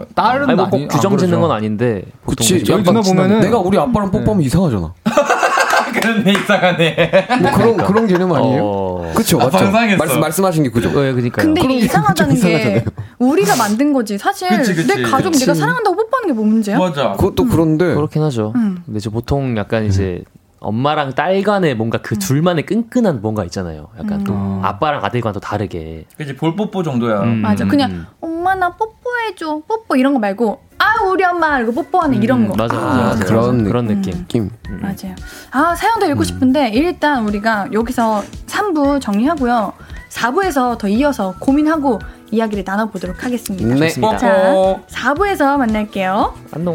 어. 0.00 0.04
딸은 0.14 0.44
아니 0.50 0.54
뭐꼭 0.56 0.74
아니- 0.74 0.88
규정 0.88 1.12
안 1.12 1.18
짓는. 1.18 1.40
건 1.40 1.50
아닌데. 1.50 2.02
그치. 2.26 2.62
저희 2.64 2.82
누나 2.82 3.00
보면은 3.00 3.40
내가 3.40 3.58
우리 3.58 3.78
아빠랑 3.78 4.10
뽀뽀하면 4.10 4.42
이상하잖아. 4.42 4.92
그런데 6.00 6.32
이상하네. 6.32 7.10
뭐 7.40 7.50
그런 7.52 7.76
그런 7.78 8.06
개념 8.06 8.32
아니에요? 8.32 8.60
어. 8.64 9.12
그쵸, 9.14 9.40
아, 9.40 9.44
맞죠? 9.44 9.58
방상했어. 9.58 9.96
말씀 9.96 10.20
말씀하신 10.20 10.62
게 10.64 10.70
그죠? 10.70 10.88
네, 10.90 11.12
그니까요. 11.12 11.44
근데 11.46 11.62
이게 11.62 11.74
이상하다는 11.78 12.36
좀게 12.36 12.48
이상하잖아요. 12.54 12.82
우리가 13.18 13.56
만든 13.56 13.92
거지. 13.92 14.18
사실 14.18 14.48
그치, 14.48 14.74
그치. 14.74 14.86
내 14.94 15.02
가족 15.02 15.30
그치. 15.30 15.40
내가 15.46 15.54
사랑한다고 15.54 15.96
뽀뽀하는 15.96 16.28
게 16.28 16.32
뭐 16.34 16.44
문제야? 16.44 16.78
맞아. 16.78 17.12
그것도 17.12 17.46
그런데 17.46 17.94
그렇긴 17.94 18.22
하죠. 18.24 18.52
음. 18.56 18.82
근데 18.84 18.98
이제 18.98 19.08
보통 19.10 19.56
약간 19.56 19.84
이제 19.86 20.22
엄마랑 20.66 21.14
딸 21.14 21.42
간의 21.42 21.76
뭔가 21.76 21.98
그 21.98 22.18
둘만의 22.18 22.66
끈끈한 22.66 23.22
뭔가 23.22 23.44
있잖아요. 23.44 23.88
약간 23.98 24.24
또 24.24 24.32
음. 24.32 24.60
아빠랑 24.64 25.04
아들과는 25.04 25.34
또 25.34 25.40
다르게. 25.40 26.06
그치 26.16 26.34
볼뽀뽀 26.34 26.82
정도야. 26.82 27.22
음. 27.22 27.36
맞아. 27.36 27.64
음, 27.64 27.68
그냥 27.68 27.90
음. 27.92 28.06
엄마 28.20 28.54
나 28.56 28.70
뽀뽀해줘. 28.70 29.62
뽀뽀 29.68 29.94
이런 29.94 30.12
거 30.12 30.18
말고 30.18 30.60
아 30.78 31.04
우리 31.04 31.24
엄마 31.24 31.58
이러고 31.58 31.72
뽀뽀하는 31.72 32.20
이런 32.22 32.48
거. 32.48 32.54
음, 32.54 32.56
맞아, 32.56 32.74
맞아, 32.74 32.86
아, 32.86 33.06
맞아. 33.10 33.24
그런 33.24 33.64
그런 33.64 33.88
음. 33.88 34.02
느낌. 34.02 34.12
느낌. 34.12 34.50
맞아요. 34.80 35.14
아, 35.52 35.74
사연도 35.74 36.06
읽고 36.06 36.22
싶은데, 36.24 36.70
일단 36.70 37.24
우리가 37.24 37.68
여기서 37.72 38.22
3부 38.46 39.00
정리하고요. 39.00 39.72
4부에서 40.10 40.76
더 40.78 40.88
이어서 40.88 41.34
고민하고 41.38 41.98
이야기를 42.30 42.64
나눠보도록 42.66 43.24
하겠습니다. 43.24 43.74
네. 43.74 43.88
좋습니다. 43.88 44.18
자, 44.18 44.52
뽀뽀. 44.52 44.80
4부에서 44.88 45.56
만날게요. 45.56 46.34
안녕. 46.52 46.74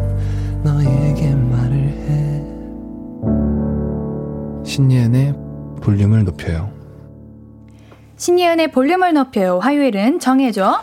신예은의 4.71 5.35
볼륨을 5.81 6.23
높여요. 6.23 6.71
신예은의 8.15 8.71
볼륨을 8.71 9.11
높여요. 9.13 9.59
화요일은 9.59 10.21
정해줘. 10.21 10.79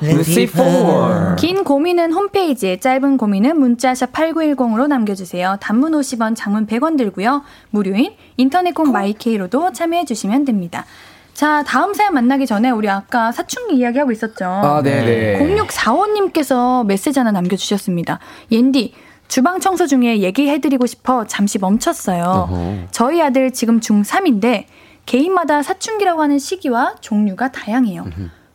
긴 1.38 1.64
고민은 1.64 2.12
홈페이지에 2.12 2.80
짧은 2.80 3.16
고민은 3.16 3.58
문자샵 3.58 4.12
8910으로 4.12 4.88
남겨주세요. 4.88 5.56
단문 5.60 5.92
50원, 5.92 6.36
장문 6.36 6.66
100원 6.66 6.98
들고요. 6.98 7.44
무료인 7.70 8.12
인터넷 8.36 8.74
콩 8.74 8.92
마이케이로도 8.92 9.72
참여해주시면 9.72 10.44
됩니다. 10.44 10.84
자, 11.32 11.62
다음 11.62 11.94
사연 11.94 12.12
만나기 12.12 12.44
전에 12.46 12.68
우리 12.68 12.90
아까 12.90 13.32
사춘기 13.32 13.76
이야기하고 13.76 14.12
있었죠. 14.12 14.44
아, 14.44 14.82
네네. 14.82 15.38
0645님께서 15.66 16.84
메시지 16.84 17.18
하나 17.20 17.30
남겨주셨습니다. 17.30 18.18
옌디, 18.52 18.92
주방 19.28 19.60
청소 19.60 19.86
중에 19.86 20.20
얘기해드리고 20.20 20.86
싶어 20.86 21.26
잠시 21.26 21.58
멈췄어요. 21.58 22.24
어허. 22.24 22.74
저희 22.90 23.22
아들 23.22 23.52
지금 23.52 23.78
중3인데 23.80 24.64
개인마다 25.06 25.62
사춘기라고 25.62 26.22
하는 26.22 26.38
시기와 26.38 26.96
종류가 27.00 27.52
다양해요. 27.52 28.04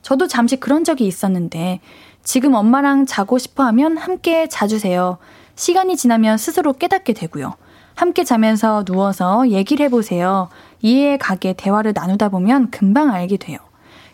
저도 0.01 0.28
잠시 0.28 0.57
그런 0.57 0.84
적이 0.84 1.07
있었는데 1.07 1.80
지금 2.24 2.53
엄마랑 2.53 3.05
자고 3.05 3.38
싶어 3.38 3.63
하면 3.65 3.97
함께 3.97 4.47
자주세요. 4.47 5.17
시간이 5.55 5.95
지나면 5.95 6.38
스스로 6.38 6.74
깨닫게 6.74 7.13
되고요. 7.13 7.53
함께 7.95 8.24
자면서 8.24 8.84
누워서 8.84 9.49
얘기를 9.49 9.86
해보세요. 9.86 10.49
이해 10.82 11.17
가게 11.17 11.53
대화를 11.53 11.93
나누다 11.95 12.30
보면 12.30 12.71
금방 12.71 13.11
알게 13.11 13.38
돼요. 13.38 13.59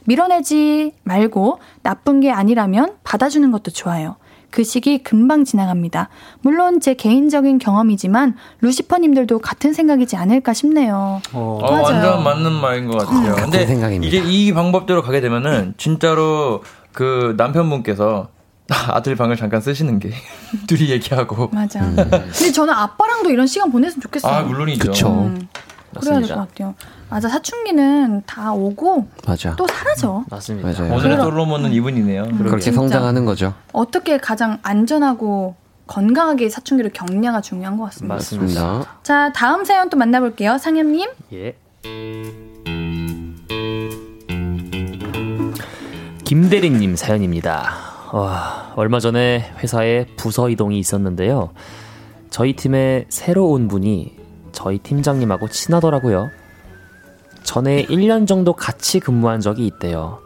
밀어내지 0.05 0.93
말고 1.03 1.60
나쁜 1.82 2.20
게 2.20 2.32
아니라면 2.32 2.97
받아주는 3.03 3.49
것도 3.51 3.72
좋아요. 3.72 4.18
그 4.52 4.64
시기 4.64 4.97
금방 5.04 5.45
지나갑니다. 5.45 6.10
물론 6.41 6.80
제 6.80 6.93
개인적인 6.93 7.60
경험이지만 7.60 8.36
루시퍼님들도 8.62 9.39
같은 9.39 9.74
생각이지 9.74 10.16
않을까 10.16 10.54
싶네요. 10.54 11.22
어, 11.34 11.58
맞아요. 11.62 11.84
완전 11.84 12.24
맞는 12.24 12.52
말인 12.54 12.88
것 12.88 12.97
같아요. 12.97 13.36
같은 13.36 13.43
근데 13.52 13.66
생각입니다. 13.66 14.08
이게 14.18 14.24
이 14.28 14.54
방법대로 14.54 15.02
가게 15.02 15.22
되면은 15.22 15.76
진짜로 15.78 16.64
그 16.91 17.36
남편분께서 17.38 18.30
아들 18.89 19.16
방을 19.16 19.36
잠깐 19.36 19.62
쓰시는 19.62 20.00
게 20.00 20.12
둘이 20.68 20.89
얘기하고 20.89 21.50
맞아. 21.52 21.80
근데 21.82 22.52
저는 22.52 22.74
아빠랑도 22.74 23.30
이런 23.32 23.47
시간 23.47 23.72
보냈으면 23.72 24.02
좋겠어요. 24.02 24.32
아 24.34 24.41
물론이죠. 24.43 24.91
음, 25.12 25.47
그래야 26.00 26.20
될 26.20 26.30
것 26.30 26.47
같아요. 26.47 26.76
맞아 27.10 27.28
사춘기는 27.28 28.24
다 28.26 28.53
오고 28.53 29.07
맞아. 29.26 29.55
또 29.55 29.66
사라져. 29.68 30.24
맞습니다. 30.30 30.70
맞아요. 30.72 30.93
오늘의 30.93 31.18
솔로몬은 31.18 31.72
이분이네요. 31.74 32.24
그렇게 32.38 32.60
진짜. 32.62 32.76
성장하는 32.76 33.26
거죠. 33.26 33.53
어떻게 33.74 34.18
가장 34.18 34.60
안전하고 34.62 35.55
건강하게 35.88 36.49
사춘기를 36.49 36.91
격려가 36.93 37.41
중요한 37.41 37.78
것 37.78 37.86
같습니다. 37.86 38.16
맞습니다. 38.16 38.86
자 39.01 39.32
다음 39.34 39.66
사연 39.66 39.89
또 39.89 39.97
만나볼게요. 39.97 40.57
상현님. 40.60 41.10
예. 41.34 41.55
김대리님 46.26 46.95
사연입니다. 46.95 47.72
와, 48.12 48.72
얼마 48.76 48.99
전에 48.99 49.51
회사에 49.64 50.05
부서 50.16 50.49
이동이 50.49 50.78
있었는데요. 50.78 51.49
저희 52.30 52.55
팀에 52.55 53.05
새로 53.10 53.47
온 53.49 53.68
분이 53.68 54.16
저희 54.51 54.78
팀장님하고 54.78 55.47
친하더라고요. 55.47 56.30
전에 57.44 57.86
1년 57.86 58.28
정도 58.28 58.54
같이 58.54 59.00
근무한 59.00 59.40
적이 59.40 59.68
있대요. 59.68 60.20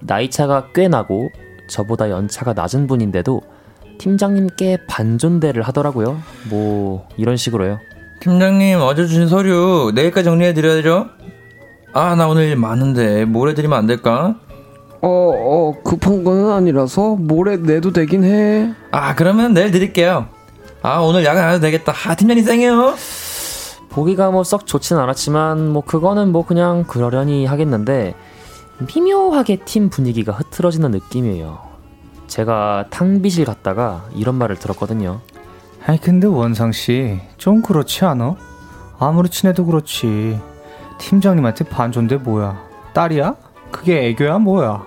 나이차가 0.00 0.68
꽤 0.74 0.88
나고 0.88 1.30
저보다 1.68 2.10
연차가 2.10 2.52
낮은 2.52 2.86
분인데도 2.86 3.40
팀장님께 3.98 4.78
반존대를 4.88 5.62
하더라고요. 5.62 6.20
뭐 6.50 7.08
이런 7.16 7.36
식으로요. 7.36 7.78
팀장님 8.20 8.80
어제 8.80 9.06
주신 9.06 9.28
서류 9.28 9.92
내일까지 9.94 10.24
정리해 10.24 10.52
드려야죠. 10.54 11.08
아 11.92 12.14
나 12.16 12.26
오늘 12.26 12.44
일 12.48 12.56
많은데 12.56 13.24
모레 13.24 13.54
드리면 13.54 13.78
안 13.78 13.86
될까? 13.86 14.34
어, 15.00 15.08
어, 15.08 15.74
급한 15.84 16.24
거는 16.24 16.50
아니라서 16.50 17.14
모레 17.16 17.58
내도 17.58 17.92
되긴 17.92 18.24
해. 18.24 18.72
아 18.90 19.14
그러면 19.14 19.54
내일 19.54 19.70
드릴게요. 19.70 20.26
아 20.82 20.98
오늘 20.98 21.24
야근 21.24 21.42
안 21.42 21.50
해도 21.50 21.60
되겠다. 21.60 21.92
아 22.06 22.14
팀장님 22.14 22.44
쌩해요. 22.44 22.94
보기가 23.94 24.30
뭐 24.30 24.42
썩 24.42 24.66
좋진 24.66 24.96
않았지만 24.98 25.68
뭐 25.72 25.82
그거는 25.82 26.32
뭐 26.32 26.44
그냥 26.44 26.84
그러려니 26.84 27.46
하겠는데 27.46 28.14
미묘하게 28.92 29.58
팀 29.64 29.88
분위기가 29.88 30.32
흐트러지는 30.32 30.90
느낌이에요. 30.90 31.60
제가 32.26 32.86
탕비실 32.90 33.44
갔다가 33.44 34.04
이런 34.14 34.34
말을 34.34 34.56
들었거든요. 34.56 35.20
아니 35.86 36.00
근데 36.00 36.26
원상 36.26 36.72
씨 36.72 37.20
좀 37.36 37.62
그렇지 37.62 38.04
않아? 38.04 38.34
아무리 38.98 39.28
친해도 39.28 39.64
그렇지. 39.66 40.40
팀장님한테 40.98 41.64
반존대 41.64 42.16
뭐야? 42.16 42.60
딸이야? 42.94 43.34
그게 43.70 44.06
애교야 44.08 44.38
뭐야? 44.38 44.84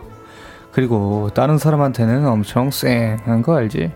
그리고 0.72 1.30
다른 1.34 1.58
사람한테는 1.58 2.28
엄청 2.28 2.72
쌩한 2.72 3.41
거 3.41 3.55
알지? 3.55 3.91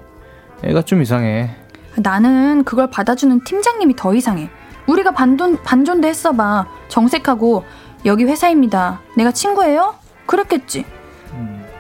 애가 0.64 0.84
좀 0.84 1.02
이상해. 1.02 1.50
나는 1.98 2.64
그걸 2.64 2.90
받아주는 2.90 3.44
팀장님이 3.44 3.96
더 3.96 4.14
이상해. 4.14 4.50
우리가 4.92 5.12
반돈, 5.12 5.64
반존대 5.64 6.08
했어봐. 6.10 6.68
정색하고, 6.90 7.64
여기 8.06 8.26
회사입니다. 8.26 9.00
내가 9.16 9.32
친구예요? 9.32 9.96
그랬겠지. 10.26 10.86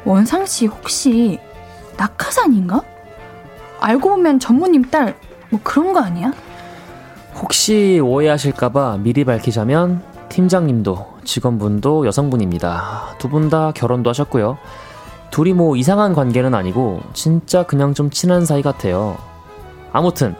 원상 0.05 0.45
씨 0.45 0.65
혹시 0.65 1.39
낙하산인가? 1.97 2.81
알고 3.79 4.09
보면 4.09 4.39
전무님 4.39 4.83
딸, 4.89 5.15
뭐 5.49 5.59
그런 5.63 5.93
거 5.93 5.99
아니야? 5.99 6.31
혹시 7.35 7.99
오해하실까봐 8.03 8.97
미리 9.01 9.23
밝히자면 9.25 10.01
팀장님도 10.29 11.19
직원분도 11.23 12.05
여성분입니다. 12.05 13.15
두 13.19 13.29
분 13.29 13.49
다 13.49 13.71
결혼도 13.73 14.09
하셨고요. 14.09 14.57
둘이 15.29 15.53
뭐 15.53 15.75
이상한 15.75 16.13
관계는 16.13 16.53
아니고 16.53 17.01
진짜 17.13 17.63
그냥 17.63 17.93
좀 17.93 18.09
친한 18.09 18.45
사이 18.45 18.61
같아요. 18.61 19.17
아무튼 19.93 20.35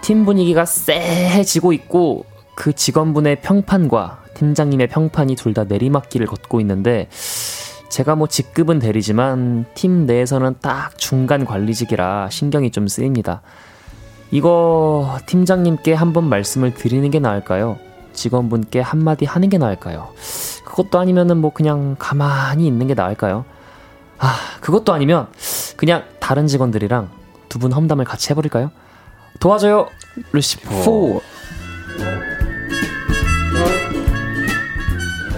팀 0.00 0.24
분위기가 0.24 0.64
쎄해지고 0.64 1.72
있고 1.74 2.24
그 2.54 2.72
직원분의 2.74 3.40
평판과 3.42 4.20
팀장님의 4.34 4.88
평판이 4.88 5.36
둘 5.36 5.54
다 5.54 5.64
내리막길을 5.64 6.26
걷고 6.26 6.60
있는데 6.60 7.08
제가 7.88 8.14
뭐 8.14 8.28
직급은 8.28 8.78
대리지만 8.78 9.64
팀 9.74 10.06
내에서는 10.06 10.56
딱 10.60 10.96
중간 10.96 11.44
관리직이라 11.44 12.28
신경이 12.30 12.70
좀 12.70 12.86
쓰입니다. 12.88 13.42
이거 14.30 15.18
팀장님께 15.26 15.92
한번 15.92 16.28
말씀을 16.28 16.72
드리는 16.74 17.10
게 17.10 17.18
나을까요? 17.18 17.78
직원분께 18.12 18.80
한마디 18.80 19.24
하는 19.24 19.48
게 19.48 19.58
나을까요? 19.58 20.08
그것도 20.64 21.00
아니면은 21.00 21.38
뭐 21.38 21.52
그냥 21.52 21.96
가만히 21.98 22.66
있는 22.66 22.86
게 22.86 22.94
나을까요? 22.94 23.44
아, 24.18 24.36
그것도 24.60 24.92
아니면 24.92 25.26
그냥 25.76 26.04
다른 26.20 26.46
직원들이랑 26.46 27.08
두 27.48 27.58
분 27.58 27.72
험담을 27.72 28.04
같이 28.04 28.30
해버릴까요? 28.30 28.70
도와줘요, 29.40 29.88
루시포. 30.32 31.22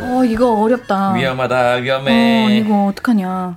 어, 0.00 0.24
이거 0.24 0.61
어렵다. 0.61 1.12
위험하다 1.14 1.74
어, 1.76 1.78
위험해. 1.78 2.59
이거 2.59 2.86
어떡하냐. 2.86 3.57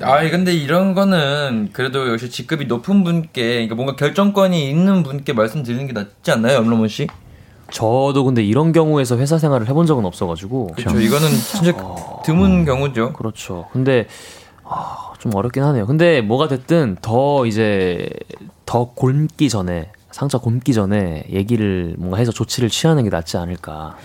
아 0.00 0.28
근데 0.28 0.52
이런 0.52 0.94
거는 0.94 1.70
그래도 1.72 2.10
역시 2.12 2.28
직급이 2.28 2.66
높은 2.66 3.04
분께 3.04 3.52
그러니까 3.52 3.76
뭔가 3.76 3.94
결정권이 3.94 4.68
있는 4.68 5.04
분께 5.04 5.32
말씀드리는 5.32 5.86
게 5.86 5.92
낫지 5.92 6.32
않나요, 6.32 6.56
염로문 6.56 6.88
씨? 6.88 7.06
저도 7.70 8.24
근데 8.24 8.42
이런 8.42 8.72
경우에서 8.72 9.16
회사 9.16 9.38
생활을 9.38 9.68
해본 9.68 9.86
적은 9.86 10.04
없어가지고. 10.04 10.72
그렇죠. 10.76 11.00
이거는 11.00 11.28
진짜 11.30 11.72
드문 12.24 12.64
경우죠. 12.64 13.12
그렇죠. 13.12 13.68
근데 13.72 14.06
아, 14.64 15.12
좀 15.20 15.34
어렵긴 15.34 15.62
하네요. 15.62 15.86
근데 15.86 16.20
뭐가 16.20 16.48
됐든 16.48 16.96
더 17.00 17.46
이제 17.46 18.08
더 18.66 18.90
곪기 18.94 19.48
전에 19.48 19.90
상처 20.10 20.38
곪기 20.38 20.72
전에 20.72 21.24
얘기를 21.30 21.94
뭔가 21.98 22.18
해서 22.18 22.30
조치를 22.32 22.68
취하는 22.68 23.02
게 23.04 23.10
낫지 23.10 23.36
않을까. 23.36 23.96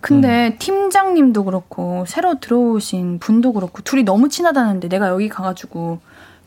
근데 0.00 0.56
팀장님도 0.58 1.44
그렇고 1.44 2.04
새로 2.06 2.38
들어오신 2.40 3.18
분도 3.18 3.52
그렇고 3.52 3.82
둘이 3.82 4.02
너무 4.04 4.28
친하다는데 4.28 4.88
내가 4.88 5.08
여기 5.08 5.28
가가지고 5.28 5.98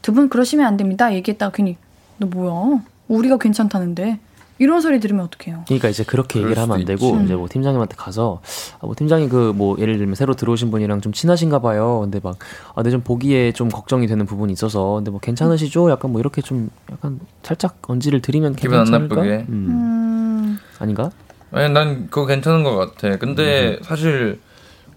두 0.02 0.14
분 0.14 0.30
그러시면 0.30 0.66
안 0.66 0.76
됩니다. 0.78 1.14
얘기했다가 1.14 1.52
괜히 1.56 1.78
너 2.18 2.28
뭐야? 2.28 2.82
우리가 3.08 3.38
괜찮다는데 3.38 4.20
이런 4.64 4.80
소리 4.82 5.00
들으면 5.00 5.26
어떡해요 5.26 5.64
그러니까 5.68 5.90
이제 5.90 6.04
그렇게 6.04 6.40
얘기를 6.40 6.58
하면 6.62 6.80
안 6.80 6.86
되고 6.86 7.16
있지. 7.16 7.26
이제 7.26 7.36
뭐 7.36 7.48
팀장님한테 7.50 7.96
가서 7.98 8.42
아, 8.80 8.86
뭐 8.86 8.96
팀장님 8.98 9.28
그뭐 9.30 9.76
예를 9.80 9.98
들면 9.98 10.16
새로 10.16 10.34
들어오신 10.34 10.72
분이랑 10.72 11.02
좀 11.02 11.12
친하신가 11.12 11.60
봐요. 11.60 12.00
근데 12.02 12.20
막 12.24 12.38
아, 12.70 12.76
근데 12.76 12.90
좀 12.92 13.02
보기에 13.02 13.52
좀 13.52 13.68
걱정이 13.70 14.08
되는 14.08 14.26
부분이 14.26 14.54
있어서 14.54 14.96
근데 14.96 15.12
뭐 15.12 15.20
괜찮으시죠? 15.20 15.92
약간 15.92 16.12
뭐 16.12 16.22
이렇게 16.22 16.42
좀 16.42 16.70
약간 16.92 17.20
살짝 17.44 17.78
언지를 17.88 18.22
드리면 18.22 18.56
기분 18.56 18.78
안 18.80 18.86
괜찮을까? 18.86 19.16
나쁘게. 19.16 19.46
음. 19.50 19.68
음, 19.70 20.60
아닌가? 20.80 21.12
아니 21.52 21.72
난 21.74 22.08
그거 22.10 22.26
괜찮은 22.26 22.64
것 22.64 22.76
같아. 22.76 23.18
근데 23.18 23.78
사실 23.84 24.40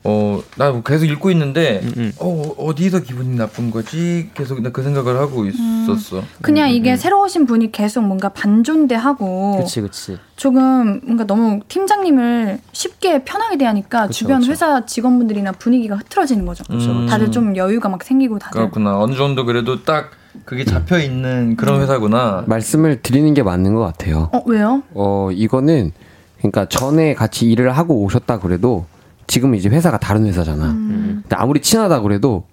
어 0.09 0.41
나 0.57 0.81
계속 0.83 1.07
읽고 1.07 1.31
있는데 1.33 1.83
어 2.19 2.43
어디서 2.59 3.01
기분이 3.01 3.37
나쁜 3.37 3.71
거지? 3.71 4.31
계속 4.35 4.61
나 4.63 4.71
그 4.71 4.83
생각을 4.83 5.19
하고 5.19 5.45
있었어. 5.47 6.23
그냥 6.43 6.71
이게 6.71 6.97
새로 6.97 7.23
오신 7.23 7.47
분이 7.47 7.73
계속 7.73 8.03
뭔가 8.05 8.29
반존대하고 8.31 9.59
그치 9.59 9.81
그치. 9.81 10.19
조금 10.37 11.01
뭔가 11.05 11.25
너무 11.27 11.61
팀장님을 11.69 12.61
쉽게 12.73 13.25
편하게 13.25 13.57
대하니까 13.59 14.03
그쵸, 14.07 14.13
주변 14.13 14.41
그쵸. 14.41 14.53
회사 14.53 14.85
직원분들이나 14.87 15.53
분위기가 15.53 15.97
흐트러지는 15.97 16.45
거죠 16.47 16.63
음. 16.71 17.07
다들 17.07 17.31
좀 17.31 17.57
여유가 17.57 17.89
막 17.89 18.03
생기고 18.03 18.39
다들 18.39 18.59
그렇구나. 18.61 18.99
어느 18.99 19.15
정도 19.15 19.45
그래도 19.45 19.83
딱 19.83 20.11
그게 20.45 20.65
잡혀 20.65 20.99
있는 20.99 21.57
그런 21.57 21.81
회사구나. 21.81 22.45
말씀을 22.47 23.01
드리는 23.03 23.33
게 23.35 23.43
맞는 23.43 23.75
것 23.75 23.81
같아요. 23.81 24.29
어 24.33 24.43
왜요? 24.47 24.83
어, 24.93 25.31
이거는, 25.33 25.93
그러니까 26.39 26.67
전에 26.67 27.15
같이 27.15 27.47
일을 27.51 27.71
하고 27.73 28.03
오셨다 28.03 28.41
그래도 28.41 28.85
지금 29.27 29.55
이제 29.55 29.69
회사가 29.69 29.99
다른 29.99 30.27
회사잖아. 30.27 30.65
음. 30.71 31.19
근데 31.23 31.37
아무리 31.37 31.61
친하다 31.61 32.01
그래도 32.01 32.45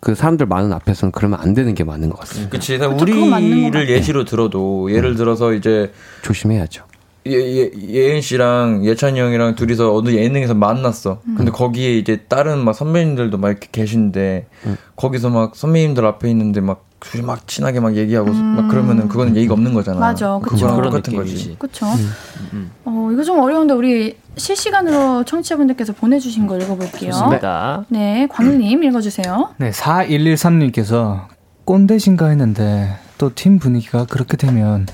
그 0.00 0.14
사람들 0.14 0.46
많은 0.46 0.72
앞에서는 0.72 1.12
그러면 1.12 1.38
안 1.40 1.54
되는 1.54 1.74
게 1.74 1.84
맞는 1.84 2.10
것 2.10 2.18
같습니다. 2.20 2.50
그치. 2.50 2.74
우리를. 2.76 3.88
예시로 3.88 4.24
들어도 4.24 4.92
예를 4.92 5.14
들어서 5.14 5.52
이제 5.52 5.92
조심해야죠. 6.22 6.84
예, 7.28 7.34
예, 7.34 7.70
예은 7.88 8.20
씨랑 8.20 8.84
예찬이 8.84 9.20
형이랑 9.20 9.54
둘이서 9.54 9.94
어느 9.94 10.10
예능에서 10.10 10.54
만났어. 10.54 11.20
근데 11.36 11.52
거기에 11.52 11.96
이제 11.96 12.24
다른 12.28 12.58
막 12.64 12.72
선배님들도 12.72 13.38
막 13.38 13.50
이렇게 13.50 13.68
계신데 13.70 14.46
거기서 14.96 15.30
막 15.30 15.54
선배님들 15.54 16.04
앞에 16.04 16.28
있는데 16.30 16.60
막 16.60 16.84
둘이 17.04 17.22
막 17.22 17.46
친하게 17.48 17.80
막 17.80 17.94
얘기하고 17.96 18.32
막 18.32 18.68
그러면은 18.68 19.08
그거는 19.08 19.36
예의가 19.36 19.54
없는 19.54 19.74
거잖아. 19.74 19.98
맞아, 20.00 20.38
그쵸. 20.42 20.66
그거랑 20.66 20.90
똑같은 20.90 21.12
느낌이지. 21.14 21.34
거지. 21.34 21.56
그쵸 21.58 21.86
어 22.84 23.10
이거 23.12 23.22
좀 23.22 23.38
어려운데 23.40 23.74
우리 23.74 24.16
실시간으로 24.36 25.24
청취자분들께서 25.24 25.92
보내주신 25.92 26.46
거 26.46 26.56
읽어볼게요 26.58 27.10
좋습니다. 27.12 27.84
네 27.88 28.26
광일님 28.30 28.82
읽어주세요 28.84 29.50
네, 29.58 29.70
4113님께서 29.70 31.26
꼰대신가 31.64 32.28
했는데 32.28 32.96
또 33.18 33.30
팀 33.34 33.58
분위기가 33.58 34.04
그렇게 34.06 34.36
되면 34.36 34.86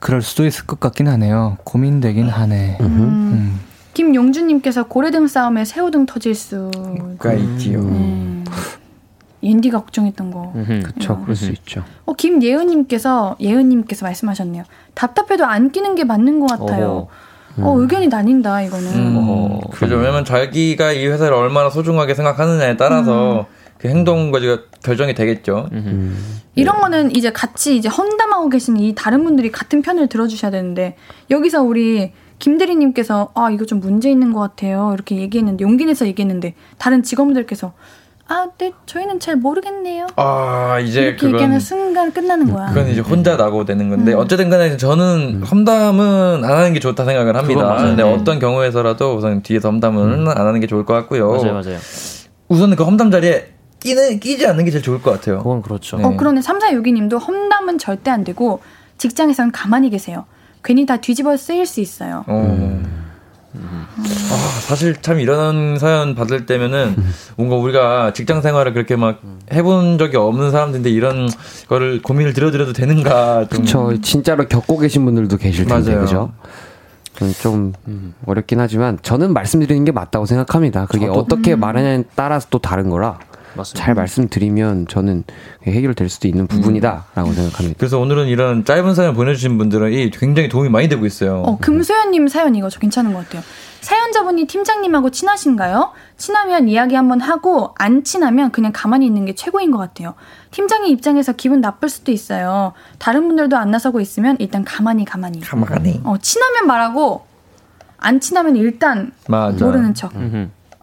그럴 0.00 0.22
수도 0.22 0.46
있을 0.46 0.66
것 0.66 0.80
같긴 0.80 1.08
하네요. 1.08 1.58
고민되긴 1.64 2.28
하네. 2.28 2.78
음. 2.80 3.60
김용준님께서 3.94 4.84
고래등 4.84 5.26
싸움에 5.26 5.64
새우등 5.64 6.06
터질 6.06 6.34
수가 6.34 7.32
있지요. 7.34 7.80
음. 7.80 8.44
옌디가 9.42 9.80
걱정했던 9.80 10.30
거. 10.30 10.52
그쵸, 10.84 11.20
그럴 11.22 11.34
수 11.34 11.50
있죠. 11.50 11.82
어, 12.04 12.12
김예은님께서, 12.12 13.36
예은님께서 13.40 14.04
말씀하셨네요. 14.06 14.64
답답해도 14.94 15.44
안 15.44 15.70
끼는 15.70 15.94
게 15.94 16.04
맞는 16.04 16.40
것 16.40 16.46
같아요. 16.46 17.08
어, 17.58 17.78
의견이 17.78 18.08
나뉜다, 18.08 18.62
이거는. 18.62 18.94
음, 18.94 19.60
그죠. 19.72 19.96
왜냐면 19.96 20.24
자기가 20.24 20.92
이 20.92 21.06
회사를 21.06 21.34
얼마나 21.34 21.70
소중하게 21.70 22.14
생각하느냐에 22.14 22.76
따라서 22.76 23.46
그 23.78 23.88
행동 23.88 24.30
거지가 24.30 24.58
결정이 24.82 25.14
되겠죠. 25.14 25.68
이런 26.54 26.80
거는 26.80 27.16
이제 27.16 27.32
같이 27.32 27.76
이제 27.76 27.88
헌담하고 27.88 28.50
계신 28.50 28.76
이 28.76 28.94
다른 28.94 29.24
분들이 29.24 29.50
같은 29.50 29.82
편을 29.82 30.08
들어주셔야 30.08 30.50
되는데, 30.50 30.96
여기서 31.30 31.62
우리 31.62 32.12
김대리님께서, 32.38 33.32
아, 33.34 33.50
이거 33.50 33.66
좀 33.66 33.80
문제 33.80 34.10
있는 34.10 34.32
것 34.32 34.40
같아요. 34.40 34.92
이렇게 34.94 35.16
얘기했는데, 35.16 35.62
용기 35.62 35.84
내서 35.84 36.06
얘기했는데, 36.06 36.54
다른 36.78 37.02
직원분들께서, 37.02 37.72
아, 38.32 38.46
네, 38.58 38.72
저희는 38.86 39.18
잘 39.18 39.34
모르겠네요. 39.34 40.06
아, 40.14 40.78
이제 40.78 41.02
이렇게 41.02 41.16
그건 41.16 41.32
얘기하는 41.32 41.58
순간 41.58 42.12
끝나는 42.12 42.52
거야. 42.52 42.68
그건 42.68 42.88
이제 42.88 43.00
혼자 43.00 43.36
나고 43.36 43.64
되는 43.64 43.90
건데 43.90 44.12
음. 44.12 44.18
어쨌든 44.18 44.48
간에 44.48 44.76
저는 44.76 45.42
험담은 45.42 46.44
안 46.44 46.50
하는 46.50 46.72
게 46.72 46.78
좋다 46.78 47.04
생각을 47.04 47.36
합니다. 47.36 47.76
근데 47.78 48.04
네. 48.04 48.14
어떤 48.14 48.38
경우에서라도 48.38 49.16
우선 49.16 49.42
뒤에서 49.42 49.68
험담은 49.68 50.28
안 50.28 50.46
하는 50.46 50.60
게 50.60 50.68
좋을 50.68 50.86
것 50.86 50.94
같고요. 50.94 51.28
맞아요, 51.28 51.54
맞아요. 51.54 51.78
우선 52.46 52.76
그 52.76 52.84
험담 52.84 53.10
자리에 53.10 53.48
끼는 53.80 54.20
끼지 54.20 54.46
않는 54.46 54.64
게 54.64 54.70
제일 54.70 54.84
좋을 54.84 55.02
것 55.02 55.10
같아요. 55.10 55.38
그건 55.38 55.60
그렇죠. 55.60 55.96
어, 55.96 56.16
그러네. 56.16 56.40
3462님도 56.40 57.20
험담은 57.20 57.78
절대 57.78 58.12
안 58.12 58.22
되고, 58.22 58.60
직장에선 58.98 59.50
가만히 59.50 59.90
계세요. 59.90 60.26
괜히 60.62 60.86
다 60.86 60.98
뒤집어 60.98 61.36
쓰일 61.36 61.66
수 61.66 61.80
있어요. 61.80 62.24
어. 62.28 62.99
아, 63.52 64.60
사실 64.60 64.96
참 65.02 65.18
이런 65.18 65.78
사연 65.78 66.14
받을 66.14 66.46
때면은 66.46 66.96
뭔가 67.36 67.56
우리가 67.56 68.12
직장 68.12 68.42
생활을 68.42 68.72
그렇게 68.72 68.96
막 68.96 69.20
해본 69.52 69.98
적이 69.98 70.18
없는 70.18 70.50
사람들인데 70.50 70.90
이런 70.90 71.28
거를 71.68 72.00
고민을 72.00 72.32
들어드려도 72.32 72.72
되는가 72.72 73.48
좀 73.48 73.62
그쵸. 73.62 74.00
진짜로 74.00 74.46
겪고 74.46 74.78
계신 74.78 75.04
분들도 75.04 75.36
계실 75.36 75.66
텐데, 75.66 75.90
맞아요. 75.90 76.04
그죠? 76.04 76.32
음, 77.22 77.34
좀 77.42 77.72
어렵긴 78.24 78.60
하지만 78.60 78.98
저는 79.02 79.32
말씀드리는 79.34 79.84
게 79.84 79.92
맞다고 79.92 80.24
생각합니다. 80.26 80.86
그게 80.86 81.06
저도. 81.06 81.18
어떻게 81.18 81.52
음. 81.54 81.60
말하냐에 81.60 82.04
따라서 82.14 82.46
또 82.50 82.58
다른 82.58 82.88
거라 82.88 83.18
맞습니다. 83.54 83.84
잘 83.84 83.94
말씀드리면 83.94 84.86
저는 84.88 85.24
해결될 85.64 86.08
수도 86.08 86.28
있는 86.28 86.46
부분이다라고 86.46 87.32
생각합니다. 87.32 87.78
그래서 87.78 87.98
오늘은 87.98 88.28
이런 88.28 88.64
짧은 88.64 88.94
사연 88.94 89.14
보내주신 89.14 89.58
분들은 89.58 89.92
이 89.92 90.10
굉장히 90.10 90.48
도움이 90.48 90.68
많이 90.68 90.88
되고 90.88 91.04
있어요. 91.06 91.42
어, 91.42 91.58
금소연님 91.58 92.28
사연 92.28 92.54
이거 92.54 92.68
저 92.68 92.78
괜찮은 92.80 93.12
것 93.12 93.24
같아요. 93.24 93.42
사연자분이 93.80 94.44
팀장님하고 94.46 95.10
친하신가요? 95.10 95.92
친하면 96.18 96.68
이야기 96.68 96.94
한번 96.94 97.20
하고 97.20 97.74
안 97.78 98.04
친하면 98.04 98.52
그냥 98.52 98.72
가만히 98.74 99.06
있는 99.06 99.24
게 99.24 99.34
최고인 99.34 99.70
것 99.70 99.78
같아요. 99.78 100.14
팀장님 100.50 100.92
입장에서 100.92 101.32
기분 101.32 101.60
나쁠 101.60 101.88
수도 101.88 102.12
있어요. 102.12 102.74
다른 102.98 103.26
분들도 103.26 103.56
안 103.56 103.70
나서고 103.70 104.00
있으면 104.00 104.36
일단 104.38 104.64
가만히 104.64 105.04
가만히. 105.04 105.40
가만히. 105.40 106.00
어, 106.04 106.16
친하면 106.20 106.66
말하고 106.66 107.24
안 107.96 108.20
친하면 108.20 108.56
일단 108.56 109.12
맞아. 109.28 109.64
모르는 109.64 109.94
척. 109.94 110.12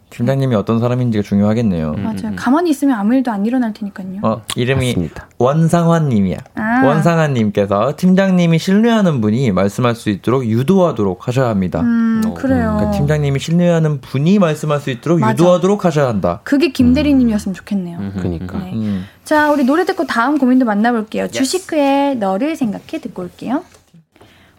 팀장님이 0.09 0.55
어떤 0.55 0.79
사람인지가 0.79 1.21
중요하겠네요. 1.21 1.93
맞아요. 1.93 2.33
가만히 2.35 2.69
있으면 2.69 2.97
아무 2.97 3.13
일도 3.13 3.31
안 3.31 3.45
일어날 3.45 3.73
테니까요. 3.73 4.19
어, 4.23 4.41
이름이 4.55 5.09
원상환님이야. 5.37 6.37
아. 6.55 6.81
원상환님께서 6.85 7.93
팀장님이 7.97 8.57
신뢰하는 8.57 9.21
분이 9.21 9.51
말씀할 9.51 9.95
수 9.95 10.09
있도록 10.09 10.45
유도하도록 10.45 11.27
하셔야 11.27 11.49
합니다. 11.49 11.81
음, 11.81 12.21
그래요. 12.35 12.75
그러니까 12.77 12.91
팀장님이 12.91 13.39
신뢰하는 13.39 14.01
분이 14.01 14.39
말씀할 14.39 14.79
수 14.79 14.89
있도록 14.89 15.19
맞아. 15.19 15.33
유도하도록 15.33 15.85
하셔야 15.85 16.07
한다. 16.07 16.39
그게 16.43 16.71
김대리님이었으면 16.71 17.53
좋겠네요. 17.53 17.99
그러니까. 18.15 18.57
네. 18.59 18.71
음. 18.73 19.05
자, 19.23 19.51
우리 19.51 19.65
노래 19.65 19.85
듣고 19.85 20.05
다음 20.05 20.37
고민도 20.37 20.65
만나볼게요. 20.65 21.27
주식회의 21.27 22.15
너를 22.15 22.55
생각해 22.55 23.01
듣고 23.01 23.23
올게요. 23.23 23.63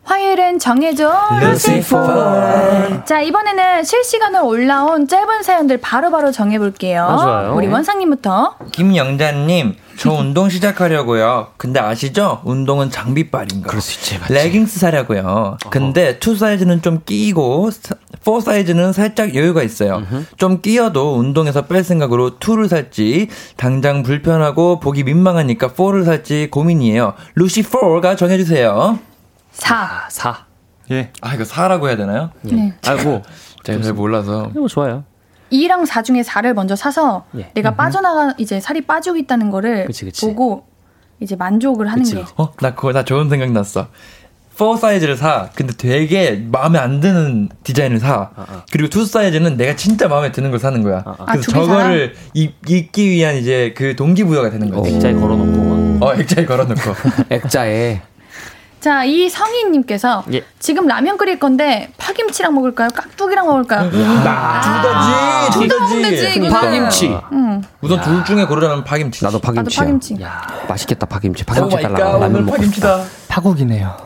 화요일은 0.09 0.59
정해줘 0.59 1.13
루시포. 1.43 1.97
자 3.05 3.21
이번에는 3.21 3.85
실시간으로 3.85 4.47
올라온 4.47 5.07
짧은 5.07 5.43
사연들 5.43 5.77
바로 5.83 6.11
바로 6.11 6.33
정해볼게요. 6.33 7.05
아, 7.05 7.17
좋아요. 7.19 7.55
우리 7.55 7.67
원상님부터. 7.67 8.57
김영자님, 8.73 9.77
저 9.99 10.13
운동 10.13 10.49
시작하려고요. 10.49 11.49
근데 11.59 11.79
아시죠? 11.79 12.41
운동은 12.45 12.91
장비빨인 12.91 13.61
거. 13.63 13.69
그럴 13.69 13.83
수 13.83 13.99
있지, 14.01 14.19
레깅스 14.33 14.79
사려고요. 14.79 15.59
근데 15.69 16.19
2 16.19 16.35
사이즈는 16.37 16.81
좀 16.81 17.03
끼고 17.05 17.71
4 17.71 18.41
사이즈는 18.41 18.95
살짝 18.95 19.35
여유가 19.35 19.63
있어요. 19.63 20.03
좀 20.39 20.63
끼어도 20.63 21.17
운동에서 21.19 21.67
뺄 21.67 21.85
생각으로 21.85 22.39
2를 22.39 22.67
살지 22.69 23.29
당장 23.59 24.03
불편하고 24.03 24.81
보기 24.81 25.05
민망하니까 25.05 25.69
4를 25.69 26.07
살지 26.07 26.49
고민이에요. 26.51 27.13
루시 27.35 27.63
4가 27.63 28.17
정해주세요. 28.17 29.01
4. 29.59 30.07
4. 30.09 30.47
예. 30.91 31.11
아 31.21 31.35
이거 31.35 31.45
4라고 31.45 31.87
해야 31.89 31.97
되나요? 31.97 32.31
네. 32.43 32.75
아이고 32.87 33.23
제가 33.65 33.83
잘 33.83 33.93
몰라서. 33.93 34.51
이거 34.55 34.67
좋아요. 34.69 35.05
2랑 35.53 35.87
4 35.87 36.03
중에 36.03 36.23
4를 36.23 36.55
먼저 36.55 36.77
사서 36.77 37.25
예. 37.37 37.51
내가 37.55 37.75
빠져나가 37.75 38.35
이제 38.39 38.61
살이 38.61 38.83
빠지고 38.83 39.17
있다는 39.17 39.51
거를 39.51 39.87
그치, 39.87 40.05
그치. 40.05 40.27
보고 40.27 40.67
이제 41.21 41.37
만족을 41.37 41.91
하는 41.91 42.05
게. 42.05 42.25
어, 42.37 42.53
나 42.61 42.75
그거 42.75 42.93
나 42.93 43.05
좋은 43.05 43.29
생각 43.29 43.51
났어. 43.53 43.89
4 44.57 44.77
사이즈를 44.77 45.17
사. 45.17 45.51
근데 45.55 45.73
되게 45.77 46.33
마음에 46.51 46.79
안 46.79 47.01
드는 47.01 47.49
디자인을 47.63 47.99
사. 48.01 48.31
그리고 48.73 48.89
2 49.01 49.05
사이즈는 49.05 49.57
내가 49.57 49.77
진짜 49.77 50.09
마음에 50.09 50.33
드는 50.33 50.51
걸 50.51 50.59
사는 50.59 50.83
거야. 50.83 51.03
아, 51.07 51.25
그래서 51.27 51.53
두개 51.53 51.61
저거를 51.61 52.15
입, 52.35 52.55
입기 52.69 53.09
위한 53.09 53.37
이제 53.37 53.73
그 53.77 53.95
동기부여가 53.97 54.51
되는 54.51 54.71
거지. 54.71 54.95
액자에 54.95 55.15
걸어놓고. 55.15 56.05
어, 56.05 56.15
액자에 56.15 56.45
걸어놓고. 56.45 56.81
액자에. 57.31 58.01
자, 58.81 59.05
이 59.05 59.29
성희님께서 59.29 60.25
예. 60.33 60.45
지금 60.61 60.87
라면 60.87 61.17
끓일 61.17 61.39
건데 61.39 61.91
파김치랑 61.99 62.55
먹을까요? 62.55 62.89
깍두기랑 62.95 63.47
먹을까요? 63.47 63.91
아, 64.27 65.51
둘다 65.53 65.81
먹으면 65.81 66.03
되지, 66.03 66.31
이거는. 66.39 66.51
파김치. 66.51 67.17
응. 67.33 67.63
우선 67.81 68.01
둘 68.01 68.25
중에 68.25 68.45
고르라면 68.45 68.85
파김치. 68.85 69.25
나도 69.25 69.41
파김치야. 69.41 69.63
나도 69.85 69.99
파김치. 69.99 70.17
맛있겠다 70.69 71.07
파김치. 71.07 71.43
오 71.43 71.47
파김치 71.47 71.75
많이 71.75 71.83
달라. 71.83 71.97
갓, 71.99 72.05
라면 72.13 72.31
오늘 72.31 72.43
먹고 72.43 72.57
파김치다. 72.57 73.05
파국이네요. 73.29 73.97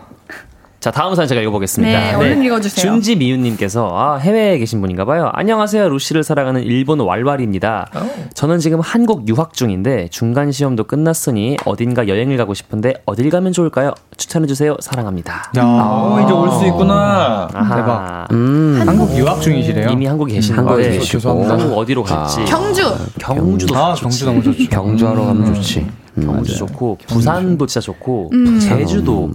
자, 0.83 0.91
다음 0.91 1.15
사연 1.15 1.29
제가 1.29 1.41
읽어보겠습니다. 1.43 1.97
네, 1.97 2.15
얼른 2.15 2.43
읽어주세요. 2.43 2.85
준지 2.85 3.15
미유님께서, 3.15 3.89
아, 3.93 4.17
해외에 4.17 4.59
계신 4.59 4.81
분인가 4.81 5.05
봐요. 5.05 5.31
안녕하세요. 5.33 5.89
루시를 5.89 6.25
사랑하는 6.25 6.65
일본 6.65 6.99
왈왈입니다. 6.99 7.87
저는 8.35 8.59
지금 8.59 8.81
한국 8.81 9.29
유학 9.29 9.53
중인데, 9.55 10.09
중간 10.11 10.51
시험도 10.51 10.83
끝났으니, 10.85 11.57
어딘가 11.67 12.09
여행을 12.09 12.37
가고 12.37 12.53
싶은데, 12.53 12.95
어딜 13.07 13.31
가면 13.31 13.53
좋을까요? 13.53 13.93
추천해주세요. 14.17 14.77
사랑합니다. 14.81 15.53
어, 15.57 16.21
이제 16.25 16.33
올 16.33 16.51
수 16.51 16.67
있구나. 16.67 17.47
아하. 17.55 17.77
대박. 17.77 18.27
음. 18.33 18.83
한국 18.85 19.17
유학 19.17 19.41
중이시래요? 19.41 19.89
이미 19.89 20.07
한국에 20.07 20.35
계시는 20.35 20.59
한국에 20.59 20.83
거예요. 20.83 20.99
계시고. 20.99 21.45
한국 21.49 21.79
어디로 21.79 22.03
갈지. 22.03 22.45
경주. 22.45 22.83
경주도 23.21 23.77
아, 23.77 23.95
좋지. 23.95 24.03
경주 24.03 24.25
너무 24.25 24.43
좋죠. 24.43 24.69
경주하러 24.69 25.27
가면 25.27 25.55
좋지. 25.55 25.87
음, 26.19 26.27
경주 26.27 26.57
좋고, 26.57 26.99
부산도 27.07 27.67
진짜 27.67 27.81
좋고, 27.85 28.31
음. 28.33 28.59
제주도. 28.59 29.31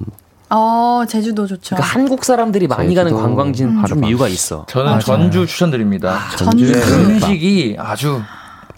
어, 0.49 1.03
제주도 1.07 1.45
좋죠. 1.45 1.75
그러니까 1.75 1.93
한국 1.93 2.23
사람들이 2.23 2.67
많이 2.67 2.95
가는 2.95 3.11
제주도 3.11 3.21
관광지는 3.21 3.85
좀 3.85 3.99
바로 3.99 4.07
이유가 4.07 4.27
있어. 4.27 4.65
저는 4.69 4.85
맞아요. 4.87 4.99
전주 5.01 5.45
추천드립니다. 5.45 6.19
전주. 6.37 6.71
네, 6.71 6.79
음식이 6.79 7.75
아주 7.79 8.21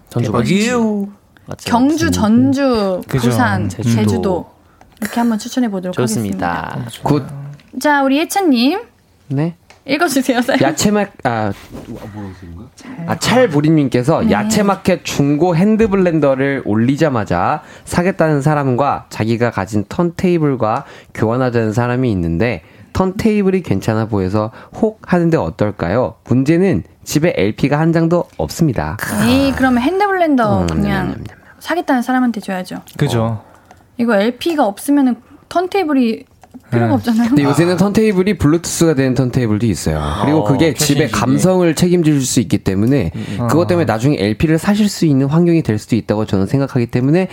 전주 0.09 0.31
대박이에요. 0.31 1.07
맞죠? 1.45 1.69
경주, 1.69 2.11
전주, 2.11 3.01
그죠. 3.07 3.29
부산, 3.29 3.69
제주도. 3.69 3.95
제주도. 3.95 4.51
이렇게 5.01 5.19
한번 5.19 5.37
추천해 5.39 5.69
보도록 5.69 5.97
하겠습니다. 5.97 6.83
좋습니다. 6.91 7.01
Good. 7.03 7.25
자, 7.79 8.03
우리 8.03 8.17
예찬님 8.19 8.81
네. 9.27 9.55
읽어주세요. 9.89 10.39
야채맛 10.61 11.09
아, 11.23 11.51
아 13.07 13.15
찰보리님께서 13.17 14.21
네. 14.21 14.31
야채마켓 14.31 15.03
중고 15.03 15.55
핸드블렌더를 15.55 16.63
올리자마자 16.65 17.63
사겠다는 17.85 18.41
사람과 18.41 19.05
자기가 19.09 19.51
가진 19.51 19.85
턴테이블과 19.89 20.85
교환하자는 21.13 21.73
사람이 21.73 22.11
있는데 22.11 22.61
턴테이블이 22.93 23.61
괜찮아 23.63 24.05
보여서 24.05 24.51
혹 24.75 25.01
하는데 25.11 25.37
어떨까요? 25.37 26.15
문제는 26.25 26.83
집에 27.03 27.33
LP가 27.35 27.79
한 27.79 27.93
장도 27.93 28.25
없습니다. 28.37 28.97
에이, 29.25 29.53
그러면 29.55 29.81
핸드블렌더 29.81 30.61
음, 30.61 30.67
그냥 30.67 31.07
냠냠냠. 31.07 31.37
사겠다는 31.59 32.01
사람한테 32.01 32.39
줘야죠. 32.41 32.81
그죠. 32.97 33.43
이거 33.97 34.15
LP가 34.15 34.65
없으면은 34.65 35.15
턴테이블이 35.49 36.25
필요가 36.69 36.87
네. 36.87 36.93
없잖아요. 36.93 37.29
근데 37.29 37.43
요새는 37.43 37.77
턴테이블이 37.77 38.37
블루투스가 38.37 38.93
되는 38.95 39.13
턴테이블도 39.13 39.65
있어요. 39.65 40.01
그리고 40.23 40.43
그게 40.43 40.73
집의 40.73 41.07
최신식이. 41.07 41.11
감성을 41.19 41.75
책임질 41.75 42.21
수 42.21 42.39
있기 42.39 42.59
때문에 42.59 43.11
그것 43.49 43.67
때문에 43.67 43.85
나중에 43.85 44.17
LP를 44.19 44.57
사실 44.57 44.87
수 44.89 45.05
있는 45.05 45.27
환경이 45.27 45.61
될 45.63 45.77
수도 45.77 45.95
있다고 45.95 46.25
저는 46.25 46.45
생각하기 46.45 46.87
때문에 46.87 47.27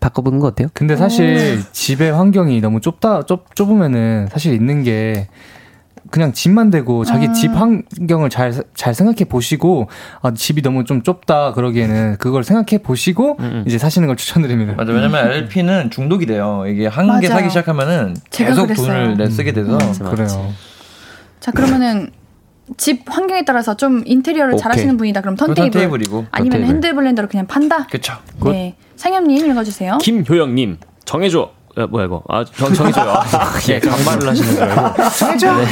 바꿔보는 0.00 0.38
거 0.40 0.48
어때요? 0.48 0.68
근데 0.74 0.96
사실 0.96 1.60
집의 1.72 2.12
환경이 2.12 2.60
너무 2.60 2.80
좁다 2.80 3.22
좁 3.26 3.54
좁으면은 3.54 4.28
사실 4.30 4.52
있는 4.54 4.82
게 4.82 5.28
그냥 6.12 6.32
집만 6.32 6.70
대고 6.70 7.04
자기 7.04 7.26
음. 7.26 7.32
집 7.32 7.50
환경을 7.52 8.30
잘, 8.30 8.52
잘 8.74 8.94
생각해 8.94 9.24
보시고, 9.24 9.88
아, 10.20 10.32
집이 10.32 10.62
너무 10.62 10.84
좀 10.84 11.02
좁다 11.02 11.52
그러기에는 11.54 12.18
그걸 12.18 12.44
생각해 12.44 12.82
보시고, 12.82 13.38
이제 13.66 13.78
사시는 13.78 14.06
걸 14.06 14.16
추천드립니다. 14.16 14.74
맞아. 14.76 14.92
왜냐면 14.92 15.32
LP는 15.32 15.90
중독이 15.90 16.26
돼요. 16.26 16.64
이게 16.68 16.86
한 16.86 17.18
개. 17.20 17.26
사기 17.26 17.48
시작하면은 17.48 18.14
계속 18.30 18.64
그랬어요. 18.66 18.86
돈을 18.86 19.16
내 19.16 19.30
쓰게 19.30 19.52
돼서 19.52 19.78
그래요. 20.10 20.52
자 21.40 21.50
그러면은 21.50 22.10
집 22.76 23.02
환경에 23.06 23.44
따라서 23.44 23.76
좀 23.76 24.02
인테리어를 24.04 24.52
오케이. 24.54 24.62
잘하시는 24.62 24.96
분이다. 24.96 25.22
그럼 25.22 25.36
턴테이블. 25.36 25.70
턴테이블이고. 25.70 26.26
아니면 26.30 26.50
턴테이블. 26.60 26.66
핸드블렌더로 26.74 27.28
그냥 27.28 27.46
판다. 27.46 27.86
그쵸. 27.86 28.14
네. 28.44 28.76
상엽님 28.96 29.50
읽어주세요. 29.50 29.98
김효영님 29.98 30.76
정해줘. 31.04 31.50
야, 31.78 31.86
뭐야 31.86 32.04
이거? 32.06 32.22
아, 32.28 32.44
정, 32.44 32.72
정해줘요. 32.74 33.14
예, 33.70 33.80
반말을 33.80 34.28
하시는 34.28 34.50
줄 34.54 34.62
알고. 34.62 35.02
정해줘. 35.18 35.56
네. 35.56 35.64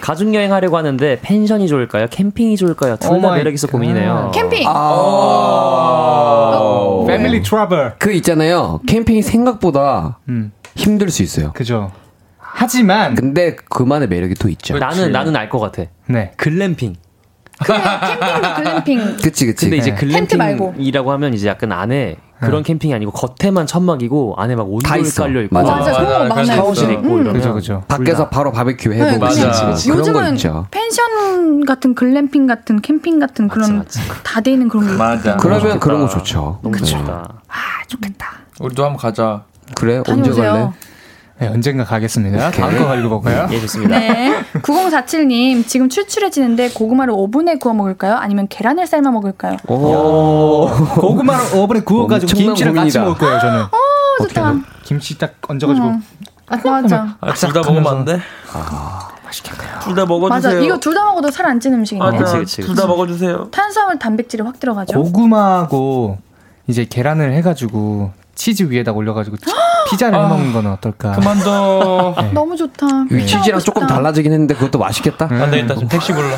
가족 0.00 0.32
여행 0.34 0.52
하려고 0.52 0.76
하는데 0.78 1.18
펜션이 1.20 1.68
좋을까요? 1.68 2.06
캠핑이 2.10 2.56
좋을까요? 2.56 2.96
둘 2.96 3.20
다 3.20 3.32
매력 3.34 3.52
있어 3.52 3.66
고민이네요. 3.66 4.30
캠핑. 4.34 4.64
아. 4.66 7.04
Family 7.06 7.42
trouble. 7.42 7.94
그 7.98 8.12
있잖아요. 8.12 8.80
캠핑이 8.86 9.22
생각보다 9.22 10.18
음. 10.28 10.52
힘들 10.74 11.10
수 11.10 11.22
있어요. 11.22 11.52
그죠. 11.54 11.92
하지만 12.38 13.14
근데 13.14 13.56
그만의 13.56 14.08
매력이 14.08 14.34
또 14.34 14.48
있죠. 14.48 14.78
나는 14.78 15.12
나는 15.12 15.36
알 15.36 15.48
것 15.48 15.58
같아. 15.60 15.84
네. 16.08 16.32
글램핑. 16.36 16.96
캠핑도 17.64 18.54
글램핑. 18.56 19.16
그치 19.22 19.46
그치. 19.46 19.66
근데 19.66 19.76
이제 19.78 19.90
네. 19.94 19.96
글램핑이라고 19.96 21.12
하면 21.12 21.34
이제 21.34 21.48
약간 21.48 21.72
안에 21.72 22.16
그런 22.40 22.62
캠핑이 22.62 22.92
아니고 22.92 23.12
겉에만 23.12 23.66
천막이고 23.66 24.34
안에 24.36 24.54
막다 24.56 24.68
온돌. 24.70 25.02
깔려 25.16 25.42
있고 25.42 25.54
맞아. 25.54 25.76
맞아, 25.76 25.92
그런 25.92 26.28
거 26.28 26.34
많아요. 26.34 26.44
샤워실 26.56 26.90
있고 26.92 27.02
음. 27.02 27.14
이러면 27.22 27.32
그죠, 27.32 27.54
그죠. 27.54 27.82
밖에서 27.88 28.28
바로 28.28 28.52
바베큐 28.52 28.90
네, 28.90 28.96
해보고 28.98 29.26
그냥 29.26 29.46
맞아. 29.48 29.64
그런 29.74 29.74
거 29.74 29.98
요즘은 29.98 30.34
있죠. 30.34 30.66
펜션 30.70 31.64
같은 31.64 31.94
글램핑 31.94 32.46
같은 32.46 32.80
캠핑 32.82 33.18
같은 33.18 33.48
그런 33.48 33.84
다 34.22 34.40
돼 34.40 34.52
있는 34.52 34.68
그런 34.68 34.86
거. 34.86 34.92
맞아. 34.94 35.36
그러면 35.38 35.80
그런 35.80 36.00
거 36.02 36.08
좋죠. 36.08 36.58
너무 36.62 36.76
네. 36.76 36.84
좋다. 36.84 37.40
우리도 38.60 38.84
한번 38.84 38.98
가자. 38.98 39.44
그래 39.74 40.02
언제 40.06 40.30
갈래? 40.30 40.70
네, 41.38 41.48
언젠가 41.48 41.84
가겠습니다. 41.84 42.50
다음 42.50 42.78
거 42.78 42.96
읽어볼까요? 42.96 43.46
예, 43.50 43.60
좋습니다. 43.60 43.98
네. 43.98 44.42
9047님, 44.62 45.66
지금 45.66 45.88
출출해지는데 45.90 46.70
고구마를 46.70 47.12
오븐에 47.14 47.56
구워 47.58 47.74
먹을까요? 47.74 48.14
아니면 48.14 48.46
계란을 48.48 48.86
삶아 48.86 49.10
먹을까요? 49.10 49.58
오. 49.68 50.68
고구마를 50.94 51.58
오븐에 51.58 51.80
구워가지고 51.80 52.32
김치랑 52.32 52.74
같이 52.74 52.98
고민이다. 52.98 53.00
먹을 53.04 53.18
거예요, 53.18 53.38
저는. 53.40 53.62
어, 53.64 53.68
좋다. 54.22 54.54
김치 54.84 55.18
딱 55.18 55.34
얹어가지고. 55.46 55.86
음. 55.86 56.02
맞아. 56.64 57.16
아, 57.20 57.32
둘다 57.34 57.60
먹으면 57.60 57.86
안 57.86 58.04
돼? 58.06 58.18
맛있겠네요. 59.24 59.80
둘 59.82 59.94
다 59.94 60.06
먹어주세요. 60.06 60.54
맞아. 60.54 60.64
이거 60.64 60.78
둘 60.78 60.94
다 60.94 61.04
먹어도 61.04 61.30
살 61.30 61.44
안 61.46 61.60
찌는 61.60 61.80
음식인데. 61.80 62.02
맞아. 62.18 62.38
그치, 62.38 62.56
그치, 62.56 62.62
둘다 62.62 62.86
먹어주세요. 62.86 63.48
탄수화물, 63.50 63.98
단백질이 63.98 64.42
확 64.42 64.58
들어가죠. 64.58 65.02
고구마하고 65.02 66.16
이제 66.66 66.86
계란을 66.88 67.32
해가지고 67.34 68.12
치즈 68.36 68.64
위에다 68.70 68.92
올려가지고 68.92 69.36
치- 69.38 69.44
피자를 69.88 70.18
해먹는 70.18 70.52
거는 70.52 70.70
어떨까? 70.72 71.12
그만둬. 71.12 72.14
네. 72.20 72.30
너무 72.32 72.56
좋다. 72.56 72.86
이 73.10 73.26
치즈랑 73.26 73.60
조금. 73.60 73.86
달라지긴 73.86 74.32
했는데 74.32 74.54
그것도 74.54 74.78
맛있겠다. 74.78 75.26
안 75.30 75.50
되겠다. 75.50 75.74
지금 75.74 75.88
택시 75.88 76.12
불러. 76.12 76.28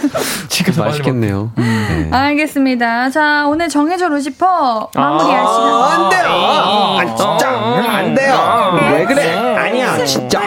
지금 0.48 0.84
맛있겠네요. 0.84 1.50
네. 1.56 2.08
알겠습니다. 2.12 3.10
자, 3.10 3.46
오늘 3.48 3.68
정해줘 3.68 4.08
루시퍼 4.08 4.90
마무리할 4.94 5.46
시간. 5.46 5.82
안 6.04 6.08
돼요. 6.10 6.28
아, 6.30 7.04
진짜 7.16 7.48
안 7.90 8.14
돼요. 8.14 8.78
왜 8.92 9.04
그래? 9.04 9.34
아니야, 9.56 10.04
진짜. 10.04 10.40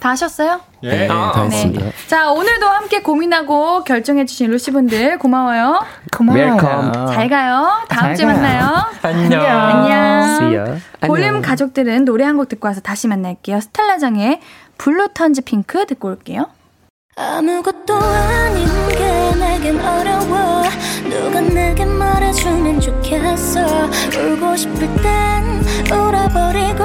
다 0.00 0.10
하셨어요? 0.10 0.60
네, 0.82 1.06
다 1.06 1.42
했습니다. 1.44 1.86
자, 2.06 2.30
오늘도 2.32 2.66
함께 2.66 3.02
고민하고 3.02 3.84
결정해주신 3.84 4.50
루시분들 4.50 5.18
고마워요. 5.18 5.84
welcome. 6.18 7.06
잘 7.12 7.28
가요. 7.28 7.68
다음 7.88 8.00
잘 8.14 8.16
주에. 8.16 8.26
만나요. 8.26 8.86
안녕. 9.02 9.42
안녕. 9.44 10.80
볼륨 11.02 11.42
가족들은 11.42 12.04
노래 12.04 12.24
한 12.24 12.36
곡 12.36 12.48
듣고 12.48 12.68
와서 12.68 12.80
다시 12.80 13.06
만날게요. 13.08 13.60
스텔라장의 13.60 14.40
Blue 14.78 15.08
Turns 15.12 15.42
Pink 15.42 15.84
듣고 15.86 16.08
올게요. 16.08 16.46
아무것도 17.16 17.94
아닌 17.96 18.66
게 18.88 19.34
내겐 19.38 19.78
어려워 19.78 20.62
누가 21.04 21.40
내게 21.42 21.84
말해주면 21.84 22.80
좋겠어 22.80 23.60
울고 24.16 24.56
싶을 24.56 24.88
땐 25.02 25.62
울어버리고 25.92 26.84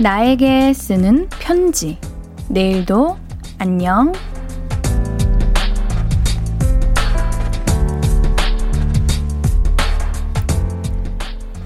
나에게 0.00 0.72
쓰는 0.74 1.28
편지. 1.40 1.98
내일도 2.48 3.16
안녕. 3.58 4.12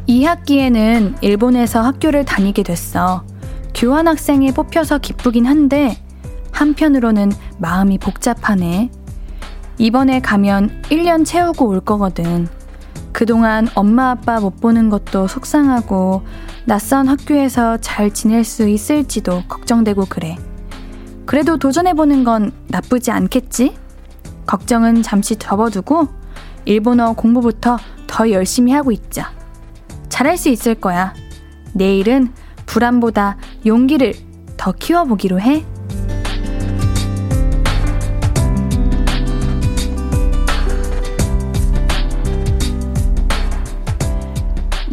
이 0.07 0.25
학기에는 0.25 1.17
일본에서 1.21 1.83
학교를 1.83 2.25
다니게 2.25 2.63
됐어. 2.63 3.22
교환학생에 3.75 4.53
뽑혀서 4.53 4.99
기쁘긴 4.99 5.45
한데, 5.45 5.99
한편으로는 6.53 7.33
마음이 7.59 7.99
복잡하네. 7.99 8.91
이번에 9.76 10.21
가면 10.21 10.83
1년 10.84 11.26
채우고 11.26 11.67
올 11.67 11.80
거거든. 11.80 12.49
그동안 13.13 13.68
엄마 13.75 14.11
아빠 14.11 14.41
못 14.41 14.59
보는 14.59 14.88
것도 14.88 15.29
속상하고, 15.29 16.22
낯선 16.64 17.09
학교에서 17.09 17.76
잘 17.79 18.13
지낼 18.13 18.45
수 18.45 18.68
있을지도 18.68 19.43
걱정되고 19.49 20.07
그래. 20.09 20.37
그래도 21.26 21.57
도전해보는 21.57 22.25
건 22.25 22.53
나쁘지 22.68 23.11
않겠지? 23.11 23.76
걱정은 24.47 25.03
잠시 25.03 25.37
접어두고, 25.37 26.09
일본어 26.64 27.14
공부부터 27.14 27.79
더 28.07 28.30
열심히 28.30 28.72
하고 28.72 28.93
있자. 28.93 29.33
잘할 30.09 30.37
수 30.37 30.49
있을 30.51 30.75
거야. 30.75 31.14
내일은 31.72 32.33
불안보다 32.67 33.39
용기를 33.67 34.14
더 34.57 34.72
키워보기로 34.72 35.41
해. 35.41 35.64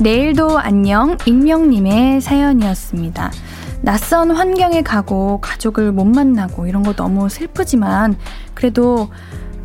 내일도 0.01 0.57
안녕 0.57 1.17
익명님의 1.25 2.21
사연이었습니다. 2.21 3.31
낯선 3.81 4.31
환경에 4.31 4.81
가고 4.81 5.41
가족을 5.41 5.91
못 5.91 6.05
만나고 6.05 6.67
이런 6.67 6.83
거 6.83 6.93
너무 6.93 7.27
슬프지만 7.27 8.15
그래도 8.53 9.09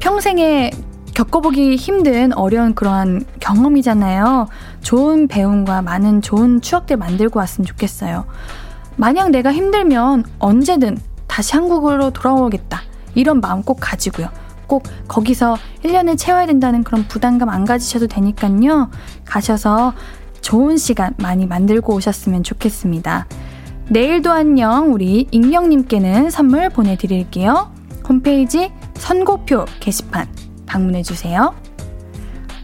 평생에 0.00 0.72
겪어보기 1.14 1.76
힘든 1.76 2.32
어려운 2.32 2.74
그러한 2.74 3.24
경험이잖아요. 3.38 4.48
좋은 4.80 5.28
배움과 5.28 5.82
많은 5.82 6.20
좋은 6.20 6.60
추억들 6.60 6.96
만들고 6.96 7.38
왔으면 7.38 7.66
좋겠어요. 7.66 8.24
만약 8.96 9.30
내가 9.30 9.52
힘들면 9.52 10.24
언제든 10.40 10.98
다시 11.28 11.54
한국으로 11.54 12.10
돌아오겠다. 12.10 12.82
이런 13.14 13.40
마음 13.40 13.62
꼭 13.62 13.78
가지고요. 13.80 14.30
꼭 14.66 14.82
거기서 15.06 15.56
1년을 15.84 16.18
채워야 16.18 16.46
된다는 16.46 16.82
그런 16.82 17.06
부담감 17.06 17.50
안 17.50 17.64
가지셔도 17.64 18.08
되니까요. 18.08 18.90
가셔서 19.24 19.92
좋은 20.44 20.76
시간 20.76 21.14
많이 21.16 21.46
만들고 21.46 21.94
오셨으면 21.94 22.42
좋겠습니다. 22.42 23.26
내일도 23.88 24.30
안녕 24.30 24.92
우리 24.92 25.26
익명님께는 25.30 26.28
선물 26.28 26.68
보내드릴게요. 26.68 27.72
홈페이지 28.06 28.70
선고표 28.94 29.64
게시판 29.80 30.28
방문해주세요. 30.66 31.54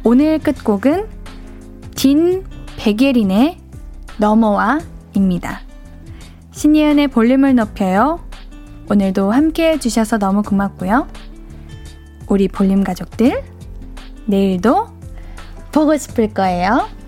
오늘 0.04 0.38
끝곡은 0.38 1.08
딘 1.96 2.44
백예린의 2.76 3.56
넘어와입니다. 4.18 5.60
신예은의 6.52 7.08
볼륨을 7.08 7.54
높여요. 7.54 8.20
오늘도 8.90 9.32
함께 9.32 9.72
해주셔서 9.72 10.18
너무 10.18 10.42
고맙고요. 10.42 11.08
우리 12.28 12.46
볼륨 12.46 12.84
가족들, 12.84 13.42
내일도 14.26 14.88
보고 15.72 15.96
싶을 15.96 16.34
거예요. 16.34 16.99